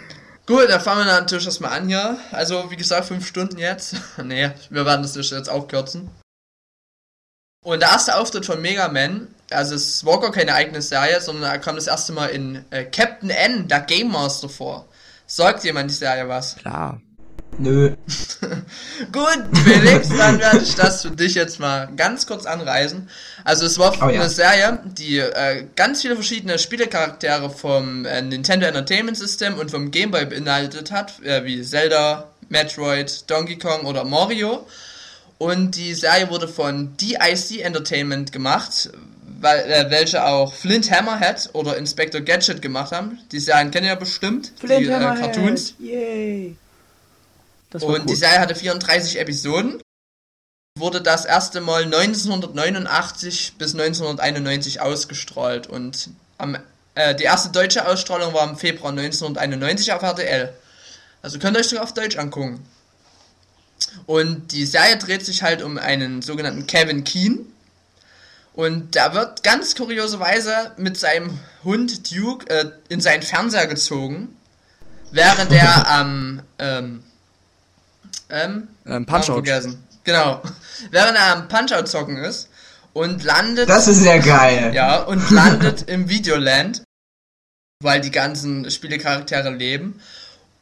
Gut, 0.49 0.71
dann 0.71 0.81
fangen 0.81 1.05
wir 1.05 1.13
natürlich 1.13 1.45
erstmal 1.45 1.79
an 1.79 1.89
hier. 1.89 2.19
Also, 2.33 2.71
wie 2.71 2.77
gesagt, 2.77 3.07
fünf 3.07 3.27
Stunden 3.27 3.59
jetzt. 3.59 3.97
nee, 4.25 4.51
wir 4.71 4.87
werden 4.87 5.03
das 5.03 5.15
jetzt 5.15 5.51
auch 5.51 5.69
kürzen. 5.69 6.09
Und 7.63 7.81
der 7.81 7.91
erste 7.91 8.17
Auftritt 8.17 8.47
von 8.47 8.63
Mega 8.63 8.89
Man, 8.89 9.29
also 9.51 9.75
es 9.75 10.07
war 10.07 10.21
gar 10.21 10.33
keine 10.33 10.55
eigene 10.55 10.81
Serie, 10.81 11.21
sondern 11.21 11.51
er 11.51 11.59
kam 11.59 11.75
das 11.75 11.87
erste 11.87 12.15
Mal 12.15 12.29
in 12.29 12.65
äh, 12.71 12.85
Captain 12.85 13.29
N, 13.29 13.69
der 13.69 13.81
Game 13.81 14.11
Master, 14.11 14.49
vor. 14.49 14.89
Sagt 15.27 15.65
jemand 15.65 15.91
die 15.91 15.95
Serie 15.95 16.27
was? 16.31 16.57
Klar. 16.57 17.03
Nö. 17.59 17.91
Gut, 19.13 19.59
Felix, 19.65 20.09
dann 20.09 20.39
werde 20.39 20.59
ich 20.59 20.77
das 20.77 21.03
für 21.03 21.11
dich 21.11 21.35
jetzt 21.35 21.59
mal 21.59 21.89
ganz 21.97 22.27
kurz 22.27 22.47
anreißen. 22.47 23.09
Also 23.45 23.67
es 23.67 23.79
war 23.79 23.95
Oh 24.01 24.09
ja. 24.09 24.21
eine 24.21 24.29
Serie, 24.31 24.79
die 24.85 25.19
äh, 25.19 25.65
ganz 25.75 26.03
viele 26.03 26.15
verschiedene 26.15 26.59
Spielecharaktere 26.59 27.51
vom 27.51 28.05
äh, 28.05 28.23
Nintendo 28.23 28.67
Entertainment 28.67 29.17
System 29.17 29.55
und 29.55 29.71
vom 29.73 29.91
Game 29.91 30.13
Boy 30.13 30.27
beinhaltet 30.27 30.93
hat, 30.93 31.21
äh, 31.25 31.45
wie 31.45 31.63
Zelda, 31.63 32.31
Metroid, 32.49 33.29
Donkey 33.29 33.59
Kong 33.59 33.87
oder 33.87 34.05
Mario. 34.05 34.67
Und 35.39 35.77
die 35.77 35.95
Serie 35.95 36.31
wurde 36.31 36.49
von 36.49 36.97
DIC 36.97 37.65
Entertainment 37.65 38.31
gemacht, 38.33 38.91
weil, 39.41 39.61
äh, 39.71 39.91
welche 39.91 40.25
auch 40.25 40.53
Flint 40.53 40.91
Hammerhead 40.91 41.51
oder 41.55 41.77
Inspector 41.77 42.21
Gadget 42.21 42.63
gemacht 42.63 42.93
haben. 42.93 43.19
Die 43.33 43.41
Serien 43.41 43.71
kennen 43.71 43.87
ihr 43.87 43.93
ja 43.93 43.99
bestimmt, 43.99 44.53
die 44.63 44.67
äh, 44.67 44.87
Cartoons. 44.87 45.75
Yay. 45.79 46.57
Und 47.73 47.83
cool. 47.83 48.07
die 48.07 48.15
Serie 48.15 48.41
hatte 48.41 48.55
34 48.55 49.21
Episoden. 49.21 49.81
Wurde 50.79 51.03
das 51.03 51.25
erste 51.25 51.61
Mal 51.61 51.85
1989 51.85 53.55
bis 53.59 53.75
1991 53.75 54.81
ausgestrahlt. 54.81 55.67
Und 55.67 56.11
am, 56.39 56.57
äh, 56.95 57.15
die 57.15 57.25
erste 57.25 57.51
deutsche 57.51 57.87
Ausstrahlung 57.87 58.33
war 58.33 58.49
im 58.49 58.57
Februar 58.57 58.91
1991 58.91 59.93
auf 59.93 60.03
RTL. 60.03 60.55
Also 61.21 61.39
könnt 61.39 61.57
ihr 61.57 61.61
euch 61.61 61.69
sogar 61.69 61.85
auf 61.85 61.95
Deutsch 61.95 62.17
angucken. 62.17 62.65
Und 64.07 64.53
die 64.53 64.65
Serie 64.65 64.97
dreht 64.97 65.25
sich 65.25 65.43
halt 65.43 65.63
um 65.63 65.79
einen 65.79 66.23
sogenannten 66.23 66.67
Kevin 66.67 67.05
Keen. 67.05 67.53
Und 68.55 68.95
der 68.95 69.15
wird 69.15 69.43
ganz 69.43 69.77
kurioserweise 69.77 70.73
mit 70.79 70.97
seinem 70.99 71.39
Hund 71.63 72.13
Duke 72.13 72.49
äh, 72.51 72.71
in 72.89 73.01
seinen 73.01 73.23
Fernseher 73.23 73.67
gezogen, 73.69 74.37
während 75.13 75.53
er 75.53 75.89
am 75.91 76.43
ähm, 76.59 77.05
ähm, 78.31 78.69
Ähm, 78.87 79.07
Punch-Out. 79.07 79.45
vergessen. 79.47 79.83
Genau. 80.05 80.43
Während 80.91 81.17
er 81.19 81.33
am 81.37 81.49
Punch-Out 81.49 81.89
zocken 81.89 82.17
ist 82.17 82.49
und 82.93 83.23
landet 83.25 83.69
Das 83.69 83.89
ist 83.89 84.05
ja 84.05 84.19
geil. 84.19 84.73
ja 84.75 85.03
und 85.03 85.31
landet 85.31 85.89
im 85.89 86.09
Videoland, 86.09 86.83
weil 87.83 88.01
die 88.01 88.11
ganzen 88.11 88.71
Spielecharaktere 88.71 89.51
leben 89.51 90.01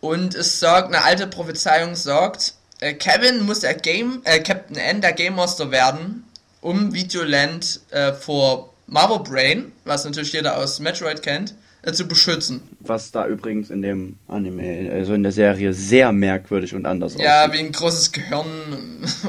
und 0.01 0.35
es 0.35 0.61
sagt 0.61 0.89
eine 0.89 1.05
alte 1.05 1.27
Prophezeiung 1.27 1.95
sagt, 1.95 2.55
äh, 2.81 2.93
Kevin 2.95 3.45
muss 3.47 3.61
der 3.61 3.75
Game 3.75 4.21
äh, 4.25 4.41
Captain 4.41 4.77
N 4.77 5.01
der 5.01 5.13
Game 5.13 5.35
Master 5.37 5.71
werden, 5.71 6.25
um 6.61 6.93
Videoland 6.93 7.81
äh, 7.91 8.13
vor 8.13 8.73
Marvel 8.87 9.21
Brain, 9.21 9.73
was 9.85 10.05
natürlich 10.05 10.33
jeder 10.33 10.57
aus 10.59 10.79
Metroid 10.81 11.23
kennt, 11.23 11.55
äh, 11.87 11.93
zu 11.93 12.07
beschützen. 12.07 12.61
Was 12.81 13.11
da 13.13 13.27
übrigens 13.27 13.71
in 13.71 13.81
dem 13.81 14.17
Anime, 14.29 14.91
also 14.93 15.15
in 15.15 15.23
der 15.23 15.33
Serie, 15.33 15.73
sehr 15.73 16.13
merkwürdig 16.13 16.75
und 16.75 16.85
anders 16.85 17.15
Ja, 17.19 17.45
aussieht. 17.45 17.55
wie 17.55 17.59
ein 17.67 17.73
großes 17.73 18.13
Gehirn 18.13 18.47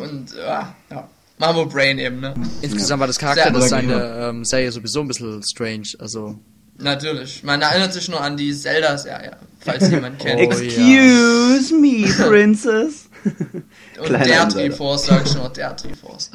und 0.02 0.36
ja, 0.36 0.76
ja. 0.90 1.10
Marvel 1.38 1.68
Brain 1.68 2.00
eben, 2.00 2.20
ne? 2.20 2.34
Insgesamt 2.62 3.00
war 3.00 3.08
das 3.08 3.20
Charakterdesign 3.20 3.88
der 3.88 4.30
ähm, 4.30 4.44
Serie 4.44 4.72
sowieso 4.72 5.02
ein 5.02 5.08
bisschen 5.08 5.42
strange. 5.44 5.90
Also 6.00 6.40
Natürlich. 6.80 7.44
Man 7.44 7.62
erinnert 7.62 7.94
sich 7.94 8.08
nur 8.10 8.22
an 8.22 8.38
die 8.38 8.54
Zelda-Serie, 8.54 9.38
falls 9.60 9.90
jemand 9.92 10.20
kennt. 10.20 10.40
Oh, 10.40 10.44
Excuse 10.44 11.74
me, 11.76 12.08
Princess. 12.28 13.10
Und 14.00 14.06
Kleiner 14.06 14.26
der. 14.26 14.50
Triforce, 14.50 15.06
sag 15.08 15.26
ich 15.26 15.36
nur, 15.36 15.50
der 15.50 15.76
Triforce. 15.76 16.32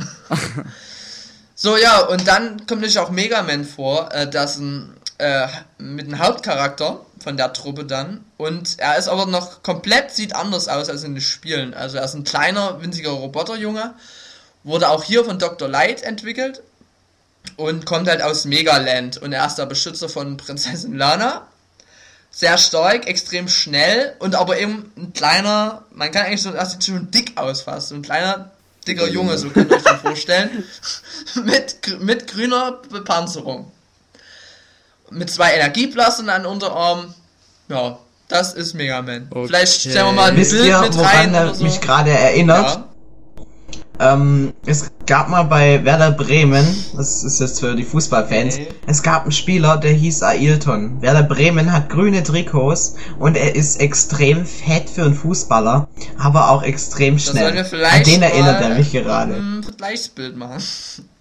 so, 1.54 1.76
ja, 1.76 2.00
und 2.06 2.26
dann 2.26 2.56
kommt 2.66 2.80
natürlich 2.80 2.98
auch 2.98 3.10
Mega 3.10 3.42
Man 3.42 3.64
vor, 3.64 4.12
äh, 4.12 4.28
das 4.28 4.58
ein, 4.58 4.90
äh, 5.18 5.46
mit 5.78 6.06
einem 6.06 6.18
Hauptcharakter 6.18 7.00
von 7.22 7.36
der 7.36 7.52
Truppe 7.52 7.84
dann. 7.84 8.24
Und 8.36 8.78
er 8.78 8.98
ist 8.98 9.08
aber 9.08 9.26
noch 9.26 9.62
komplett, 9.62 10.10
sieht 10.10 10.34
anders 10.34 10.68
aus 10.68 10.88
als 10.88 11.04
in 11.04 11.14
den 11.14 11.22
Spielen. 11.22 11.74
Also 11.74 11.98
er 11.98 12.04
ist 12.04 12.14
ein 12.14 12.24
kleiner, 12.24 12.82
winziger 12.82 13.10
Roboterjunge. 13.10 13.94
Wurde 14.64 14.88
auch 14.88 15.04
hier 15.04 15.24
von 15.24 15.38
Dr. 15.38 15.68
Light 15.68 16.02
entwickelt. 16.02 16.62
Und 17.56 17.86
kommt 17.86 18.08
halt 18.08 18.22
aus 18.22 18.44
Megaland. 18.44 19.18
Und 19.18 19.32
er 19.32 19.46
ist 19.46 19.56
der 19.56 19.66
Beschützer 19.66 20.08
von 20.08 20.36
Prinzessin 20.36 20.96
Lana. 20.96 21.46
Sehr 22.30 22.56
stark, 22.56 23.06
extrem 23.06 23.46
schnell 23.46 24.14
und 24.18 24.34
aber 24.36 24.58
eben 24.58 24.90
ein 24.96 25.12
kleiner, 25.12 25.84
man 25.90 26.10
kann 26.10 26.24
eigentlich 26.24 26.40
so, 26.40 26.50
das 26.50 26.72
sieht 26.72 26.84
schon 26.84 27.10
dick 27.10 27.36
aus 27.36 27.60
fast, 27.60 27.88
so 27.88 27.94
ein 27.94 28.00
kleiner, 28.00 28.50
dicker 28.86 29.06
Junge, 29.06 29.36
so 29.36 29.50
könnt 29.50 29.70
ihr 29.70 29.76
euch 29.76 29.82
das 29.82 30.00
vorstellen. 30.00 30.64
mit, 31.44 32.00
mit 32.00 32.26
grüner 32.28 32.80
Bepanzerung. 32.88 33.70
Mit 35.12 35.30
zwei 35.30 35.52
Energieblastern 35.54 36.28
an 36.28 36.42
den 36.42 36.50
Unterarm. 36.50 37.14
Ja, 37.68 37.98
das 38.28 38.54
ist 38.54 38.74
Mega 38.74 39.02
Man. 39.02 39.28
Okay. 39.30 39.46
Vielleicht 39.46 39.80
stellen 39.80 40.06
wir 40.06 40.12
mal 40.12 40.30
ein 40.30 40.36
Wisst 40.36 40.52
Bild 40.52 40.66
ihr, 40.66 40.80
mit 40.80 40.94
woran 40.96 41.06
rein 41.16 41.34
er 41.34 41.44
oder 41.44 41.54
so. 41.54 41.64
mich 41.64 41.80
gerade 41.80 42.10
erinnert? 42.10 42.66
ja. 42.66 42.88
Ähm, 44.00 44.52
es 44.66 44.90
gab 45.06 45.28
mal 45.28 45.42
bei 45.44 45.84
Werder 45.84 46.10
Bremen, 46.12 46.64
das 46.96 47.22
ist 47.22 47.40
jetzt 47.40 47.60
für 47.60 47.76
die 47.76 47.84
Fußballfans, 47.84 48.54
Okay. 48.54 48.68
es 48.86 49.02
gab 49.02 49.22
einen 49.24 49.32
Spieler, 49.32 49.76
der 49.76 49.92
hieß 49.92 50.22
Ailton. 50.22 51.00
Werder 51.02 51.22
Bremen 51.22 51.72
hat 51.72 51.88
grüne 51.90 52.22
Trikots 52.22 52.94
und 53.18 53.36
er 53.36 53.54
ist 53.54 53.80
extrem 53.80 54.44
fett 54.46 54.88
für 54.90 55.04
einen 55.04 55.14
Fußballer, 55.14 55.88
aber 56.18 56.50
auch 56.50 56.62
extrem 56.62 57.18
schnell. 57.18 57.54
wir 57.54 57.64
vielleicht 57.64 57.94
An 57.94 58.02
den 58.04 58.22
erinnert 58.22 58.60
mal 58.60 58.70
er 58.72 58.78
mich 58.78 58.92
gerade. 58.92 59.34
ein 59.34 59.62
Vergleichsbild 59.62 60.36
machen. 60.36 60.62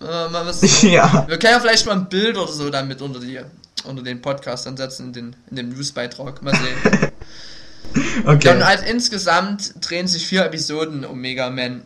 Äh, 0.01 0.29
mal 0.31 0.47
was 0.47 0.61
ja, 0.81 1.25
Wir 1.27 1.37
können 1.37 1.53
ja 1.53 1.59
vielleicht 1.59 1.85
mal 1.85 1.91
ein 1.95 2.09
Bild 2.09 2.35
oder 2.35 2.51
so 2.51 2.71
damit 2.71 3.03
unter 3.03 3.19
die 3.19 3.39
unter 3.85 4.03
den 4.03 4.21
Podcast 4.21 4.65
dann 4.65 4.77
setzen 4.77 5.07
in 5.07 5.13
den 5.13 5.35
in 5.49 5.55
dem 5.55 5.69
Newsbeitrag. 5.69 6.41
Mal 6.41 6.55
sehen. 6.55 7.11
Ja, 7.93 8.21
und 8.29 8.35
okay. 8.37 8.63
halt 8.63 8.87
insgesamt 8.87 9.73
drehen 9.81 10.07
sich 10.07 10.27
vier 10.27 10.45
Episoden 10.45 11.05
um 11.05 11.19
Mega 11.19 11.49
Man. 11.49 11.83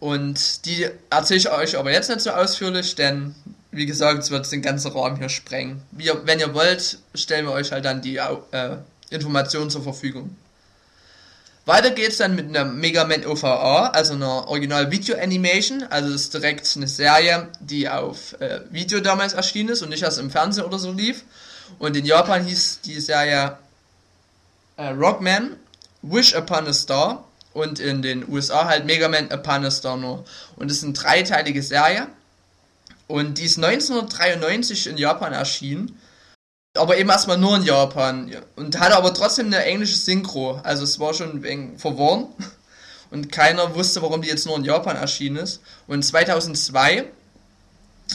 Und 0.00 0.66
die 0.66 0.88
erzähle 1.10 1.38
ich 1.38 1.50
euch 1.50 1.78
aber 1.78 1.92
jetzt 1.92 2.08
nicht 2.08 2.20
so 2.20 2.30
ausführlich, 2.30 2.94
denn 2.94 3.34
wie 3.70 3.86
gesagt, 3.86 4.22
es 4.22 4.30
wird 4.30 4.50
den 4.50 4.62
ganzen 4.62 4.92
Raum 4.92 5.16
hier 5.16 5.28
sprengen. 5.28 5.82
Wie 5.92 6.06
ihr, 6.06 6.26
wenn 6.26 6.40
ihr 6.40 6.54
wollt, 6.54 6.98
stellen 7.14 7.46
wir 7.46 7.52
euch 7.52 7.72
halt 7.72 7.84
dann 7.84 8.02
die 8.02 8.16
äh, 8.16 8.76
Informationen 9.10 9.70
zur 9.70 9.82
Verfügung. 9.82 10.36
Weiter 11.66 11.92
geht's 11.92 12.18
dann 12.18 12.34
mit 12.34 12.48
einer 12.48 12.66
Mega 12.66 13.04
Man 13.06 13.24
OVA, 13.24 13.86
also 13.88 14.14
einer 14.14 14.48
Original 14.48 14.90
Video 14.90 15.16
Animation. 15.16 15.82
Also 15.84 16.12
das 16.12 16.22
ist 16.22 16.34
direkt 16.34 16.70
eine 16.76 16.86
Serie, 16.86 17.48
die 17.60 17.88
auf 17.88 18.38
äh, 18.40 18.60
Video 18.70 19.00
damals 19.00 19.32
erschienen 19.32 19.70
ist 19.70 19.80
und 19.80 19.88
nicht 19.88 20.02
erst 20.02 20.18
im 20.18 20.30
Fernsehen 20.30 20.64
oder 20.64 20.78
so 20.78 20.92
lief. 20.92 21.24
Und 21.78 21.96
in 21.96 22.04
Japan 22.04 22.44
hieß 22.44 22.80
die 22.84 23.00
Serie 23.00 23.56
äh, 24.76 24.88
Rockman, 24.88 25.56
Wish 26.02 26.34
Upon 26.36 26.66
a 26.66 26.72
Star 26.74 27.24
und 27.54 27.80
in 27.80 28.02
den 28.02 28.28
USA 28.28 28.66
halt 28.66 28.84
Mega 28.84 29.08
Man 29.08 29.32
Upon 29.32 29.64
a 29.64 29.70
Star 29.70 29.96
nur. 29.96 30.24
Und 30.56 30.70
es 30.70 30.78
ist 30.78 30.84
eine 30.84 30.92
dreiteilige 30.92 31.62
Serie. 31.62 32.08
Und 33.06 33.38
die 33.38 33.44
ist 33.44 33.56
1993 33.56 34.86
in 34.88 34.98
Japan 34.98 35.32
erschienen. 35.32 35.98
Aber 36.76 36.98
eben 36.98 37.08
erstmal 37.08 37.38
nur 37.38 37.56
in 37.56 37.62
Japan. 37.62 38.30
Und 38.56 38.78
hatte 38.78 38.96
aber 38.96 39.14
trotzdem 39.14 39.46
eine 39.46 39.64
englische 39.64 39.96
Synchro. 39.96 40.60
Also 40.62 40.84
es 40.84 40.98
war 40.98 41.14
schon 41.14 41.44
ein 41.44 41.78
verworren. 41.78 42.26
Und 43.10 43.30
keiner 43.30 43.74
wusste, 43.76 44.02
warum 44.02 44.22
die 44.22 44.28
jetzt 44.28 44.44
nur 44.44 44.56
in 44.56 44.64
Japan 44.64 44.96
erschienen 44.96 45.36
ist. 45.36 45.60
Und 45.86 46.04
2002 46.04 47.04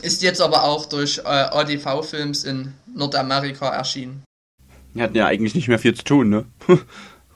ist 0.01 0.21
die 0.21 0.25
jetzt 0.25 0.41
aber 0.41 0.63
auch 0.63 0.87
durch 0.87 1.19
äh, 1.19 1.21
ADV-Films 1.21 2.43
in 2.43 2.73
Nordamerika 2.93 3.69
erschienen. 3.69 4.23
Die 4.93 5.01
hatten 5.01 5.15
ja 5.15 5.27
eigentlich 5.27 5.55
nicht 5.55 5.69
mehr 5.69 5.79
viel 5.79 5.95
zu 5.95 6.03
tun, 6.03 6.29
ne? 6.29 6.45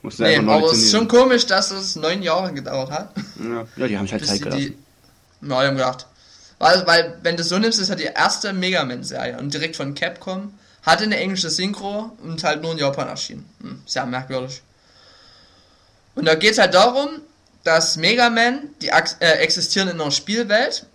Mussten 0.02 0.24
Nee, 0.24 0.38
aber 0.38 0.66
es 0.72 0.80
ist 0.80 0.92
schon 0.92 1.08
komisch, 1.08 1.46
dass 1.46 1.72
es 1.72 1.96
neun 1.96 2.22
Jahre 2.22 2.54
gedauert 2.54 2.92
hat. 2.92 3.14
Ja, 3.42 3.66
ja, 3.78 3.88
die 3.88 3.98
haben 3.98 4.06
sich 4.06 4.14
halt 4.14 4.26
Zeit 4.26 4.42
gelassen. 4.42 4.76
die 5.42 5.50
Ja, 5.50 5.62
die 5.62 5.68
haben 5.68 5.78
gedacht. 5.78 6.08
Weil, 6.60 6.86
weil, 6.86 7.20
wenn 7.24 7.38
du 7.38 7.44
so 7.44 7.58
nimmst, 7.58 7.80
ist 7.80 7.88
ja 7.88 7.96
die 7.96 8.04
erste 8.04 8.52
Mega 8.52 8.84
Man-Serie 8.84 9.38
und 9.38 9.54
direkt 9.54 9.78
von 9.78 9.96
Capcom 9.96 10.54
hatte 10.84 11.06
eine 11.06 11.18
englische 11.18 11.50
Synchro 11.50 12.16
und 12.22 12.44
halt 12.44 12.62
nur 12.62 12.74
in 12.74 12.78
Japan 12.78 13.08
erschienen. 13.08 13.50
Hm, 13.62 13.82
sehr 13.86 14.06
merkwürdig. 14.06 14.62
Und 16.16 16.26
da 16.26 16.36
geht 16.36 16.52
es 16.52 16.58
halt 16.60 16.74
darum, 16.74 17.22
dass 17.64 17.98
Mega 17.98 18.30
Man, 18.30 18.70
die 18.82 18.90
äh, 18.90 19.32
existieren 19.40 19.90
in 19.90 20.00
einer 20.00 20.12
Spielwelt. 20.12 20.86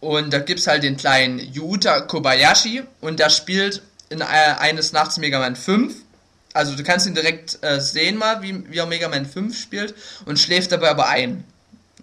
Und 0.00 0.32
da 0.32 0.38
gibt 0.38 0.60
es 0.60 0.66
halt 0.66 0.82
den 0.82 0.96
kleinen 0.96 1.38
Yuta 1.38 2.02
Kobayashi 2.02 2.82
und 3.00 3.18
der 3.18 3.30
spielt 3.30 3.82
in 4.10 4.20
äh, 4.20 4.24
eines 4.24 4.92
Nachts 4.92 5.16
Mega 5.16 5.38
Man 5.38 5.56
5. 5.56 5.94
Also 6.52 6.76
du 6.76 6.84
kannst 6.84 7.06
ihn 7.06 7.14
direkt 7.14 7.58
äh, 7.62 7.80
sehen 7.80 8.16
mal, 8.16 8.42
wie, 8.42 8.70
wie 8.70 8.78
er 8.78 8.86
Mega 8.86 9.08
Man 9.08 9.24
5 9.26 9.58
spielt 9.58 9.94
und 10.26 10.38
schläft 10.38 10.72
dabei 10.72 10.90
aber 10.90 11.08
ein. 11.08 11.44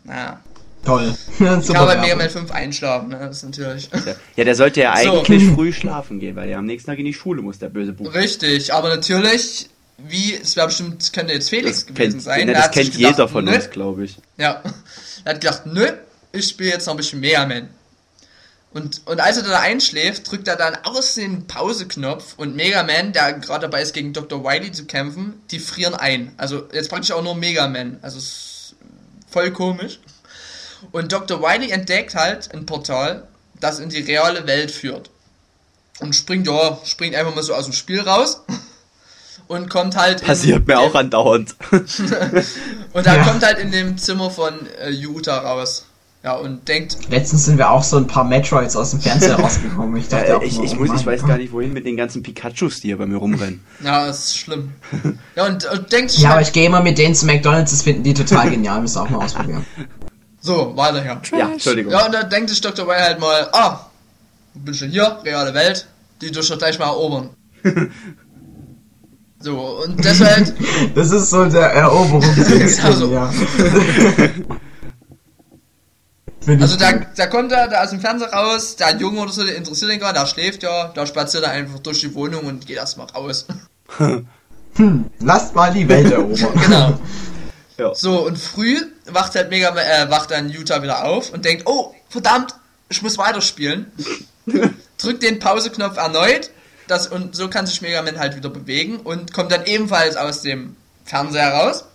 Naja. 0.04 0.42
Toll. 0.86 1.16
Ich 1.34 1.38
kann 1.68 1.86
bei 1.86 1.98
Mega 1.98 2.16
Man 2.16 2.30
5 2.30 2.50
einschlafen, 2.52 3.10
ne? 3.10 3.20
das 3.20 3.38
ist 3.38 3.44
natürlich. 3.44 3.90
Ja, 4.36 4.44
der 4.44 4.56
sollte 4.56 4.82
ja 4.82 4.96
So. 4.98 5.20
eigentlich 5.20 5.48
früh 5.52 5.72
schlafen 5.72 6.20
gehen, 6.20 6.36
weil 6.36 6.50
er 6.50 6.58
am 6.58 6.66
nächsten 6.66 6.90
Tag 6.90 7.00
in 7.00 7.06
die 7.06 7.14
Schule 7.14 7.42
muss, 7.42 7.60
der 7.60 7.70
böse 7.70 7.94
Buch. 7.94 8.14
Richtig, 8.14 8.74
aber 8.74 8.90
natürlich, 8.90 9.70
wie, 10.00 10.34
es 10.34 10.58
war 10.58 10.66
bestimmt, 10.68 11.14
könnte 11.14 11.34
jetzt 11.34 11.50
Felix 11.50 11.86
gewesen 11.86 12.12
kennt, 12.14 12.22
sein. 12.24 12.48
ja, 12.48 12.54
das 12.56 12.72
kennt 12.72 12.94
gedacht, 12.94 13.12
jeder 13.16 13.28
von 13.28 13.46
nö, 13.46 13.54
uns, 13.56 13.70
glaube 13.70 14.06
ich. 14.06 14.18
Ja. 14.38 14.64
Er 15.24 15.34
hat 15.36 15.42
gedacht, 15.42 15.66
nö, 15.68 15.88
ich 16.32 16.48
spiele 16.48 16.72
jetzt 16.72 16.88
noch 16.88 16.96
ein 16.96 16.98
bisschen 16.98 17.20
Mega 17.20 17.46
Man. 17.46 17.70
Und, 18.74 19.02
und 19.06 19.20
als 19.20 19.38
er 19.38 19.44
da 19.44 19.60
einschläft, 19.60 20.32
drückt 20.32 20.48
er 20.48 20.56
dann 20.56 20.76
aus 20.84 21.16
den 21.16 21.46
Pauseknopf 21.46 22.36
und 22.38 22.56
Mega 22.56 22.84
Man, 22.84 23.12
der 23.12 23.34
gerade 23.34 23.64
dabei 23.68 23.82
ist, 23.82 23.94
gegen 23.94 24.14
Dr. 24.14 24.44
Wily 24.44 24.72
zu 24.72 24.86
kämpfen, 24.86 25.42
die 25.52 25.60
frieren 25.60 25.94
ein. 25.94 26.32
Also 26.38 26.64
jetzt 26.74 26.90
praktisch 26.90 27.12
auch 27.12 27.22
nur 27.22 27.36
Mega 27.36 27.68
Man. 27.68 28.00
Also 28.02 28.18
es 28.18 28.24
ist 28.26 28.76
voll 29.30 29.52
komisch. 29.52 30.00
Und 30.92 31.12
Dr. 31.12 31.42
Wily 31.42 31.72
entdeckt 31.72 32.16
halt 32.16 32.54
ein 32.54 32.66
Portal, 32.66 33.28
das 33.60 33.80
in 33.80 33.90
die 33.90 34.00
reale 34.00 34.48
Welt 34.48 34.72
führt. 34.72 35.10
Und 36.00 36.16
springt, 36.16 36.48
ja, 36.48 36.80
springt 36.84 37.16
einfach 37.16 37.36
mal 37.36 37.44
so 37.44 37.54
aus 37.54 37.66
dem 37.66 37.74
Spiel 37.74 38.02
raus. 38.02 38.42
Und 39.48 39.70
kommt 39.70 39.96
halt. 39.98 40.22
in 40.22 40.28
Passiert 40.28 40.66
mir 40.68 40.80
auch 40.80 40.96
andauernd. 40.96 41.56
Und 42.94 43.06
da 43.06 43.16
Ja. 43.18 43.24
kommt 43.24 43.44
halt 43.46 43.60
in 43.60 43.72
dem 43.72 43.98
Zimmer 43.98 44.30
von 44.30 44.54
äh, 44.82 44.90
Yuta 44.90 45.38
raus. 45.40 45.86
Ja, 46.24 46.36
und 46.36 46.68
denkt, 46.68 46.98
Letztens 47.10 47.46
sind 47.46 47.58
wir 47.58 47.72
auch 47.72 47.82
so 47.82 47.98
ein 47.98 48.06
paar 48.06 48.24
Metroids 48.24 48.76
aus 48.76 48.92
dem 48.92 49.02
Fernseher 49.02 49.38
rausgekommen. 49.40 49.96
Ich 49.98 50.08
dachte 50.10 50.28
Ja, 50.28 50.38
auch 50.38 50.44
ich, 50.44 50.54
nur, 50.56 50.66
ich, 50.66 50.74
oh 50.74 50.86
muss, 50.86 51.00
ich 51.02 51.06
weiß 51.08 51.26
gar 51.26 51.36
nicht, 51.38 51.52
wohin 51.52 51.74
mit 51.74 51.84
den 51.84 51.98
ganzen 51.98 52.22
Pikachus, 52.22 52.80
die 52.80 52.90
hier 52.90 53.00
bei 53.00 53.08
mir 53.08 53.18
rumrennen. 53.18 53.66
ja, 53.84 54.06
das 54.06 54.26
ist 54.26 54.38
schlimm. 54.38 54.74
Ja, 55.36 55.48
und, 55.48 55.66
und 55.66 55.92
denkt 55.92 56.16
Ja, 56.20 56.34
aber 56.34 56.42
ich 56.42 56.54
gehe 56.54 56.68
immer 56.68 56.82
mit 56.84 57.00
denen 57.00 57.16
zu 57.16 57.26
McDonalds, 57.26 57.72
das 57.72 57.82
finden 57.82 58.04
die 58.04 58.14
total 58.14 58.52
genial, 58.52 58.82
müssen 58.82 58.98
wir 58.98 59.02
auch 59.02 59.10
mal 59.10 59.26
ausprobieren. 59.26 59.66
So, 60.42 60.76
weiter 60.76 61.02
her. 61.02 61.22
Ja, 61.38 61.52
Entschuldigung. 61.52 61.94
Ja, 61.94 62.06
und 62.08 62.14
da 62.14 62.24
denkt 62.24 62.50
sich 62.50 62.60
Dr. 62.62 62.88
Wily 62.88 63.00
halt 63.00 63.20
mal, 63.20 63.48
ah, 63.54 63.86
bin 64.56 64.74
schon 64.74 64.90
hier, 64.90 65.20
reale 65.24 65.54
Welt, 65.54 65.88
die 66.20 66.32
durch 66.32 66.50
doch 66.50 66.58
gleich 66.58 66.80
mal 66.80 66.88
erobern. 66.88 67.30
so, 69.40 69.84
und 69.84 70.04
deshalb, 70.04 70.52
Das 70.96 71.12
ist 71.12 71.30
so 71.30 71.46
der 71.46 71.74
Eroberungsinstinkt, 71.74 72.78
Genau 72.78 72.92
so. 72.96 73.12
ja. 73.12 73.32
Also 76.48 76.76
da, 76.76 76.92
da 77.16 77.28
kommt 77.28 77.52
er 77.52 77.68
da 77.68 77.84
aus 77.84 77.92
dem 77.92 78.00
Fernseher 78.00 78.34
raus, 78.34 78.76
der 78.76 78.98
Junge 78.98 79.20
oder 79.20 79.32
so, 79.32 79.44
der 79.44 79.56
interessiert 79.56 79.92
ihn 79.92 80.00
gerade, 80.00 80.18
der 80.20 80.26
schläft 80.26 80.64
ja, 80.64 80.88
da 80.88 81.06
spaziert 81.06 81.44
er 81.44 81.52
einfach 81.52 81.78
durch 81.80 82.00
die 82.00 82.16
Wohnung 82.16 82.46
und 82.46 82.66
geht 82.66 82.78
erstmal 82.78 83.06
raus. 83.08 83.46
Lasst 85.20 85.54
mal 85.54 85.72
die 85.72 85.88
Welt 85.88 86.12
erobern. 86.12 86.60
genau. 86.60 87.00
Ja. 87.82 87.96
So, 87.96 88.26
und 88.26 88.38
früh 88.38 88.78
wacht 89.06 89.36
halt 89.36 89.50
Mega 89.50 89.70
äh, 89.76 90.10
wacht 90.10 90.32
dann 90.32 90.50
Utah 90.50 90.84
wieder 90.84 91.04
auf 91.04 91.34
und 91.34 91.46
denkt, 91.46 91.64
oh, 91.66 91.96
verdammt, 92.10 92.54
ich 92.90 93.02
muss 93.02 93.18
weiterspielen. 93.18 93.92
Drückt 94.98 95.24
den 95.24 95.40
Pauseknopf 95.40 95.98
erneut 95.98 96.52
das, 96.92 97.08
und 97.08 97.36
so 97.36 97.50
kann 97.50 97.66
sich 97.66 97.82
Mega 97.82 98.02
Man 98.02 98.20
halt 98.20 98.36
wieder 98.36 98.50
bewegen 98.50 98.98
und 98.98 99.34
kommt 99.34 99.52
dann 99.52 99.66
ebenfalls 99.66 100.18
aus 100.18 100.42
dem 100.42 100.76
Fernseher 101.06 101.54
raus. 101.54 101.86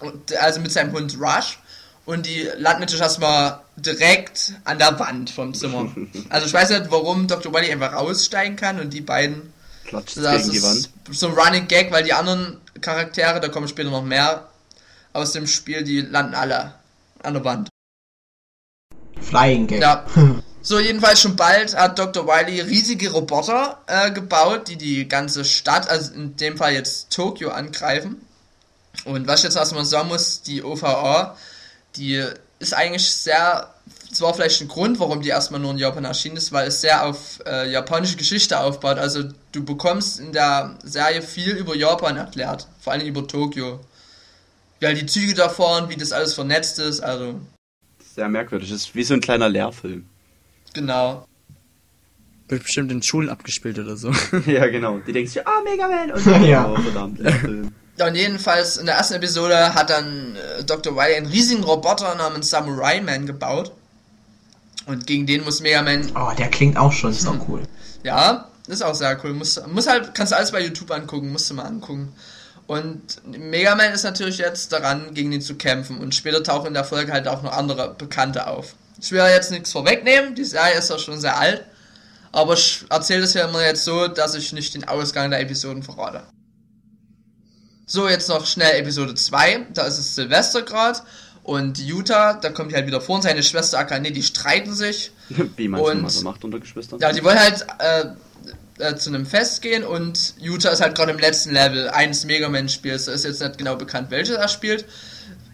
Und, 0.00 0.34
also 0.38 0.60
mit 0.60 0.72
seinem 0.72 0.92
Hund 0.92 1.16
Rush. 1.20 1.58
Und 2.06 2.26
die 2.26 2.48
landen 2.56 2.80
natürlich 2.80 3.02
erstmal 3.02 3.60
direkt 3.76 4.54
an 4.64 4.78
der 4.78 4.98
Wand 4.98 5.30
vom 5.30 5.52
Zimmer. 5.54 5.94
Also 6.30 6.46
ich 6.46 6.52
weiß 6.52 6.70
nicht, 6.70 6.90
warum 6.90 7.28
Dr. 7.28 7.52
Wily 7.52 7.70
einfach 7.70 7.92
raussteigen 7.92 8.56
kann 8.56 8.80
und 8.80 8.92
die 8.92 9.02
beiden 9.02 9.52
das 9.92 10.14
gegen 10.14 10.50
die 10.50 10.62
Wand. 10.62 10.88
so 11.10 11.28
ein 11.28 11.34
Running 11.34 11.68
Gag, 11.68 11.92
weil 11.92 12.02
die 12.02 12.12
anderen 12.12 12.58
Charaktere, 12.80 13.40
da 13.40 13.48
kommen 13.48 13.68
später 13.68 13.90
noch 13.90 14.02
mehr 14.02 14.49
aus 15.12 15.32
dem 15.32 15.46
Spiel, 15.46 15.82
die 15.82 16.00
landen 16.00 16.34
alle 16.34 16.74
an 17.22 17.34
der 17.34 17.44
Wand. 17.44 17.68
Flying 19.20 19.66
Gag. 19.66 19.80
Ja. 19.80 20.06
So, 20.62 20.78
jedenfalls 20.78 21.22
schon 21.22 21.36
bald 21.36 21.74
hat 21.74 21.98
Dr. 21.98 22.26
Wily 22.26 22.60
riesige 22.60 23.10
Roboter 23.12 23.78
äh, 23.86 24.10
gebaut, 24.10 24.68
die 24.68 24.76
die 24.76 25.08
ganze 25.08 25.46
Stadt, 25.46 25.88
also 25.88 26.12
in 26.12 26.36
dem 26.36 26.58
Fall 26.58 26.74
jetzt 26.74 27.10
Tokio, 27.10 27.48
angreifen. 27.48 28.20
Und 29.06 29.26
was 29.26 29.40
ich 29.40 29.44
jetzt 29.44 29.56
erstmal 29.56 29.86
sagen 29.86 30.08
muss, 30.08 30.42
die 30.42 30.62
OVA, 30.62 31.34
die 31.96 32.22
ist 32.58 32.74
eigentlich 32.74 33.10
sehr, 33.10 33.72
es 34.12 34.20
war 34.20 34.34
vielleicht 34.34 34.60
ein 34.60 34.68
Grund, 34.68 35.00
warum 35.00 35.22
die 35.22 35.30
erstmal 35.30 35.60
nur 35.60 35.70
in 35.70 35.78
Japan 35.78 36.04
erschienen 36.04 36.36
ist, 36.36 36.52
weil 36.52 36.68
es 36.68 36.82
sehr 36.82 37.06
auf 37.06 37.40
äh, 37.46 37.70
japanische 37.70 38.16
Geschichte 38.16 38.60
aufbaut. 38.60 38.98
Also 38.98 39.24
du 39.52 39.64
bekommst 39.64 40.20
in 40.20 40.32
der 40.32 40.76
Serie 40.84 41.22
viel 41.22 41.52
über 41.52 41.74
Japan 41.74 42.18
erklärt, 42.18 42.68
vor 42.80 42.92
allem 42.92 43.06
über 43.06 43.26
Tokio. 43.26 43.80
Wie 44.80 44.86
halt 44.86 45.00
die 45.00 45.06
Züge 45.06 45.34
da 45.34 45.48
fahren, 45.48 45.88
wie 45.88 45.96
das 45.96 46.10
alles 46.12 46.34
vernetzt 46.34 46.78
ist, 46.78 47.00
also 47.00 47.38
Sehr 48.14 48.28
merkwürdig. 48.28 48.70
Das 48.70 48.80
ist 48.80 48.94
wie 48.94 49.04
so 49.04 49.14
ein 49.14 49.20
kleiner 49.20 49.48
Lehrfilm. 49.48 50.06
genau. 50.74 51.24
Wird 52.48 52.64
bestimmt 52.64 52.90
in 52.90 53.00
Schulen 53.00 53.28
abgespielt 53.28 53.78
oder 53.78 53.96
so. 53.96 54.10
ja, 54.46 54.66
genau. 54.66 54.98
Die 54.98 55.12
denkst 55.12 55.32
sich, 55.34 55.46
ah, 55.46 55.60
Mega 55.62 55.86
Man. 55.86 56.10
Und 56.10 56.26
Ja. 56.48 56.68
oh, 56.68 56.76
verdammt, 56.80 57.20
Lehrfilm. 57.20 57.72
Ja, 57.96 58.08
und 58.08 58.16
jedenfalls 58.16 58.76
in 58.78 58.86
der 58.86 58.96
ersten 58.96 59.14
Episode 59.14 59.74
hat 59.74 59.90
dann 59.90 60.34
äh, 60.34 60.64
Dr. 60.64 60.96
Wily 60.96 61.14
einen 61.14 61.26
riesigen 61.26 61.62
Roboter 61.62 62.14
namens 62.16 62.50
Samurai 62.50 63.00
Man 63.02 63.26
gebaut. 63.26 63.70
Und 64.86 65.06
gegen 65.06 65.26
den 65.26 65.44
muss 65.44 65.60
Mega 65.60 65.82
Man, 65.82 66.10
Oh, 66.16 66.32
der 66.36 66.48
klingt 66.48 66.76
auch 66.76 66.92
schon 66.92 67.12
so 67.12 67.36
cool. 67.48 67.62
ja, 68.02 68.48
ist 68.66 68.82
auch 68.82 68.94
sehr 68.96 69.16
cool. 69.22 69.32
Muss, 69.34 69.60
muss 69.68 69.86
halt, 69.86 70.12
kannst 70.14 70.32
du 70.32 70.36
alles 70.36 70.50
bei 70.50 70.60
YouTube 70.64 70.90
angucken, 70.90 71.30
musst 71.30 71.48
du 71.50 71.54
mal 71.54 71.66
angucken. 71.66 72.12
Und 72.70 73.26
Mega 73.26 73.74
Man 73.74 73.92
ist 73.92 74.04
natürlich 74.04 74.38
jetzt 74.38 74.72
daran, 74.72 75.12
gegen 75.12 75.32
ihn 75.32 75.40
zu 75.40 75.56
kämpfen. 75.56 75.98
Und 75.98 76.14
später 76.14 76.40
tauchen 76.40 76.68
in 76.68 76.74
der 76.74 76.84
Folge 76.84 77.12
halt 77.12 77.26
auch 77.26 77.42
noch 77.42 77.50
andere 77.50 77.96
Bekannte 77.98 78.46
auf. 78.46 78.76
Ich 79.00 79.10
will 79.10 79.18
ja 79.18 79.28
jetzt 79.28 79.50
nichts 79.50 79.72
vorwegnehmen, 79.72 80.36
die 80.36 80.44
Serie 80.44 80.78
ist 80.78 80.88
ja 80.88 80.96
schon 80.96 81.20
sehr 81.20 81.36
alt. 81.36 81.64
Aber 82.30 82.54
ich 82.54 82.84
erzähle 82.88 83.22
das 83.22 83.34
ja 83.34 83.48
immer 83.48 83.60
jetzt 83.64 83.84
so, 83.84 84.06
dass 84.06 84.36
ich 84.36 84.52
nicht 84.52 84.72
den 84.74 84.86
Ausgang 84.86 85.32
der 85.32 85.40
Episoden 85.40 85.82
verrate. 85.82 86.22
So, 87.86 88.08
jetzt 88.08 88.28
noch 88.28 88.46
schnell 88.46 88.78
Episode 88.78 89.16
2. 89.16 89.66
Da 89.74 89.82
ist 89.82 89.98
es 89.98 90.14
Silvester 90.14 90.62
gerade. 90.62 91.00
Und 91.42 91.76
Utah, 91.80 92.34
da 92.34 92.50
kommt 92.50 92.70
die 92.70 92.76
halt 92.76 92.86
wieder 92.86 93.00
vor 93.00 93.16
und 93.16 93.22
seine 93.22 93.42
Schwester 93.42 93.80
Akane, 93.80 94.12
die 94.12 94.22
streiten 94.22 94.76
sich. 94.76 95.10
Wie 95.56 95.66
man 95.66 96.04
es 96.04 96.18
so 96.18 96.22
macht 96.22 96.44
unter 96.44 96.60
Geschwistern. 96.60 97.00
Ja, 97.00 97.10
die 97.10 97.24
wollen 97.24 97.40
halt 97.40 97.66
äh, 97.80 98.10
äh, 98.80 98.96
zu 98.96 99.10
einem 99.10 99.26
Fest 99.26 99.62
gehen 99.62 99.84
und 99.84 100.34
Utah 100.38 100.70
ist 100.70 100.80
halt 100.80 100.94
gerade 100.94 101.12
im 101.12 101.18
letzten 101.18 101.52
Level 101.52 101.88
eines 101.90 102.24
Mega 102.24 102.48
Man-Spiels. 102.48 103.06
Da 103.06 103.12
ist 103.12 103.24
jetzt 103.24 103.40
nicht 103.40 103.58
genau 103.58 103.76
bekannt, 103.76 104.10
welches 104.10 104.36
er 104.36 104.48
spielt. 104.48 104.84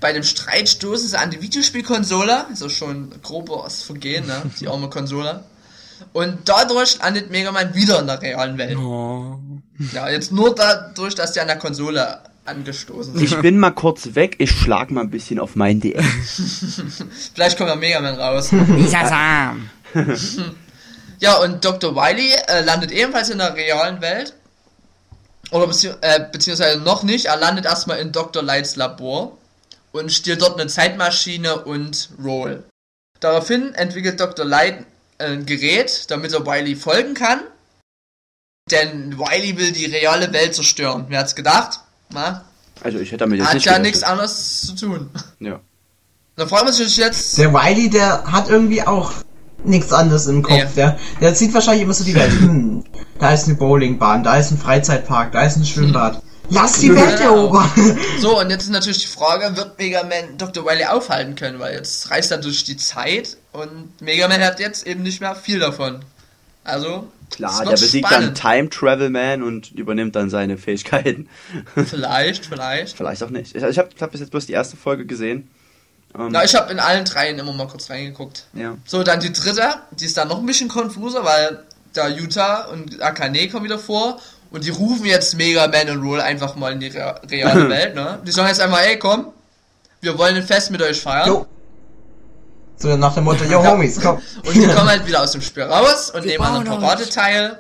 Bei 0.01 0.13
dem 0.13 0.23
Streit 0.23 0.69
stoßen 0.69 1.09
sie 1.09 1.19
an 1.19 1.31
die 1.31 1.41
Videospielkonsole. 1.41 2.47
Ist 2.53 2.63
auch 2.63 2.71
schon 2.71 3.11
grobes 3.23 3.83
Vergehen, 3.83 4.27
ne? 4.27 4.43
Die 4.61 4.69
arme 4.69 4.91
Konsole. 4.91 5.45
Und 6.13 6.41
dadurch 6.45 6.99
landet 6.99 7.31
Mega 7.31 7.51
Man 7.53 7.75
wieder 7.75 8.01
in 8.01 8.07
der 8.07 8.21
realen 8.21 8.59
Welt. 8.59 8.77
Oh. 8.77 9.39
Ja, 9.93 10.09
jetzt 10.11 10.33
nur 10.33 10.55
dadurch, 10.55 11.15
dass 11.15 11.33
die 11.33 11.41
an 11.41 11.47
der 11.47 11.59
Konsole 11.59 12.21
angestoßen 12.45 13.15
sind. 13.15 13.23
Ich 13.23 13.37
bin 13.41 13.59
mal 13.59 13.71
kurz 13.71 14.15
weg, 14.15 14.37
ich 14.39 14.51
schlag 14.51 14.91
mal 14.91 15.03
ein 15.03 15.11
bisschen 15.11 15.39
auf 15.39 15.57
mein 15.57 15.81
DS. 15.81 16.05
Vielleicht 17.35 17.57
kommt 17.57 17.71
ja 17.71 17.77
Mega 17.77 18.01
Man 18.01 18.15
raus. 18.15 18.53
Isasam. 18.53 19.71
Ja, 21.21 21.37
und 21.39 21.65
Dr. 21.65 21.95
Wily 21.95 22.33
äh, 22.49 22.63
landet 22.63 22.91
ebenfalls 22.93 23.31
in 23.31 23.39
der 23.39 23.55
realen 23.55 24.01
Welt. 24.01 24.35
Oder 25.51 25.67
bezieh 25.67 25.93
äh, 26.01 26.27
beziehungsweise 26.31 26.79
noch 26.81 27.03
nicht. 27.03 27.27
Er 27.27 27.37
landet 27.37 27.65
erstmal 27.65 27.99
in 27.99 28.13
Dr. 28.13 28.43
Lights 28.43 28.77
Labor 28.77 29.37
und 29.93 30.13
stiehlt 30.13 30.43
dort 30.43 30.61
eine 30.61 30.69
Zeitmaschine 30.69 31.65
und 31.65 32.11
Roll. 32.23 32.65
Daraufhin 33.21 33.75
entwickelt 33.75 34.21
Dr. 34.21 34.45
Light 34.45 34.85
ein 35.19 35.47
Gerät, 35.47 36.11
damit 36.11 36.33
er 36.33 36.45
Wily 36.45 36.77
folgen 36.77 37.15
kann. 37.15 37.41
Denn 38.71 39.19
Wily 39.19 39.57
will 39.57 39.73
die 39.73 39.87
reale 39.87 40.33
Welt 40.33 40.55
zerstören. 40.55 41.07
Wer 41.09 41.21
hat's 41.21 41.35
gedacht? 41.37 41.81
Na? 42.11 42.45
Also 42.83 42.99
ich 42.99 43.09
hätte 43.09 43.19
damit 43.19 43.39
jetzt 43.39 43.49
Hat 43.49 43.55
nicht 43.55 43.65
ja 43.65 43.73
gerechnet. 43.73 43.93
nichts 43.93 44.03
anderes 44.03 44.67
zu 44.67 44.75
tun. 44.75 45.11
Ja. 45.41 45.61
Da 46.35 46.47
freut 46.47 46.65
man 46.65 46.73
sich 46.73 46.97
jetzt. 46.99 47.39
Der 47.39 47.55
Wiley, 47.55 47.89
der 47.89 48.31
hat 48.31 48.51
irgendwie 48.51 48.83
auch 48.83 49.13
nichts 49.69 49.93
anderes 49.93 50.27
im 50.27 50.43
Kopf. 50.43 50.55
Nee. 50.55 50.65
Der, 50.77 50.99
der 51.21 51.35
sieht 51.35 51.53
wahrscheinlich 51.55 51.83
immer 51.85 51.93
so 51.95 52.05
die 52.05 52.15
Welt. 52.15 52.31
Hm, 52.33 52.85
da 53.19 53.33
ist 53.33 53.47
eine 53.47 53.57
Bowlingbahn, 53.57 54.23
da 54.25 54.37
ist 54.37 54.51
ein 54.51 54.59
Freizeitpark, 54.59 55.33
da 55.33 55.43
ist 55.43 55.57
ein 55.57 55.65
Schwimmbad. 55.65 56.23
Lass 56.49 56.79
die 56.79 56.95
Welt 56.95 57.19
Genau. 57.19 57.35
erobern. 57.35 57.71
So, 58.21 58.39
und 58.41 58.51
jetzt 58.51 58.63
ist 58.65 58.71
natürlich 58.71 59.01
die 59.01 59.07
Frage, 59.09 59.57
wird 59.57 59.77
Mega 59.79 60.03
Man 60.05 60.39
Dr. 60.39 60.65
Wily 60.65 60.85
aufhalten 60.85 61.35
können? 61.35 61.59
Weil 61.59 61.75
jetzt 61.75 62.09
reist 62.11 62.31
er 62.31 62.39
durch 62.39 62.63
die 62.65 62.77
Zeit 62.77 63.37
und 63.53 64.01
Mega 64.01 64.29
Man 64.29 64.41
hat 64.43 64.61
jetzt 64.61 64.87
eben 64.87 65.03
nicht 65.03 65.21
mehr 65.21 65.35
viel 65.35 65.59
davon. 65.59 66.01
Also 66.63 67.09
Klar, 67.31 67.65
der 67.65 67.73
besiegt 67.73 68.07
spannend. 68.07 68.39
dann 68.45 68.57
Time 68.59 68.71
Travel 68.71 69.11
Man 69.11 69.43
und 69.43 69.73
übernimmt 69.73 70.15
dann 70.15 70.31
seine 70.31 70.57
Fähigkeiten. 70.57 71.29
Vielleicht, 71.75 72.47
vielleicht. 72.47 72.97
Vielleicht 72.97 73.23
auch 73.25 73.31
nicht. 73.31 73.57
Ich, 73.57 73.63
ich 73.65 73.79
habe 73.79 73.89
hab 74.01 74.13
bis 74.13 74.21
jetzt 74.21 74.31
bloß 74.31 74.47
die 74.47 74.53
erste 74.53 74.77
Folge 74.77 75.05
gesehen. 75.07 75.49
Ähm, 76.19 76.29
Na, 76.31 76.45
ich 76.45 76.55
habe 76.55 76.73
in 76.73 76.79
allen 76.81 77.05
dreien 77.05 77.39
immer 77.39 77.53
mal 77.53 77.67
kurz 77.69 77.91
reingeguckt. 77.91 78.45
ja. 78.55 78.75
So, 78.87 79.03
dann 79.03 79.21
die 79.21 79.33
dritte, 79.33 79.75
die 79.93 80.05
ist 80.07 80.17
dann 80.17 80.29
noch 80.29 80.39
ein 80.39 80.47
bisschen 80.47 80.69
konfuser, 80.69 81.25
weil 81.25 81.65
da 81.93 82.09
Utah 82.09 82.65
und 82.67 83.03
Akane 83.03 83.49
kommen 83.49 83.65
wieder 83.65 83.79
vor 83.79 84.19
und 84.51 84.65
die 84.65 84.71
rufen 84.71 85.05
jetzt 85.07 85.35
Mega 85.37 85.67
Man 85.69 85.89
und 85.91 86.03
Roll 86.07 86.21
einfach 86.21 86.55
mal 86.57 86.73
in 86.73 86.81
die 86.81 86.89
rea- 86.89 87.21
reale 87.31 87.69
Welt, 87.71 87.95
ne? 87.95 88.19
Die 88.27 88.33
sagen 88.33 88.49
jetzt 88.49 88.61
einfach, 88.61 88.81
ey, 88.81 88.99
komm, 88.99 89.27
wir 90.01 90.17
wollen 90.19 90.37
ein 90.37 90.43
Fest 90.43 90.71
mit 90.71 90.81
euch 90.83 91.01
feiern. 91.01 91.27
Jo. 91.29 91.47
So 92.79 92.95
nach 92.97 93.15
dem 93.15 93.25
Motto, 93.25 93.45
yo 93.45 93.65
Homies, 93.65 93.99
komm. 94.01 94.21
Und 94.45 94.55
die 94.55 94.67
kommen 94.67 94.89
halt 94.89 95.07
wieder 95.07 95.23
aus 95.23 95.33
dem 95.33 95.41
Spiel 95.41 95.63
raus 95.63 96.11
und 96.11 96.25
Wir 96.25 96.33
nehmen 96.33 96.45
an 96.45 96.57
einem 96.57 96.67
Parade 96.81 97.09
teil. 97.09 97.59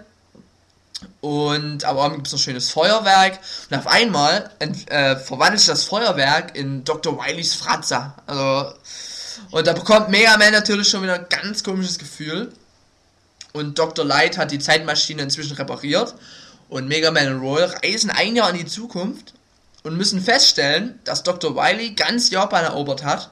Und 1.20 1.84
am 1.84 1.99
Abend 1.99 2.16
gibt 2.16 2.26
es 2.26 2.32
noch 2.32 2.40
schönes 2.40 2.70
Feuerwerk. 2.70 3.38
Und 3.70 3.76
auf 3.76 3.86
einmal 3.86 4.51
äh, 4.59 5.16
verwandelt 5.16 5.61
sich 5.61 5.68
das 5.68 5.84
Feuerwerk 5.84 6.57
in 6.57 6.84
Dr. 6.84 7.18
Wileys 7.18 7.55
Fratzer. 7.55 8.14
Also, 8.26 8.74
und 9.51 9.66
da 9.66 9.72
bekommt 9.72 10.09
Mega 10.09 10.36
Man 10.38 10.53
natürlich 10.53 10.88
schon 10.88 11.03
wieder 11.03 11.14
ein 11.14 11.26
ganz 11.28 11.62
komisches 11.62 11.99
Gefühl. 11.99 12.53
Und 13.53 13.78
Dr. 13.78 14.05
Light 14.05 14.38
hat 14.38 14.51
die 14.51 14.59
Zeitmaschine 14.59 15.22
inzwischen 15.22 15.57
repariert. 15.57 16.14
Und 16.68 16.88
Mega 16.88 17.11
Man 17.11 17.34
und 17.34 17.40
Roll 17.40 17.62
reisen 17.62 18.11
ein 18.11 18.36
Jahr 18.36 18.51
in 18.51 18.57
die 18.57 18.66
Zukunft 18.66 19.34
und 19.82 19.97
müssen 19.97 20.20
feststellen, 20.20 20.99
dass 21.05 21.22
Dr. 21.22 21.55
Wily 21.55 21.90
ganz 21.90 22.30
Japan 22.30 22.64
erobert 22.64 23.05
hat. 23.05 23.30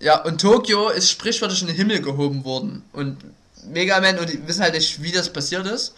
Ja, 0.00 0.22
und 0.22 0.40
Tokio 0.40 0.90
ist 0.90 1.10
sprichwörtlich 1.10 1.62
in 1.62 1.68
den 1.68 1.76
Himmel 1.76 2.02
gehoben 2.02 2.44
worden. 2.44 2.84
Und 2.92 3.24
Mega 3.66 4.00
Man 4.00 4.18
und 4.18 4.28
die 4.28 4.46
wissen 4.46 4.62
halt 4.62 4.74
nicht, 4.74 5.02
wie 5.02 5.12
das 5.12 5.32
passiert 5.32 5.66
ist. 5.66 5.94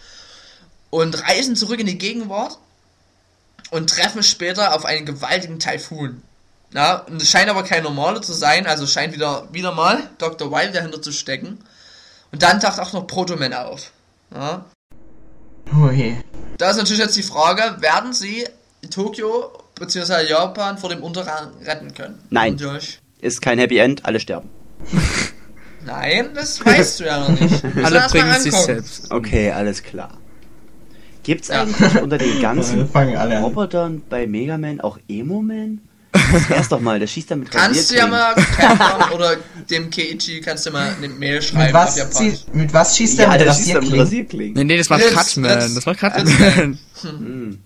Und 0.91 1.23
reisen 1.29 1.57
zurück 1.57 1.81
in 1.81 1.87
die 1.87 1.99
Gegenwart 1.99 2.59
und 3.71 3.91
treffen 3.91 4.23
später 4.23 4.75
auf 4.75 4.85
einen 4.85 5.07
gewaltigen 5.07 5.59
Taifun. 5.59 6.23
Ja, 6.73 6.97
und 6.97 7.23
es 7.23 7.31
scheint 7.31 7.49
aber 7.49 7.63
kein 7.63 7.83
normaler 7.83 8.23
zu 8.23 8.33
sein, 8.33 8.67
also 8.67 8.87
scheint 8.87 9.15
wieder, 9.15 9.49
wieder 9.53 9.73
mal 9.73 10.11
Dr. 10.19 10.51
Wily 10.51 10.73
dahinter 10.73 11.01
zu 11.01 11.13
stecken. 11.13 11.59
Und 12.33 12.43
dann 12.43 12.61
taucht 12.61 12.81
auch 12.81 12.93
noch 12.93 13.07
Protoman 13.07 13.55
auf. 13.55 13.93
Ja, 14.35 14.65
je. 15.93 16.17
da 16.59 16.71
ist 16.71 16.77
natürlich 16.77 17.01
jetzt 17.01 17.17
die 17.17 17.23
Frage, 17.23 17.81
werden 17.81 18.13
sie 18.13 18.47
Tokio 18.91 19.53
bzw. 19.77 20.27
Japan 20.29 20.79
vor 20.79 20.91
dem 20.91 21.03
Untergang 21.03 21.53
retten 21.65 21.95
können? 21.95 22.21
Nein. 22.31 22.59
Ist 23.21 23.41
kein 23.43 23.59
Happy 23.59 23.79
End, 23.79 24.05
alle 24.05 24.21
sterben. 24.21 24.51
Nein, 25.87 26.31
das 26.35 26.65
weißt 26.65 27.01
du 27.01 27.05
ja 27.05 27.21
noch 27.21 27.41
nicht. 27.41 27.65
Alle 27.83 28.07
bringen 28.11 28.41
sich 28.41 28.53
selbst. 28.55 29.11
Okay, 29.11 29.53
alles 29.53 29.83
klar. 29.83 30.11
Gibt's 31.23 31.49
Ja. 31.49 31.63
eigentlich 31.63 32.03
unter 32.03 32.19
den 32.19 32.41
ganzen. 32.41 32.83
Robotern 32.93 34.03
bei 34.09 34.27
Mega 34.27 34.59
Man 34.59 34.81
auch 34.81 34.99
Emo 35.09 35.43
Man? 35.43 35.81
Das 36.33 36.51
erst 36.51 36.73
doch 36.73 36.81
mal, 36.81 36.99
der 36.99 37.07
schießt 37.07 37.31
damit 37.31 37.51
Kannst 37.51 37.91
du 37.91 37.97
ja 37.97 38.07
mal 38.07 38.35
oder 39.15 39.37
dem 39.69 39.91
Keiichi 39.91 40.41
kannst 40.41 40.65
du 40.67 40.71
mal 40.71 40.95
eine 40.97 41.09
Mail 41.09 41.43
schreiben 41.43 41.65
Mit 41.65 41.75
was, 41.75 41.95
sie, 42.17 42.35
mit 42.53 42.73
was 42.73 42.97
schießt 42.97 43.19
der 43.19 43.27
Ja, 43.27 43.33
mit 43.33 43.41
der 43.41 43.47
damit 43.49 43.61
Rasierklingen? 43.61 44.01
Rasierklingen. 44.01 44.55
Nee, 44.55 44.65
nee, 44.65 44.77
das 44.79 44.89
macht 44.89 45.03
Cutman. 45.15 45.75
Das 45.75 45.85
macht 45.87 46.01
Cutman. 46.01 46.79
Hm. 47.03 47.59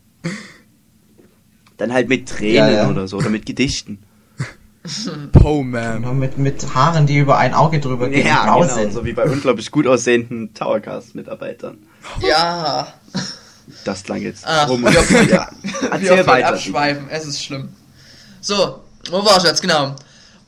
Dann 1.76 1.92
halt 1.92 2.08
mit 2.08 2.28
Tränen 2.28 2.54
Ja, 2.54 2.70
ja. 2.70 2.90
oder 2.90 3.06
so, 3.06 3.18
oder 3.18 3.30
mit 3.30 3.46
Gedichten. 3.46 4.00
Po 5.32 5.62
Man. 5.62 6.18
Mit, 6.18 6.38
mit 6.38 6.74
Haaren, 6.74 7.06
die 7.06 7.18
über 7.18 7.38
ein 7.38 7.54
Auge 7.54 7.80
drüber 7.80 8.08
gehen. 8.08 8.26
Ja, 8.26 8.42
genau, 8.44 8.62
sind. 8.74 8.92
so 8.92 9.04
wie 9.04 9.12
bei 9.12 9.24
unglaublich 9.24 9.70
gut 9.70 9.86
aussehenden 9.86 10.52
Towercast-Mitarbeitern. 10.54 11.78
Ja, 12.20 12.92
Das 13.84 14.02
klang 14.02 14.20
jetzt 14.22 14.44
Ach, 14.46 14.68
rum. 14.68 14.82
wir- 14.82 14.90
ja. 14.92 15.48
wir 15.62 15.90
Erzähl 15.92 16.26
weiter. 16.26 16.48
abschweifen, 16.48 17.08
es 17.10 17.24
ist 17.26 17.42
schlimm. 17.44 17.68
So, 18.40 18.80
wo 19.10 19.24
war 19.24 19.36
ich 19.38 19.44
jetzt? 19.44 19.62
Genau. 19.62 19.94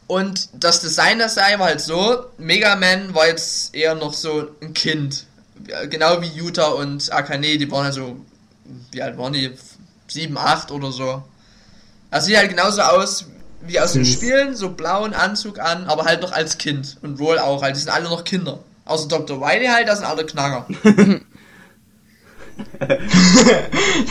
Und 0.06 0.48
das 0.62 0.80
Design 0.80 1.18
der 1.18 1.28
Serie 1.28 1.58
war 1.58 1.66
halt 1.66 1.80
so, 1.80 2.24
Mega 2.38 2.74
Man 2.76 3.14
war 3.14 3.28
jetzt 3.28 3.74
eher 3.74 3.94
noch 3.94 4.12
so 4.12 4.48
ein 4.60 4.74
Kind. 4.74 5.24
Ja, 5.68 5.84
Genau 5.86 6.20
wie 6.20 6.26
Yuta 6.26 6.66
und 6.68 7.12
Akane, 7.12 7.56
die 7.56 7.70
waren 7.70 7.84
halt 7.84 7.94
so, 7.94 8.16
wie 8.90 9.02
alt 9.02 9.16
waren 9.16 9.32
die? 9.32 9.50
7, 10.08 10.36
8 10.36 10.70
oder 10.72 10.90
so. 10.92 11.22
Also 12.10 12.26
sieht 12.26 12.36
halt 12.36 12.50
genauso 12.50 12.82
aus 12.82 13.24
wie 13.66 13.80
aus 13.80 13.92
den 13.92 14.04
Süß. 14.04 14.14
Spielen, 14.14 14.56
so 14.56 14.70
blauen 14.70 15.14
Anzug 15.14 15.58
an, 15.60 15.84
aber 15.84 16.04
halt 16.04 16.20
noch 16.22 16.32
als 16.32 16.58
Kind. 16.58 16.98
Und 17.02 17.20
Roll 17.20 17.38
auch 17.38 17.62
halt, 17.62 17.76
die 17.76 17.80
sind 17.80 17.90
alle 17.90 18.04
noch 18.08 18.24
Kinder. 18.24 18.58
Außer 18.84 19.08
Dr. 19.08 19.40
Wily 19.40 19.66
halt, 19.66 19.88
das 19.88 19.98
sind 19.98 20.08
alle 20.08 20.26
Knacker. 20.26 20.66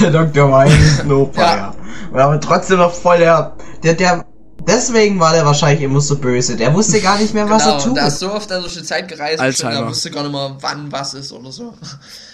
der 0.02 0.12
Dr. 0.12 0.50
Wine 0.50 0.76
ist 0.84 1.02
ein 1.02 1.12
Opa, 1.12 1.42
Ja. 1.42 1.76
aber 2.14 2.40
trotzdem 2.40 2.78
noch 2.78 2.94
voll 2.94 3.20
der, 3.20 3.56
der, 3.84 3.94
der, 3.94 4.26
deswegen 4.68 5.20
war 5.20 5.34
der 5.34 5.46
wahrscheinlich 5.46 5.84
immer 5.84 6.02
so 6.02 6.18
böse. 6.18 6.56
Der 6.56 6.74
wusste 6.74 7.02
gar 7.02 7.18
nicht 7.20 7.34
mehr, 7.34 7.50
was 7.50 7.64
genau, 7.64 7.76
er 7.78 7.84
tut. 7.84 7.98
der 7.98 8.08
ist 8.08 8.20
so 8.20 8.34
oft 8.34 8.50
durch 8.50 8.74
die 8.74 8.84
Zeit 8.84 9.08
gereist, 9.08 9.40
Alzheimer. 9.40 9.82
er 9.82 9.88
wusste 9.90 10.10
gar 10.12 10.24
nicht 10.24 10.32
mehr, 10.32 10.56
wann 10.60 10.92
was 10.92 11.14
ist 11.14 11.32
oder 11.32 11.52
so. 11.52 11.74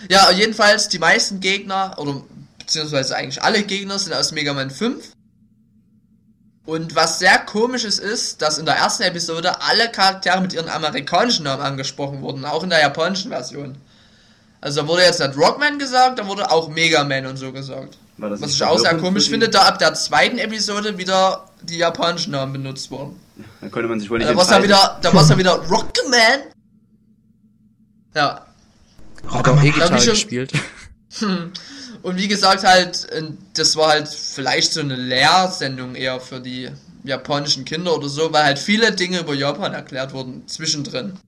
Ja, 0.10 0.30
jedenfalls, 0.32 0.88
die 0.90 1.00
meisten 1.00 1.40
Gegner, 1.40 1.96
oder 1.98 2.22
beziehungsweise 2.60 3.16
eigentlich 3.16 3.42
alle 3.44 3.64
Gegner 3.64 3.98
sind 4.00 4.14
aus 4.14 4.32
Mega 4.32 4.54
Man 4.54 4.70
5. 4.70 5.04
Und 6.68 6.96
was 6.96 7.18
sehr 7.18 7.40
komisches 7.40 7.98
ist, 7.98 8.42
dass 8.44 8.58
in 8.60 8.66
der 8.66 8.76
ersten 8.76 9.02
Episode 9.04 9.62
alle 9.62 9.90
Charaktere 9.90 10.40
mit 10.42 10.52
ihren 10.54 10.68
amerikanischen 10.70 11.46
Namen 11.46 11.62
angesprochen 11.64 12.22
wurden, 12.22 12.44
auch 12.46 12.62
in 12.62 12.70
der 12.70 12.82
japanischen 12.82 13.32
Version. 13.32 13.78
Also 14.62 14.82
da 14.82 14.88
wurde 14.88 15.04
jetzt 15.04 15.20
nicht 15.22 15.38
Rockman 15.38 15.80
gesagt, 15.80 16.20
da 16.20 16.28
wurde 16.28 16.52
auch 16.52 16.68
Mega 16.68 17.04
Man 17.06 17.26
und 17.26 17.38
so 17.38 17.52
gesagt. 17.54 17.98
War 18.18 18.32
Was 18.32 18.52
ich 18.52 18.64
auch 18.64 18.78
sehr 18.80 18.98
komisch 18.98 19.30
finde, 19.30 19.48
da 19.50 19.62
ab 19.62 19.80
der 19.80 19.94
zweiten 19.94 20.40
Episode 20.40 20.98
wieder 20.98 21.46
die 21.64 21.78
japanischen 21.78 22.32
Namen 22.32 22.54
benutzt 22.54 22.92
wurden. 22.92 23.20
Da 23.62 23.70
konnte 23.70 23.88
man 23.88 24.00
sich 24.00 24.10
wohl 24.10 24.18
nicht 24.20 24.28
Da 24.30 24.34
entscheiden. 24.34 24.64
wieder, 24.64 25.00
da 25.02 25.14
war's 25.14 25.28
dann 25.28 25.38
wieder 25.38 25.54
Rockman. 25.70 26.42
Ja. 28.16 28.46
Hat 29.30 29.48
auch 29.48 29.64
Ja, 29.64 30.00
schon- 30.00 30.10
gespielt. 30.14 30.52
Und 32.08 32.16
wie 32.16 32.30
gesagt 32.30 32.64
halt, 32.64 33.04
äh, 33.12 33.24
das 33.54 33.76
war 33.76 33.90
halt 33.90 34.08
vielleicht 34.08 34.72
so 34.72 34.80
eine 34.80 34.96
Lehrsendung 34.96 35.94
eher 35.94 36.22
für 36.22 36.40
die 36.40 36.70
japanischen 37.04 37.66
Kinder 37.66 37.94
oder 37.94 38.08
so, 38.08 38.32
weil 38.32 38.46
halt 38.46 38.60
viele 38.60 38.94
Dinge 38.94 39.20
über 39.20 39.34
Japan 39.34 39.74
erklärt 39.74 40.14
wurden 40.14 40.48
zwischendrin. 40.48 41.20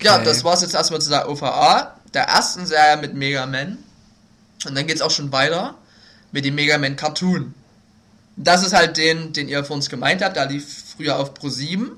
Ja, 0.00 0.14
Okay. 0.14 0.26
das 0.26 0.44
war's 0.44 0.62
jetzt 0.62 0.74
erstmal 0.74 1.02
zu 1.02 1.10
der 1.10 1.28
OVA, 1.28 1.98
der 2.14 2.22
ersten 2.22 2.66
Serie 2.66 2.98
mit 2.98 3.14
Mega 3.14 3.44
Man. 3.46 3.78
Und 4.64 4.76
dann 4.76 4.86
geht's 4.86 5.02
auch 5.02 5.10
schon 5.10 5.32
weiter 5.32 5.74
mit 6.30 6.44
dem 6.44 6.54
Mega 6.54 6.78
Man 6.78 6.94
Cartoon. 6.94 7.52
Das 8.36 8.64
ist 8.64 8.72
halt 8.74 8.96
den, 8.96 9.32
den 9.32 9.48
ihr 9.48 9.64
vor 9.64 9.74
uns 9.74 9.90
gemeint 9.90 10.22
habt, 10.22 10.36
der 10.36 10.46
lief 10.46 10.84
früher 10.96 11.18
auf 11.18 11.34
Pro 11.34 11.48
7. 11.48 11.90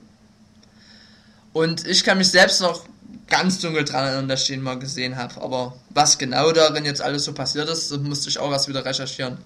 Und 1.53 1.86
ich 1.86 2.05
kann 2.05 2.16
mich 2.16 2.30
selbst 2.30 2.62
noch 2.62 2.86
ganz 3.29 3.59
dunkel 3.59 3.85
dran 3.85 4.29
dass 4.29 4.43
ich 4.43 4.49
den 4.49 4.62
mal 4.62 4.79
gesehen 4.79 5.16
habe. 5.16 5.41
Aber 5.41 5.77
was 5.91 6.18
genau 6.18 6.53
darin 6.53 6.85
jetzt 6.85 7.01
alles 7.03 7.25
so 7.25 7.33
passiert 7.33 7.68
ist, 7.68 7.91
das 7.91 7.99
musste 7.99 8.29
ich 8.29 8.39
auch 8.39 8.51
erst 8.53 8.68
wieder 8.68 8.85
recherchieren. 8.85 9.39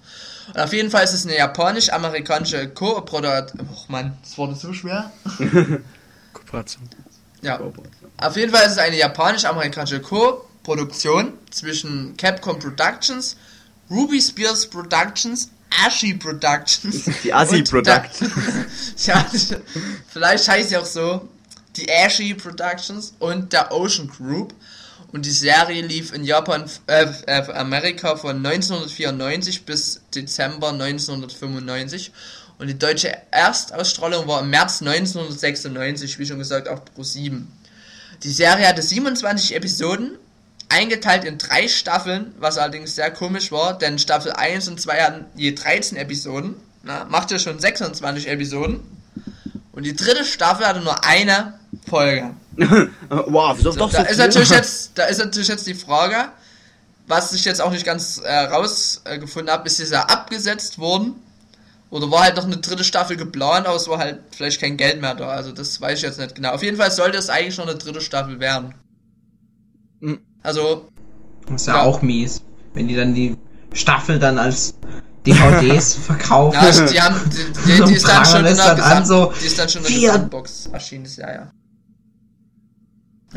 Und 0.47 0.59
auf 0.59 0.73
jeden 0.73 0.89
Fall 0.91 1.03
ist 1.03 1.13
es 1.13 1.25
eine 1.25 1.37
japanisch-amerikanische 1.37 2.69
Co-Produktion. 2.69 3.67
Oh 3.71 3.85
Mann, 3.87 4.17
das 4.23 4.37
wurde 4.37 4.55
so 4.55 4.73
schwer. 4.73 5.11
Kooperation. 6.33 6.89
Ja. 7.41 7.59
Auf 8.17 8.35
jeden 8.35 8.51
Fall 8.51 8.65
ist 8.65 8.73
es 8.73 8.77
eine 8.77 8.97
japanisch-amerikanische 8.97 10.01
Co-Produktion 10.01 11.33
zwischen 11.51 12.17
Capcom 12.17 12.59
Productions, 12.59 13.37
Ruby 13.89 14.21
Spears 14.21 14.67
Productions, 14.67 15.49
Ashi 15.85 16.15
Productions. 16.15 17.05
Die 17.23 17.33
Assi 17.33 17.59
und 17.59 17.71
der- 17.71 17.99
Product. 17.99 18.09
ja, 19.05 19.25
vielleicht 20.09 20.47
heißt 20.47 20.69
sie 20.69 20.77
auch 20.77 20.85
so. 20.85 21.27
Die 21.75 21.89
Ashi 21.91 22.33
Productions 22.33 23.13
und 23.19 23.53
der 23.53 23.71
Ocean 23.71 24.07
Group. 24.07 24.53
Und 25.11 25.25
die 25.25 25.31
Serie 25.31 25.81
lief 25.81 26.13
in 26.13 26.23
Japan, 26.23 26.69
äh, 26.87 27.07
äh, 27.25 27.51
Amerika 27.53 28.15
von 28.15 28.37
1994 28.37 29.65
bis 29.65 30.01
Dezember 30.13 30.69
1995. 30.71 32.11
Und 32.59 32.67
die 32.67 32.77
deutsche 32.77 33.15
Erstausstrahlung 33.31 34.27
war 34.27 34.41
im 34.41 34.49
März 34.49 34.81
1996, 34.81 36.19
wie 36.19 36.25
schon 36.25 36.39
gesagt, 36.39 36.67
auf 36.67 36.85
Pro 36.85 37.03
7. 37.03 37.51
Die 38.23 38.31
Serie 38.31 38.67
hatte 38.67 38.81
27 38.81 39.55
Episoden, 39.55 40.17
eingeteilt 40.67 41.23
in 41.23 41.37
drei 41.37 41.67
Staffeln, 41.67 42.33
was 42.37 42.57
allerdings 42.57 42.95
sehr 42.95 43.11
komisch 43.11 43.51
war, 43.51 43.77
denn 43.77 43.97
Staffel 43.97 44.33
1 44.33 44.67
und 44.67 44.79
2 44.79 45.01
hatten 45.01 45.25
je 45.35 45.53
13 45.53 45.97
Episoden. 45.97 46.55
Na, 46.83 47.05
macht 47.05 47.31
ja 47.31 47.39
schon 47.39 47.59
26 47.59 48.27
Episoden. 48.27 48.81
Und 49.71 49.85
die 49.85 49.95
dritte 49.95 50.25
Staffel 50.25 50.65
hatte 50.65 50.81
nur 50.81 51.05
eine 51.05 51.58
Folge. 51.87 52.31
wow, 53.09 53.53
wieso 53.57 53.71
doch 53.73 53.91
so 53.91 53.97
da, 53.97 54.03
ist 54.03 54.15
viel? 54.15 54.17
natürlich 54.17 54.49
jetzt, 54.49 54.91
da 54.95 55.05
ist 55.05 55.19
natürlich 55.19 55.47
jetzt 55.47 55.67
die 55.67 55.73
Frage, 55.75 56.29
was 57.07 57.33
ich 57.33 57.45
jetzt 57.45 57.61
auch 57.61 57.71
nicht 57.71 57.85
ganz 57.85 58.19
äh, 58.23 58.31
rausgefunden 58.45 59.51
habe, 59.51 59.67
ist 59.67 59.79
dieser 59.79 60.09
abgesetzt 60.09 60.77
worden? 60.79 61.15
Oder 61.89 62.11
war 62.11 62.21
halt 62.23 62.35
noch 62.35 62.43
eine 62.43 62.57
dritte 62.57 62.83
Staffel 62.83 63.17
geplant, 63.17 63.65
aber 63.65 63.75
es 63.75 63.87
war 63.87 63.97
halt 63.97 64.19
vielleicht 64.35 64.61
kein 64.61 64.77
Geld 64.77 65.01
mehr 65.01 65.15
da. 65.15 65.27
Also 65.29 65.51
das 65.51 65.81
weiß 65.81 65.97
ich 65.97 66.03
jetzt 66.03 66.19
nicht 66.19 66.35
genau. 66.35 66.51
Auf 66.51 66.61
jeden 66.61 66.77
Fall 66.77 66.91
sollte 66.91 67.17
es 67.17 67.29
eigentlich 67.29 67.57
noch 67.57 67.67
eine 67.67 67.77
dritte 67.77 68.01
Staffel 68.01 68.39
werden. 68.39 68.75
Mhm. 69.99 70.19
Also, 70.43 70.87
Das 71.47 71.61
ist 71.61 71.67
ja, 71.67 71.77
Ja. 71.77 71.81
auch 71.83 72.01
mies. 72.03 72.41
Wenn 72.75 72.87
die 72.87 72.95
dann 72.95 73.15
die 73.15 73.35
Staffel 73.73 74.19
dann 74.19 74.37
als 74.37 74.75
DVDs 75.25 75.93
verkaufen. 76.05 76.53
ja, 76.61 76.85
die 76.87 77.01
haben, 77.01 77.19
die, 77.31 77.71
die, 77.77 77.83
die 77.85 77.93
ist 77.95 78.07
dann 78.07 78.25
schon 78.25 78.45
in 78.45 78.55
der 78.55 78.69
an, 78.69 78.75
Gesamt, 78.77 79.07
so, 79.07 79.33
die 79.41 79.45
ist 79.47 79.57
dann 79.57 79.69
schon 79.69 79.83
in 79.85 79.91
der 79.91 79.99
Gesamtbox 80.11 80.67
erschienen, 80.67 81.03
das 81.05 81.15
Jahr, 81.17 81.29
ja. 81.29 81.35
ja. 81.37 81.51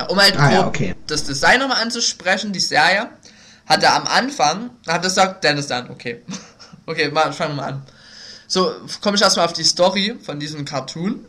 Um 0.08 0.18
halt 0.18 0.38
Ah, 0.38 0.52
ja, 0.52 0.66
okay. 0.66 0.94
das 1.06 1.24
Design 1.24 1.60
nochmal 1.60 1.82
anzusprechen, 1.82 2.52
die 2.52 2.60
Serie, 2.60 3.10
hat 3.66 3.82
er 3.82 3.94
am 3.94 4.06
Anfang, 4.06 4.70
hat 4.86 5.04
das 5.04 5.14
sagt 5.14 5.44
Dennis 5.44 5.66
dann, 5.66 5.90
okay. 5.90 6.22
Okay, 6.84 7.12
mal, 7.12 7.32
fangen 7.32 7.54
wir 7.54 7.62
mal 7.62 7.68
an. 7.68 7.82
So, 8.48 8.74
komme 9.00 9.14
ich 9.14 9.22
erstmal 9.22 9.46
auf 9.46 9.52
die 9.52 9.62
Story 9.62 10.18
von 10.20 10.40
diesem 10.40 10.64
Cartoon. 10.64 11.24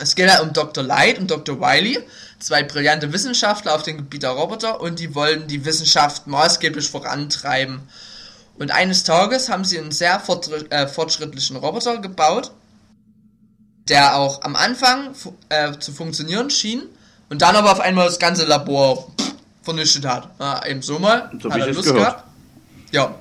Es 0.00 0.16
geht 0.16 0.26
ja 0.26 0.40
um 0.40 0.52
Dr. 0.52 0.82
Light 0.82 1.20
und 1.20 1.30
Dr. 1.30 1.60
Wiley, 1.60 2.00
zwei 2.40 2.64
brillante 2.64 3.12
Wissenschaftler 3.12 3.76
auf 3.76 3.84
dem 3.84 3.98
Gebiet 3.98 4.24
der 4.24 4.30
Roboter 4.30 4.80
und 4.80 4.98
die 4.98 5.14
wollen 5.14 5.46
die 5.46 5.64
Wissenschaft 5.64 6.26
maßgeblich 6.26 6.90
vorantreiben. 6.90 7.82
Und 8.58 8.72
eines 8.72 9.04
Tages 9.04 9.48
haben 9.48 9.64
sie 9.64 9.78
einen 9.78 9.92
sehr 9.92 10.20
äh, 10.70 10.88
fortschrittlichen 10.88 11.56
Roboter 11.56 11.98
gebaut, 11.98 12.50
der 13.88 14.16
auch 14.16 14.42
am 14.42 14.56
Anfang 14.56 15.14
äh, 15.48 15.78
zu 15.78 15.92
funktionieren 15.92 16.50
schien 16.50 16.82
und 17.28 17.42
dann 17.42 17.56
aber 17.56 17.72
auf 17.72 17.80
einmal 17.80 18.06
das 18.06 18.18
ganze 18.18 18.44
Labor 18.44 19.10
vernichtet 19.62 20.06
hat. 20.06 20.30
Ja, 20.38 20.64
eben 20.66 20.82
so 20.82 20.98
mal. 20.98 21.30
So 21.42 21.50
hat 21.50 21.60
er 21.60 21.72
Lust 21.72 21.88
gehört. 21.88 22.00
gehabt. 22.00 22.24
Ja. 22.92 23.14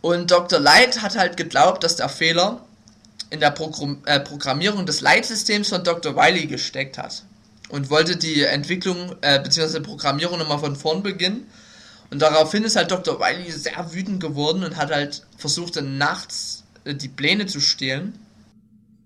Und 0.00 0.30
Dr. 0.30 0.60
Light 0.60 1.02
hat 1.02 1.18
halt 1.18 1.36
geglaubt, 1.36 1.82
dass 1.82 1.96
der 1.96 2.08
Fehler 2.08 2.60
in 3.30 3.40
der 3.40 3.50
Programm 3.50 3.98
äh, 4.06 4.20
Programmierung 4.20 4.86
des 4.86 5.00
Leitsystems 5.00 5.68
von 5.68 5.84
Dr. 5.84 6.16
Wiley 6.16 6.46
gesteckt 6.46 6.96
hat. 6.96 7.24
Und 7.68 7.90
wollte 7.90 8.16
die 8.16 8.44
Entwicklung 8.44 9.16
äh, 9.20 9.40
bzw. 9.40 9.80
Programmierung 9.80 10.38
nochmal 10.38 10.60
von 10.60 10.76
vorn 10.76 11.02
beginnen. 11.02 11.46
Und 12.10 12.22
daraufhin 12.22 12.64
ist 12.64 12.76
halt 12.76 12.90
Dr. 12.90 13.20
Wiley 13.20 13.50
sehr 13.50 13.92
wütend 13.92 14.20
geworden 14.20 14.64
und 14.64 14.76
hat 14.76 14.90
halt 14.90 15.26
versucht, 15.36 15.76
dann 15.76 15.98
nachts 15.98 16.64
äh, 16.84 16.94
die 16.94 17.08
Pläne 17.08 17.46
zu 17.46 17.60
stehlen. 17.60 18.18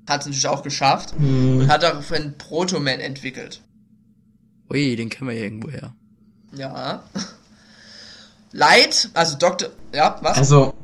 Hat 0.06 0.20
es 0.20 0.26
natürlich 0.26 0.46
auch 0.46 0.62
geschafft. 0.62 1.14
Und 1.16 1.68
hat 1.68 1.82
daraufhin 1.82 2.36
Protoman 2.38 3.00
entwickelt. 3.00 3.60
Ui, 4.72 4.96
den 4.96 5.10
kennen 5.10 5.28
wir 5.28 5.36
ja 5.36 5.44
irgendwo 5.44 5.70
her. 5.70 5.92
Ja. 6.52 7.02
Light, 8.52 9.10
also 9.14 9.36
Dr. 9.36 9.68
Ja, 9.92 10.18
was? 10.22 10.38
Also, 10.38 10.74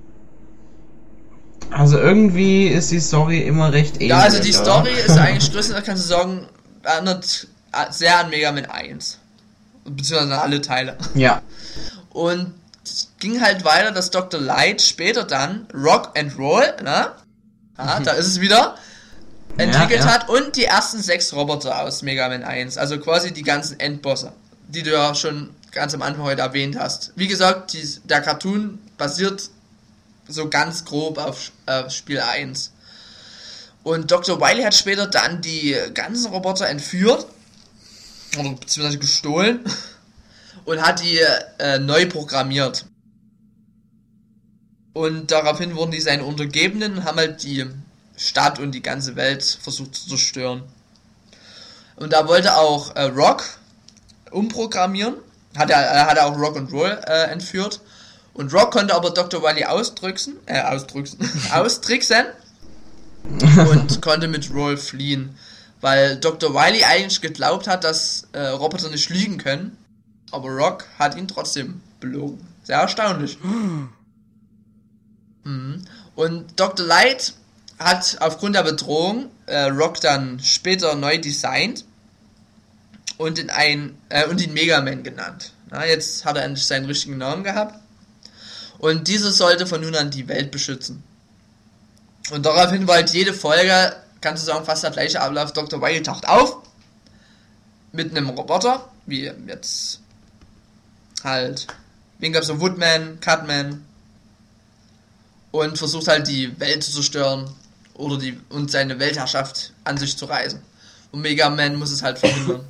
also 1.70 1.98
irgendwie 1.98 2.68
ist 2.68 2.90
die 2.90 3.00
Story 3.00 3.40
immer 3.40 3.72
recht 3.72 3.96
ähnlich. 3.96 4.10
Ja, 4.10 4.20
also 4.20 4.42
die 4.42 4.50
oder? 4.50 4.58
Story 4.58 4.90
ist 4.92 5.10
eigentlich 5.16 5.52
größtenteils, 5.52 5.86
kannst 5.86 6.04
du 6.04 6.08
sagen, 6.08 6.48
erinnert 6.82 7.46
sehr 7.90 8.18
an 8.18 8.30
Mega 8.30 8.52
Man 8.52 8.66
1. 8.66 9.18
Beziehungsweise 9.84 10.34
an 10.34 10.40
alle 10.40 10.60
Teile. 10.60 10.98
Ja. 11.14 11.42
Und 12.10 12.52
es 12.84 13.10
ging 13.18 13.40
halt 13.40 13.64
weiter, 13.64 13.92
dass 13.92 14.10
Dr. 14.10 14.40
Light 14.40 14.82
später 14.82 15.24
dann 15.24 15.66
Rock 15.74 16.18
and 16.18 16.38
Roll, 16.38 16.64
ne? 16.82 17.12
Ah, 17.76 18.00
da 18.00 18.10
ist 18.12 18.26
es 18.26 18.40
wieder, 18.40 18.76
entwickelt 19.56 20.00
ja. 20.00 20.12
hat 20.12 20.28
und 20.28 20.56
die 20.56 20.64
ersten 20.64 21.00
sechs 21.00 21.32
Roboter 21.32 21.82
aus 21.82 22.02
Mega 22.02 22.28
Man 22.28 22.44
1. 22.44 22.78
Also 22.78 22.98
quasi 22.98 23.32
die 23.32 23.42
ganzen 23.42 23.80
Endbosse, 23.80 24.32
die 24.68 24.82
du 24.82 24.92
ja 24.92 25.14
schon 25.14 25.50
ganz 25.72 25.94
am 25.94 26.02
Anfang 26.02 26.24
heute 26.24 26.42
erwähnt 26.42 26.78
hast. 26.78 27.12
Wie 27.16 27.26
gesagt, 27.26 27.72
die, 27.72 27.86
der 28.04 28.20
Cartoon 28.20 28.78
basiert 28.96 29.50
so 30.28 30.48
ganz 30.48 30.84
grob 30.84 31.18
auf 31.18 31.52
äh, 31.66 31.88
Spiel 31.90 32.20
1. 32.20 32.72
Und 33.82 34.10
Dr. 34.10 34.40
Wiley 34.40 34.62
hat 34.62 34.74
später 34.74 35.06
dann 35.06 35.40
die 35.40 35.74
ganzen 35.94 36.30
Roboter 36.30 36.68
entführt, 36.68 37.26
oder 38.38 38.50
beziehungsweise 38.50 38.98
gestohlen, 38.98 39.60
und 40.64 40.82
hat 40.82 41.00
die 41.00 41.20
äh, 41.58 41.78
neu 41.78 42.06
programmiert. 42.06 42.84
Und 44.92 45.30
daraufhin 45.30 45.76
wurden 45.76 45.92
die 45.92 46.00
seine 46.00 46.24
Untergebenen 46.24 46.98
und 46.98 47.04
haben 47.04 47.18
halt 47.18 47.42
die 47.42 47.66
Stadt 48.18 48.58
und 48.58 48.72
die 48.72 48.82
ganze 48.82 49.16
Welt 49.16 49.44
versucht 49.62 49.94
zu 49.94 50.08
zerstören. 50.08 50.64
Und 51.96 52.12
da 52.12 52.28
wollte 52.28 52.56
auch 52.56 52.94
äh, 52.96 53.04
Rock 53.04 53.44
umprogrammieren. 54.30 55.14
Hat 55.56 55.70
er, 55.70 55.78
er 55.78 56.06
hat 56.06 56.18
auch 56.18 56.36
Rock 56.36 56.56
und 56.56 56.72
Roll 56.72 57.00
äh, 57.06 57.30
entführt. 57.30 57.80
Und 58.34 58.52
Rock 58.52 58.72
konnte 58.72 58.94
aber 58.94 59.10
Dr. 59.10 59.42
Wily 59.42 59.64
ausdrücken, 59.64 60.36
äh, 60.46 60.60
ausdrücken, 60.62 61.18
austricksen 61.52 62.26
und 63.70 64.00
konnte 64.00 64.28
mit 64.28 64.52
Roll 64.52 64.76
fliehen. 64.76 65.36
Weil 65.80 66.16
Dr. 66.18 66.54
Wily 66.54 66.84
eigentlich 66.84 67.20
geglaubt 67.20 67.66
hat, 67.66 67.84
dass 67.84 68.26
äh, 68.32 68.46
Roboter 68.48 68.90
nicht 68.90 69.10
lügen 69.10 69.38
können. 69.38 69.76
Aber 70.30 70.48
Rock 70.50 70.84
hat 70.98 71.16
ihn 71.16 71.28
trotzdem 71.28 71.80
belogen. 72.00 72.46
Sehr 72.64 72.78
erstaunlich. 72.78 73.38
Mhm. 75.44 75.84
Und 76.14 76.60
Dr. 76.60 76.84
Light 76.84 77.32
hat 77.78 78.16
aufgrund 78.20 78.56
der 78.56 78.62
Bedrohung 78.62 79.30
äh, 79.46 79.64
Rock 79.64 80.00
dann 80.00 80.40
später 80.40 80.94
neu 80.94 81.18
designt 81.18 81.84
und 83.18 83.38
in 83.38 83.50
ein 83.50 83.96
äh, 84.08 84.26
und 84.26 84.40
ihn 84.40 84.52
Mega 84.52 84.80
Man 84.80 85.02
genannt. 85.02 85.52
Na, 85.70 85.86
jetzt 85.86 86.24
hat 86.24 86.36
er 86.36 86.44
endlich 86.44 86.66
seinen 86.66 86.86
richtigen 86.86 87.18
Namen 87.18 87.44
gehabt. 87.44 87.78
Und 88.78 89.08
dieser 89.08 89.32
sollte 89.32 89.66
von 89.66 89.80
nun 89.80 89.94
an 89.94 90.10
die 90.10 90.28
Welt 90.28 90.50
beschützen. 90.50 91.02
Und 92.30 92.46
daraufhin 92.46 92.86
war 92.86 92.96
halt 92.96 93.10
jede 93.10 93.34
Folge, 93.34 93.96
kannst 94.20 94.42
du 94.42 94.52
sagen, 94.52 94.64
fast 94.64 94.84
der 94.84 94.90
gleiche 94.90 95.20
Ablauf. 95.20 95.52
Dr. 95.52 95.80
Wily 95.82 96.02
taucht 96.02 96.28
auf 96.28 96.58
mit 97.92 98.10
einem 98.10 98.28
Roboter, 98.30 98.88
wie 99.06 99.30
jetzt 99.46 100.00
halt, 101.24 101.66
wen 102.18 102.32
gab's 102.32 102.46
so 102.46 102.60
Woodman, 102.60 103.18
Cutman 103.20 103.84
und 105.50 105.78
versucht 105.78 106.08
halt 106.08 106.28
die 106.28 106.58
Welt 106.60 106.84
zu 106.84 106.92
zerstören 106.92 107.50
oder 107.98 108.16
die 108.16 108.38
und 108.48 108.70
seine 108.70 108.98
Weltherrschaft 108.98 109.74
an 109.84 109.98
sich 109.98 110.16
zu 110.16 110.24
reißen. 110.24 110.60
Und 111.12 111.20
Mega 111.20 111.50
Man 111.50 111.76
muss 111.76 111.90
es 111.90 112.02
halt 112.02 112.18
verhindern. 112.18 112.64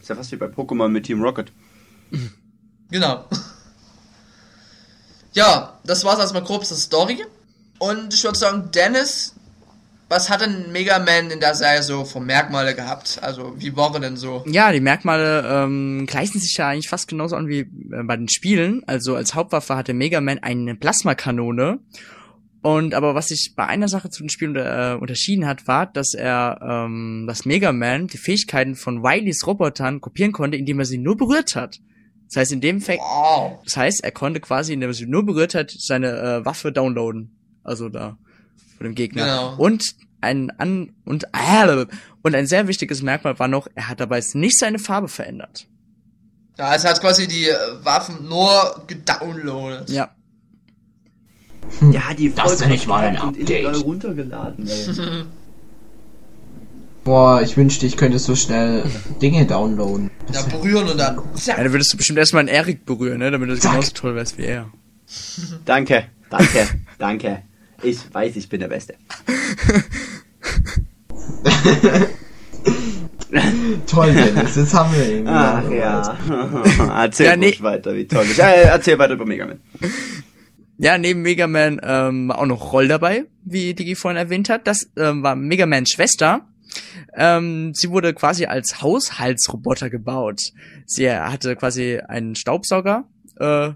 Ist 0.00 0.08
ja 0.08 0.16
fast 0.16 0.32
wie 0.32 0.36
bei 0.36 0.46
Pokémon 0.46 0.88
mit 0.88 1.06
Team 1.06 1.22
Rocket. 1.22 1.52
Genau. 2.90 3.24
Ja, 5.32 5.78
das 5.84 6.04
war's 6.04 6.18
erstmal 6.18 6.42
grob 6.42 6.64
zur 6.64 6.76
Story. 6.76 7.24
Und 7.78 8.12
ich 8.12 8.24
würde 8.24 8.36
sagen, 8.36 8.70
Dennis, 8.74 9.34
was 10.08 10.28
hat 10.28 10.40
denn 10.40 10.72
Mega 10.72 10.98
Man 10.98 11.30
in 11.30 11.38
der 11.38 11.54
Serie 11.54 11.84
so 11.84 12.04
für 12.04 12.20
Merkmale 12.20 12.74
gehabt? 12.74 13.20
Also, 13.22 13.54
wie 13.58 13.76
war 13.76 13.94
er 13.94 14.00
denn 14.00 14.16
so? 14.16 14.44
Ja, 14.46 14.72
die 14.72 14.80
Merkmale 14.80 15.44
ähm, 15.46 16.04
gleichen 16.06 16.40
sich 16.40 16.56
ja 16.56 16.68
eigentlich 16.68 16.88
fast 16.88 17.06
genauso 17.06 17.36
an 17.36 17.46
wie 17.46 17.60
äh, 17.60 18.02
bei 18.02 18.16
den 18.16 18.28
Spielen. 18.28 18.82
Also 18.86 19.14
als 19.14 19.34
Hauptwaffe 19.34 19.76
hatte 19.76 19.94
Mega 19.94 20.20
Man 20.20 20.40
eine 20.40 20.74
Plasmakanone. 20.74 21.78
Und 22.62 22.94
aber 22.94 23.14
was 23.14 23.28
sich 23.28 23.54
bei 23.56 23.66
einer 23.66 23.88
Sache 23.88 24.10
zu 24.10 24.22
den 24.22 24.28
Spielen 24.28 24.54
äh, 24.56 24.96
unterschieden 25.00 25.46
hat, 25.46 25.66
war, 25.66 25.86
dass 25.86 26.12
er, 26.12 26.60
ähm, 26.62 27.24
dass 27.26 27.46
Mega 27.46 27.72
Man 27.72 28.06
die 28.06 28.18
Fähigkeiten 28.18 28.74
von 28.74 29.02
Wileys 29.02 29.46
Robotern 29.46 30.00
kopieren 30.00 30.32
konnte, 30.32 30.58
indem 30.58 30.78
er 30.78 30.84
sie 30.84 30.98
nur 30.98 31.16
berührt 31.16 31.56
hat. 31.56 31.78
Das 32.26 32.36
heißt, 32.36 32.52
in 32.52 32.60
dem 32.60 32.80
Fall, 32.80 32.98
Wow. 32.98 33.60
das 33.64 33.76
heißt, 33.76 34.04
er 34.04 34.12
konnte 34.12 34.40
quasi, 34.40 34.74
indem 34.74 34.90
er 34.90 34.94
sie 34.94 35.06
nur 35.06 35.24
berührt 35.24 35.54
hat, 35.54 35.70
seine 35.70 36.08
äh, 36.10 36.44
Waffe 36.44 36.70
downloaden. 36.70 37.34
Also 37.64 37.88
da 37.88 38.18
von 38.76 38.84
dem 38.84 38.94
Gegner. 38.94 39.24
Genau. 39.24 39.56
Und 39.56 39.84
ein 40.20 40.50
an 40.58 40.92
und 41.04 41.24
äh, 41.32 41.86
und 42.22 42.34
ein 42.34 42.46
sehr 42.46 42.68
wichtiges 42.68 43.02
Merkmal 43.02 43.38
war 43.38 43.48
noch, 43.48 43.68
er 43.74 43.88
hat 43.88 44.00
dabei 44.00 44.22
nicht 44.34 44.58
seine 44.58 44.78
Farbe 44.78 45.08
verändert. 45.08 45.66
Ja, 46.58 46.74
es 46.74 46.84
hat 46.84 47.00
quasi 47.00 47.26
die 47.26 47.48
äh, 47.48 47.54
Waffen 47.82 48.28
nur 48.28 48.84
gedownloadet. 48.86 49.88
Ja. 49.88 50.14
Ja, 51.92 52.14
die 52.16 52.32
Das 52.34 52.44
Folge 52.46 52.62
nenne 52.62 52.74
ich 52.74 52.86
mal 52.86 53.04
ein 53.04 53.16
Update. 53.16 53.84
runtergeladen, 53.84 54.66
ey. 54.68 55.24
Boah, 57.04 57.40
ich 57.40 57.56
wünschte, 57.56 57.86
ich 57.86 57.96
könnte 57.96 58.18
so 58.18 58.36
schnell 58.36 58.84
Dinge 59.22 59.46
downloaden. 59.46 60.10
Ja, 60.32 60.42
berühren 60.42 60.86
und 60.88 60.98
dann. 60.98 61.18
ja. 61.46 61.56
Dann 61.56 61.72
würdest 61.72 61.92
du 61.92 61.96
bestimmt 61.96 62.18
erstmal 62.18 62.40
einen 62.40 62.48
Erik 62.48 62.84
berühren, 62.84 63.18
ne? 63.18 63.30
Damit 63.30 63.48
du 63.48 63.58
Zack. 63.58 63.72
genauso 63.72 63.92
toll 63.94 64.14
wärst 64.14 64.36
wie 64.36 64.44
er. 64.44 64.66
danke, 65.64 66.04
danke, 66.28 66.68
danke. 66.98 67.42
Ich 67.82 67.98
weiß, 68.12 68.36
ich 68.36 68.48
bin 68.48 68.60
der 68.60 68.68
Beste. 68.68 68.94
Toll, 73.86 74.12
Dennis, 74.12 74.56
jetzt 74.56 74.74
haben 74.74 74.94
wir 74.94 75.18
ihn. 75.18 75.26
Ach 75.28 75.62
ja. 75.70 76.16
erzähl 77.02 77.26
Ja, 77.26 77.36
nee. 77.36 77.54
weiter, 77.60 77.94
wie 77.94 78.06
toll 78.06 78.24
ich. 78.30 78.38
Äh, 78.38 78.62
erzähl 78.64 78.98
weiter 78.98 79.14
über 79.14 79.24
Mega 79.24 79.46
Man. 79.46 79.60
Ja, 80.82 80.96
neben 80.96 81.20
Mega 81.20 81.46
Man 81.46 81.78
ähm, 81.82 82.28
war 82.28 82.38
auch 82.38 82.46
noch 82.46 82.72
Roll 82.72 82.88
dabei, 82.88 83.26
wie 83.44 83.74
Digi 83.74 83.94
vorhin 83.94 84.16
erwähnt 84.16 84.48
hat. 84.48 84.66
Das 84.66 84.90
ähm, 84.96 85.22
war 85.22 85.36
Mega 85.36 85.66
Mans 85.66 85.90
Schwester. 85.90 86.48
Ähm, 87.14 87.72
sie 87.74 87.90
wurde 87.90 88.14
quasi 88.14 88.46
als 88.46 88.80
Haushaltsroboter 88.80 89.90
gebaut. 89.90 90.40
Sie 90.86 91.10
hatte 91.10 91.54
quasi 91.56 91.98
einen 91.98 92.34
Staubsauger 92.34 93.04
äh, 93.38 93.72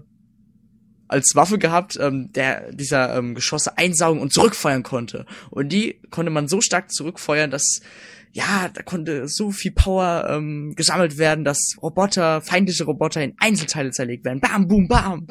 als 1.07 1.35
Waffe 1.35 1.59
gehabt, 1.59 1.95
ähm, 2.01 2.31
der 2.33 2.71
dieser 2.71 3.15
ähm, 3.15 3.35
Geschosse 3.35 3.77
einsaugen 3.77 4.19
und 4.19 4.33
zurückfeuern 4.33 4.81
konnte. 4.81 5.27
Und 5.51 5.69
die 5.69 5.99
konnte 6.09 6.31
man 6.31 6.47
so 6.47 6.59
stark 6.59 6.91
zurückfeuern, 6.91 7.51
dass 7.51 7.81
ja, 8.31 8.67
da 8.73 8.81
konnte 8.81 9.27
so 9.27 9.51
viel 9.51 9.73
Power 9.73 10.25
ähm, 10.27 10.73
gesammelt 10.75 11.19
werden, 11.19 11.45
dass 11.45 11.59
Roboter, 11.83 12.41
feindliche 12.41 12.85
Roboter 12.85 13.21
in 13.21 13.35
Einzelteile 13.37 13.91
zerlegt 13.91 14.25
werden. 14.25 14.39
Bam, 14.39 14.67
boom, 14.67 14.87
bam. 14.87 15.27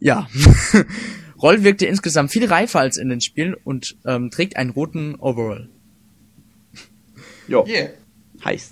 Ja. 0.00 0.28
Roll 1.42 1.62
wirkte 1.64 1.86
insgesamt 1.86 2.30
viel 2.30 2.46
reifer 2.46 2.80
als 2.80 2.96
in 2.96 3.08
den 3.08 3.20
Spielen 3.20 3.54
und 3.64 3.96
ähm, 4.06 4.30
trägt 4.30 4.56
einen 4.56 4.70
roten 4.70 5.14
Overall. 5.16 5.68
Jo, 7.48 7.66
Yeah. 7.68 7.88
heiß. 8.44 8.70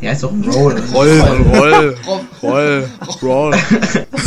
Ja, 0.00 0.12
ist 0.12 0.22
doch 0.22 0.32
ein 0.32 0.42
Roll. 0.44 0.80
Roll, 0.92 1.20
Roll, 1.20 1.96
Roll, 2.42 2.88
Roll. 3.22 3.54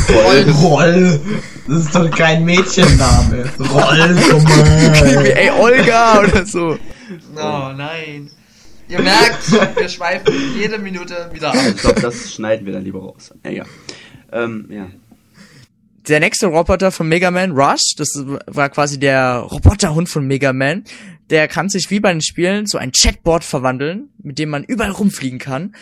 Roll. 0.09 0.51
Roll. 0.61 1.19
Das 1.67 1.85
ist 1.85 1.95
doch 1.95 2.09
kein 2.11 2.45
Mädchenname. 2.45 3.49
Roll, 3.59 4.13
mal. 4.13 5.25
ey, 5.25 5.49
Olga 5.51 6.19
oder 6.21 6.45
so. 6.45 6.77
Oh 7.35 7.71
nein. 7.75 8.29
Ihr 8.87 9.01
merkt, 9.01 9.51
wir 9.77 9.89
schweifen 9.89 10.33
jede 10.55 10.77
Minute 10.79 11.29
wieder 11.33 11.49
ab. 11.49 11.55
Ich 11.67 11.77
glaube, 11.77 12.01
das 12.01 12.33
schneiden 12.33 12.65
wir 12.65 12.73
dann 12.73 12.83
lieber 12.83 12.99
raus. 12.99 13.31
Ja, 13.43 13.51
ja. 13.51 13.65
Ähm, 14.31 14.67
ja. 14.69 14.87
Der 16.07 16.19
nächste 16.19 16.47
Roboter 16.47 16.91
von 16.91 17.07
Mega 17.07 17.29
Man, 17.29 17.51
Rush, 17.51 17.95
das 17.97 18.09
war 18.47 18.69
quasi 18.69 18.99
der 18.99 19.39
Roboterhund 19.39 20.07
von 20.07 20.25
Mega 20.25 20.53
Man. 20.53 20.83
Der 21.29 21.47
kann 21.47 21.69
sich 21.69 21.91
wie 21.91 21.99
bei 21.99 22.11
den 22.11 22.21
Spielen 22.21 22.65
zu 22.65 22.77
ein 22.77 22.91
Chatbot 22.91 23.43
verwandeln, 23.43 24.09
mit 24.21 24.39
dem 24.39 24.49
man 24.49 24.63
überall 24.63 24.91
rumfliegen 24.91 25.39
kann. 25.39 25.75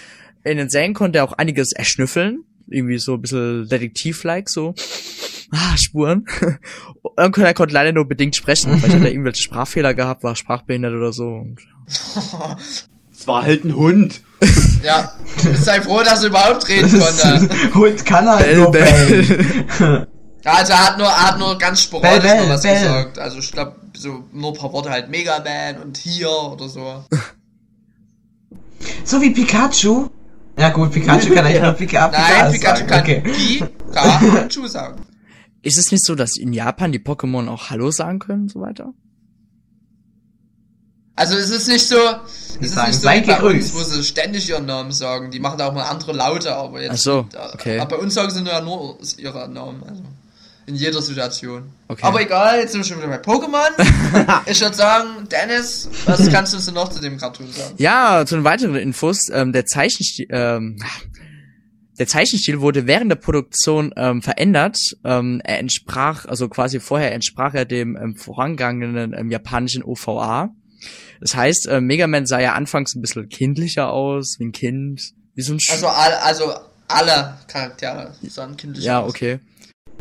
In 0.43 0.57
den 0.57 0.69
Serien 0.69 0.93
konnte 0.93 1.19
er 1.19 1.23
auch 1.23 1.33
einiges 1.33 1.71
erschnüffeln, 1.71 2.43
irgendwie 2.67 2.97
so 2.97 3.15
ein 3.15 3.21
bisschen 3.21 3.67
Detektiv-like, 3.69 4.49
so 4.49 4.73
ah, 5.51 5.77
Spuren. 5.77 6.25
Und 7.01 7.37
er 7.37 7.53
konnte 7.53 7.73
leider 7.73 7.91
nur 7.91 8.07
bedingt 8.07 8.35
sprechen, 8.35 8.77
vielleicht 8.77 8.95
hat 8.95 9.03
er 9.03 9.11
irgendwelche 9.11 9.43
Sprachfehler 9.43 9.93
gehabt, 9.93 10.23
war 10.23 10.35
sprachbehindert 10.35 10.93
oder 10.93 11.13
so. 11.13 11.45
Es 13.17 13.27
war 13.27 13.43
halt 13.43 13.63
ein 13.65 13.75
Hund. 13.75 14.21
Ja, 14.83 15.11
sei 15.59 15.81
froh, 15.81 16.01
dass 16.03 16.21
er 16.23 16.29
überhaupt 16.29 16.67
reden 16.69 16.91
konnte. 16.99 17.73
Hund 17.73 18.05
kann 18.05 18.27
halt 18.29 18.45
Bell, 18.45 18.57
nur 18.57 18.71
Bell. 18.71 19.23
bellen. 19.79 20.07
Also 20.45 20.71
er 20.73 20.85
hat 20.85 20.97
nur, 20.99 21.07
er 21.07 21.27
hat 21.27 21.39
nur 21.39 21.57
ganz 21.57 21.81
sporadisch 21.81 22.21
Bell, 22.21 22.43
mal 22.43 22.49
was 22.53 22.61
Bell. 22.61 22.79
gesagt. 22.79 23.19
Also 23.19 23.39
ich 23.39 23.51
glaube, 23.51 23.75
so 23.97 24.23
nur 24.31 24.51
ein 24.53 24.57
paar 24.57 24.71
Worte 24.71 24.91
halt 24.91 25.09
Mega 25.09 25.43
Man 25.43 25.81
und 25.81 25.97
hier 25.97 26.29
oder 26.29 26.69
so. 26.69 27.03
So 29.03 29.21
wie 29.21 29.31
Pikachu. 29.31 30.09
Ja 30.59 30.69
gut, 30.69 30.91
Pikachu 30.91 31.33
kann 31.33 31.45
eigentlich 31.45 31.55
Ja. 31.57 31.63
nur 31.65 31.73
Pika 31.73 32.09
Nein, 32.11 32.51
Pika 32.51 32.73
Pikachu 32.73 32.77
sagen. 32.77 32.87
kann 32.87 33.01
Okay. 33.01 33.21
Pi, 33.21 33.63
Ka 33.93 34.41
und 34.41 34.49
Chu 34.53 34.67
sagen. 34.67 35.01
Ist 35.63 35.77
es 35.77 35.91
nicht 35.91 36.05
so, 36.05 36.15
dass 36.15 36.37
in 36.37 36.53
Japan 36.53 36.91
die 36.91 36.99
Pokémon 36.99 37.47
auch 37.49 37.69
Hallo 37.71 37.91
sagen 37.91 38.19
können 38.19 38.43
und 38.43 38.51
so 38.51 38.61
weiter? 38.61 38.93
Also 41.17 41.35
es 41.35 41.49
ist 41.49 41.67
nicht 41.67 41.87
so, 41.87 41.97
es 42.61 42.67
ist 42.67 42.75
sagen, 42.75 42.91
nicht 42.91 43.01
so 43.01 43.07
bei 43.07 43.19
gegrüßt. 43.19 43.73
uns, 43.73 43.73
wo 43.73 43.83
sie 43.83 44.03
ständig 44.03 44.47
ihren 44.49 44.67
Namen 44.67 44.91
sagen. 44.91 45.31
Die 45.31 45.39
machen 45.39 45.57
da 45.57 45.67
auch 45.67 45.73
mal 45.73 45.83
andere 45.83 46.13
Laute, 46.13 46.55
aber 46.55 46.79
jetzt. 46.79 46.91
Ach 46.93 46.97
so, 46.97 47.27
okay. 47.53 47.79
Aber 47.79 47.97
bei 47.97 48.03
uns 48.03 48.13
sagen 48.13 48.29
sie 48.29 48.41
nur 48.41 48.53
ja 48.53 48.61
nur 48.61 48.99
ihre 49.17 49.49
Namen, 49.49 49.81
also. 49.83 50.03
In 50.67 50.75
jeder 50.75 51.01
Situation. 51.01 51.63
Okay. 51.87 52.03
Aber 52.03 52.21
egal, 52.21 52.59
jetzt 52.59 52.73
sind 52.73 52.81
wir 52.81 52.85
schon 52.85 52.97
wieder 52.97 53.07
bei 53.07 53.21
Pokémon. 53.21 54.41
ich 54.45 54.59
würde 54.59 54.75
sagen, 54.75 55.27
Dennis, 55.31 55.89
was 56.05 56.29
kannst 56.29 56.51
du 56.51 56.57
uns 56.57 56.65
denn 56.65 56.75
noch 56.75 56.89
zu 56.89 56.99
dem 57.01 57.17
Cartoon 57.17 57.49
sagen? 57.51 57.73
Ja, 57.77 58.25
zu 58.25 58.35
den 58.35 58.43
weiteren 58.43 58.75
Infos, 58.75 59.29
ähm, 59.31 59.53
der 59.53 59.65
Zeichenstil, 59.65 60.27
ähm, 60.29 60.77
der 61.97 62.05
Zeichenstil 62.05 62.59
wurde 62.59 62.85
während 62.85 63.09
der 63.09 63.15
Produktion 63.15 63.93
ähm, 63.95 64.21
verändert. 64.21 64.77
Ähm, 65.05 65.41
er 65.43 65.59
entsprach, 65.59 66.25
also 66.25 66.49
quasi 66.49 66.81
vorher 66.81 67.13
entsprach 67.13 67.53
er 67.53 67.63
dem 67.63 67.95
ähm, 67.95 68.15
vorangegangenen 68.17 69.15
ähm, 69.17 69.31
japanischen 69.31 69.83
OVA. 69.83 70.49
Das 71.21 71.35
heißt, 71.35 71.67
äh, 71.67 71.81
Mega 71.81 72.07
Man 72.07 72.25
sah 72.25 72.39
ja 72.39 72.53
anfangs 72.53 72.95
ein 72.95 73.01
bisschen 73.01 73.29
kindlicher 73.29 73.91
aus, 73.91 74.35
wie 74.39 74.45
ein 74.45 74.51
Kind, 74.51 75.13
wie 75.35 75.41
so 75.41 75.53
ein 75.53 75.59
Sch 75.59 75.71
Also, 75.71 75.87
all, 75.87 76.13
also 76.13 76.53
alle 76.87 77.37
Charaktere 77.47 78.13
sahen 78.27 78.55
kindlich 78.57 78.85
Ja, 78.85 79.01
aus. 79.01 79.09
okay. 79.09 79.39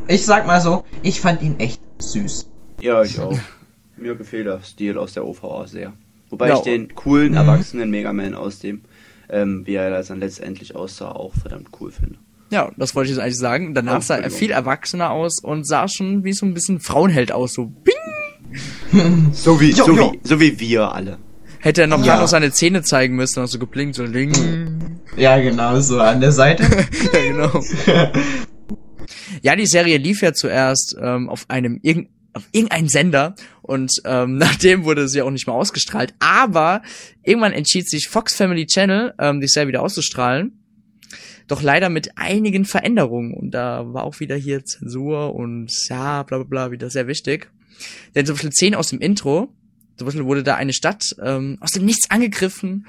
Ich 0.09 0.25
sag 0.25 0.47
mal 0.47 0.61
so, 0.61 0.85
ich 1.03 1.21
fand 1.21 1.43
ihn 1.43 1.59
echt 1.59 1.81
süß. 2.01 2.47
Ja, 2.81 3.03
ich 3.03 3.19
auch. 3.19 3.37
Mir 3.97 4.15
gefällt 4.15 4.47
der 4.47 4.63
Stil 4.63 4.99
aus 4.99 5.15
der 5.15 5.25
OVA 5.27 5.67
sehr. 5.67 5.95
Wobei 6.29 6.49
Ja, 6.49 6.57
ich 6.57 6.61
den 6.63 6.95
coolen, 6.95 7.31
Mhm. 7.33 7.37
erwachsenen 7.39 7.91
Mega 7.91 8.13
Man 8.13 8.35
aus 8.35 8.59
dem, 8.59 8.83
ähm, 9.31 9.63
wie 9.67 9.75
er 9.75 10.03
dann 10.03 10.21
letztendlich 10.21 10.77
aussah, 10.77 11.13
auch 11.13 11.33
verdammt 11.35 11.69
cool 11.81 11.91
finde. 11.91 12.19
Ja, 12.51 12.71
das 12.77 12.95
wollte 12.95 13.11
ich 13.11 13.17
jetzt 13.17 13.25
eigentlich 13.25 13.39
sagen. 13.39 13.75
Danach 13.75 13.99
Oh, 13.99 14.01
sah 14.03 14.17
er 14.19 14.31
viel 14.31 14.51
erwachsener 14.53 15.11
aus 15.11 15.41
und 15.43 15.67
sah 15.67 15.89
schon 15.89 16.23
wie 16.25 16.33
so 16.33 16.47
ein 16.47 16.55
bisschen 16.55 16.79
Frauenheld 16.79 17.33
aus, 17.33 17.55
so 17.55 17.67
bing! 17.67 17.95
So 19.33 19.61
wie, 19.61 19.71
Jo, 19.71 19.85
so 19.85 19.97
jo. 19.97 20.13
wie, 20.13 20.21
so 20.23 20.41
wie 20.41 20.59
wir 20.61 20.93
alle. 20.93 21.19
Hätte 21.61 21.83
er 21.83 21.87
noch 21.87 22.01
Ja. 22.01 22.15
ja. 22.15 22.21
noch 22.21 22.29
seine 22.29 22.53
Zähne 22.53 22.83
zeigen 22.83 23.17
müssen, 23.17 23.41
also 23.41 23.59
geblinkt, 23.59 23.97
so 23.97 24.07
ding. 24.07 24.33
Ja, 25.17 25.39
genau, 25.39 25.81
so 25.81 26.01
an 26.01 26.21
der 26.21 26.33
Seite. 26.33 26.63
ja, 27.13 27.21
genau. 27.21 27.63
Ja, 29.43 29.55
die 29.55 29.67
Serie 29.67 29.99
lief 29.99 30.23
ja 30.23 30.33
zuerst 30.33 30.97
ähm, 31.01 31.29
auf 31.29 31.45
einem 31.49 31.79
irgend 31.83 32.09
auf 32.33 32.45
irgendeinen 32.53 32.89
Sender 32.89 33.35
und 33.63 33.93
ähm, 34.05 34.37
nachdem 34.37 34.85
wurde 34.85 35.09
sie 35.09 35.23
auch 35.23 35.31
nicht 35.31 35.47
mehr 35.47 35.57
ausgestrahlt. 35.57 36.15
Aber 36.19 36.83
irgendwann 37.23 37.53
entschied 37.53 37.89
sich 37.89 38.09
Fox 38.09 38.35
Family 38.35 38.67
Channel, 38.67 39.15
ähm, 39.19 39.41
die 39.41 39.47
Serie 39.49 39.69
wieder 39.69 39.83
auszustrahlen. 39.83 40.53
Doch 41.49 41.63
leider 41.63 41.89
mit 41.89 42.11
einigen 42.17 42.65
Veränderungen. 42.65 43.33
Und 43.33 43.53
da 43.53 43.85
war 43.93 44.05
auch 44.05 44.21
wieder 44.21 44.37
hier 44.37 44.65
Zensur 44.65 45.35
und 45.35 45.71
ja, 45.89 46.25
bla 46.25 46.39
bla 46.39 46.47
bla, 46.47 46.71
wieder 46.73 46.91
sehr 46.91 47.07
wichtig. 47.07 47.51
Denn 48.15 48.27
zum 48.27 48.35
Beispiel 48.35 48.53
Szenen 48.53 48.75
aus 48.75 48.89
dem 48.89 49.01
Intro, 49.01 49.55
zum 49.97 50.07
Beispiel 50.07 50.25
wurde 50.25 50.43
da 50.43 50.57
eine 50.57 50.73
Stadt 50.73 51.05
ähm, 51.23 51.59
aus 51.61 51.71
dem 51.73 51.85
Nichts 51.85 52.11
angegriffen 52.11 52.87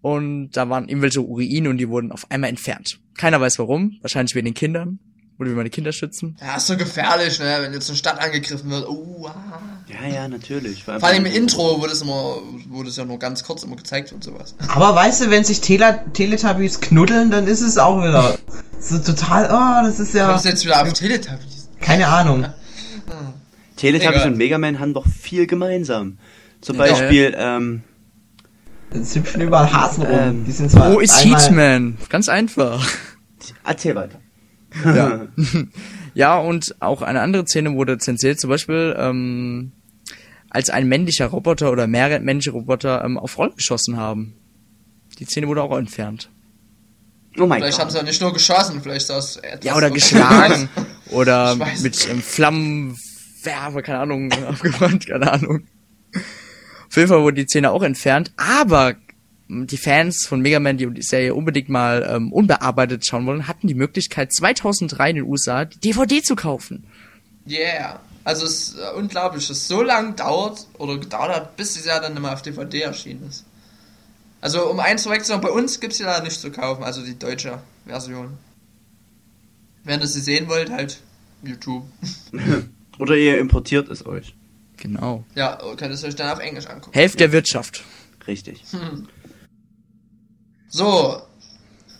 und 0.00 0.50
da 0.52 0.68
waren 0.70 0.88
irgendwelche 0.88 1.20
Ruinen 1.20 1.68
und 1.68 1.78
die 1.78 1.88
wurden 1.88 2.12
auf 2.12 2.30
einmal 2.30 2.50
entfernt. 2.50 3.00
Keiner 3.16 3.40
weiß 3.40 3.58
warum, 3.58 3.98
wahrscheinlich 4.00 4.34
wegen 4.34 4.46
den 4.46 4.54
Kindern. 4.54 5.00
Oder 5.38 5.50
wie 5.50 5.54
meine 5.54 5.70
Kinder 5.70 5.92
schützen. 5.92 6.36
Ja, 6.40 6.56
ist 6.56 6.66
so 6.66 6.76
gefährlich, 6.76 7.38
ne, 7.38 7.58
wenn 7.60 7.72
jetzt 7.72 7.88
eine 7.88 7.96
Stadt 7.96 8.20
angegriffen 8.20 8.70
wird. 8.70 8.88
Uh, 8.88 9.28
ah. 9.28 9.60
Ja, 9.86 10.08
ja, 10.12 10.26
natürlich. 10.26 10.82
Vor 10.82 11.00
allem 11.00 11.26
im 11.26 11.32
Intro 11.32 11.80
wurde 11.80 11.92
es 11.92 12.02
immer, 12.02 12.38
wurde 12.68 12.88
es 12.88 12.96
ja 12.96 13.04
nur 13.04 13.20
ganz 13.20 13.44
kurz 13.44 13.62
immer 13.62 13.76
gezeigt 13.76 14.12
und 14.12 14.24
sowas. 14.24 14.56
Aber 14.66 14.96
weißt 14.96 15.22
du, 15.22 15.30
wenn 15.30 15.44
sich 15.44 15.60
Tela 15.60 15.92
Teletubbies 16.12 16.80
knuddeln, 16.80 17.30
dann 17.30 17.46
ist 17.46 17.60
es 17.60 17.78
auch 17.78 18.02
wieder 18.02 18.36
so 18.80 18.98
total, 18.98 19.44
oh, 19.44 19.86
das 19.86 20.00
ist 20.00 20.12
ja, 20.12 20.36
du 20.36 20.48
jetzt 20.48 20.64
wieder 20.64 20.82
auf 20.82 20.92
Teletubbies? 20.92 21.68
keine 21.80 22.08
Ahnung. 22.08 22.46
Teletubbies 23.78 24.16
Egal. 24.16 24.32
und 24.32 24.36
Mega 24.36 24.58
Man 24.58 24.78
haben 24.80 24.92
doch 24.92 25.06
viel 25.06 25.46
gemeinsam. 25.46 26.18
Zum 26.60 26.76
Ja. 26.76 26.82
Beispiel, 26.82 27.34
ähm, 27.38 27.82
Es 28.90 29.14
hüpfen 29.14 29.40
überall 29.42 29.72
Hasen 29.72 30.02
rum. 30.04 30.18
Ähm, 30.20 30.44
Die 30.44 30.52
sind 30.52 30.70
zwar 30.70 30.92
Wo 30.92 31.00
ist 31.00 31.24
Heatman? 31.24 31.96
Ganz 32.10 32.28
einfach. 32.28 32.86
erzähl 33.64 33.94
weiter. 33.94 34.18
Ja. 34.84 35.26
ja, 36.14 36.36
und 36.38 36.74
auch 36.80 37.02
eine 37.02 37.20
andere 37.20 37.46
Szene 37.46 37.74
wurde 37.74 37.98
zensiert, 37.98 38.40
zum 38.40 38.50
Beispiel, 38.50 38.94
ähm, 38.98 39.72
als 40.50 40.70
ein 40.70 40.88
männlicher 40.88 41.26
Roboter 41.26 41.70
oder 41.70 41.86
mehrere 41.86 42.20
männliche 42.20 42.50
Roboter 42.50 43.04
ähm, 43.04 43.18
auf 43.18 43.38
Roll 43.38 43.52
geschossen 43.54 43.96
haben. 43.96 44.34
Die 45.18 45.24
Szene 45.26 45.46
wurde 45.48 45.62
auch 45.62 45.76
entfernt. 45.76 46.30
Oh 47.38 47.46
mein 47.46 47.60
Vielleicht 47.60 47.78
haben 47.78 47.90
sie 47.90 47.98
ja 47.98 48.02
nicht 48.02 48.20
nur 48.20 48.32
geschossen, 48.32 48.80
vielleicht 48.82 49.02
ist 49.02 49.10
das 49.10 49.36
etwas. 49.36 49.64
Ja, 49.64 49.76
oder 49.76 49.90
geschlagen. 49.92 50.68
oder 51.10 51.54
mit 51.82 52.08
ähm, 52.10 52.22
Flammenwerfer, 53.48 53.82
keine 53.82 53.98
Ahnung, 54.00 54.32
abgebrannt, 54.46 55.06
keine 55.06 55.32
Ahnung. 55.32 55.66
Auf 56.88 56.96
jeden 56.96 57.08
Fall 57.08 57.22
wurde 57.22 57.42
die 57.44 57.48
Szene 57.48 57.70
auch 57.70 57.82
entfernt, 57.82 58.32
aber 58.36 58.96
die 59.48 59.76
Fans 59.76 60.26
von 60.26 60.40
Mega 60.40 60.60
Man, 60.60 60.76
die 60.76 60.86
die 60.90 61.02
Serie 61.02 61.34
unbedingt 61.34 61.68
mal 61.68 62.06
ähm, 62.08 62.32
unbearbeitet 62.32 63.06
schauen 63.06 63.26
wollen, 63.26 63.48
hatten 63.48 63.66
die 63.66 63.74
Möglichkeit, 63.74 64.32
2003 64.32 65.10
in 65.10 65.16
den 65.16 65.24
USA 65.24 65.64
die 65.64 65.80
DVD 65.80 66.22
zu 66.22 66.36
kaufen. 66.36 66.86
Yeah. 67.46 68.00
Also 68.24 68.44
es 68.44 68.68
ist 68.68 68.78
äh, 68.78 68.94
unglaublich, 68.94 69.48
dass 69.48 69.56
es 69.56 69.68
so 69.68 69.82
lange 69.82 70.12
dauert 70.12 70.66
oder 70.76 70.98
gedauert 70.98 71.34
hat, 71.34 71.56
bis 71.56 71.72
die 71.72 71.80
Serie 71.80 72.02
dann 72.02 72.16
immer 72.16 72.34
auf 72.34 72.42
DVD 72.42 72.82
erschienen 72.82 73.26
ist. 73.26 73.46
Also 74.42 74.70
um 74.70 74.80
eins 74.80 75.04
vorwegzusagen, 75.04 75.42
bei 75.42 75.50
uns 75.50 75.80
gibt 75.80 75.92
es 75.92 75.98
die 75.98 76.04
leider 76.04 76.22
nicht 76.22 76.38
zu 76.38 76.50
kaufen, 76.50 76.84
also 76.84 77.02
die 77.02 77.18
deutsche 77.18 77.58
Version. 77.86 78.36
Wenn 79.84 80.00
ihr 80.00 80.06
sie 80.06 80.20
sehen 80.20 80.48
wollt, 80.48 80.70
halt 80.70 81.00
YouTube. 81.42 81.84
Oder 82.98 83.16
ihr 83.16 83.38
importiert 83.38 83.88
es 83.88 84.04
euch. 84.04 84.34
Genau. 84.76 85.24
Ja, 85.34 85.56
könnt 85.56 85.82
ihr 85.82 85.90
es 85.90 86.04
euch 86.04 86.16
dann 86.16 86.30
auf 86.30 86.38
Englisch 86.38 86.66
angucken. 86.66 86.94
Helft 86.94 87.20
der 87.20 87.32
Wirtschaft. 87.32 87.82
Richtig. 88.26 88.62
So, 90.68 91.22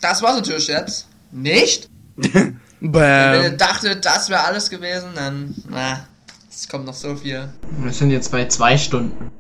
das 0.01 0.23
war's 0.23 0.37
natürlich 0.37 0.69
jetzt. 0.69 1.09
Nicht? 1.33 1.89
Wenn 2.81 3.43
ihr 3.43 3.57
dachtet, 3.57 4.05
das 4.05 4.29
wäre 4.29 4.45
alles 4.45 4.71
gewesen, 4.71 5.11
dann, 5.15 5.55
na, 5.69 6.07
es 6.49 6.69
kommt 6.69 6.87
noch 6.87 6.95
so 6.95 7.17
viel. 7.17 7.49
Wir 7.81 7.93
sind 7.93 8.11
jetzt 8.11 8.31
bei 8.31 8.47
zwei 8.47 8.79
Stunden. 8.79 9.31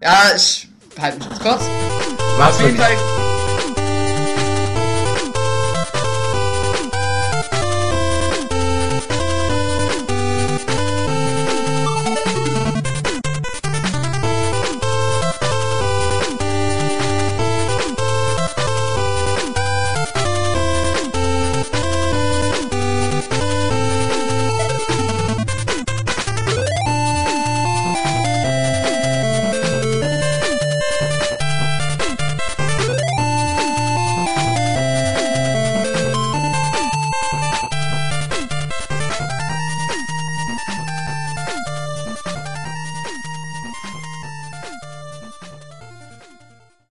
Ja, 0.00 0.32
ich 0.34 0.68
halte 0.98 1.18
mich 1.18 1.28
jetzt 1.28 1.40
kurz. 1.40 1.62
Was 2.38 2.56
Auf 2.56 2.62
jeden 2.62 2.76
Fall 2.76 3.21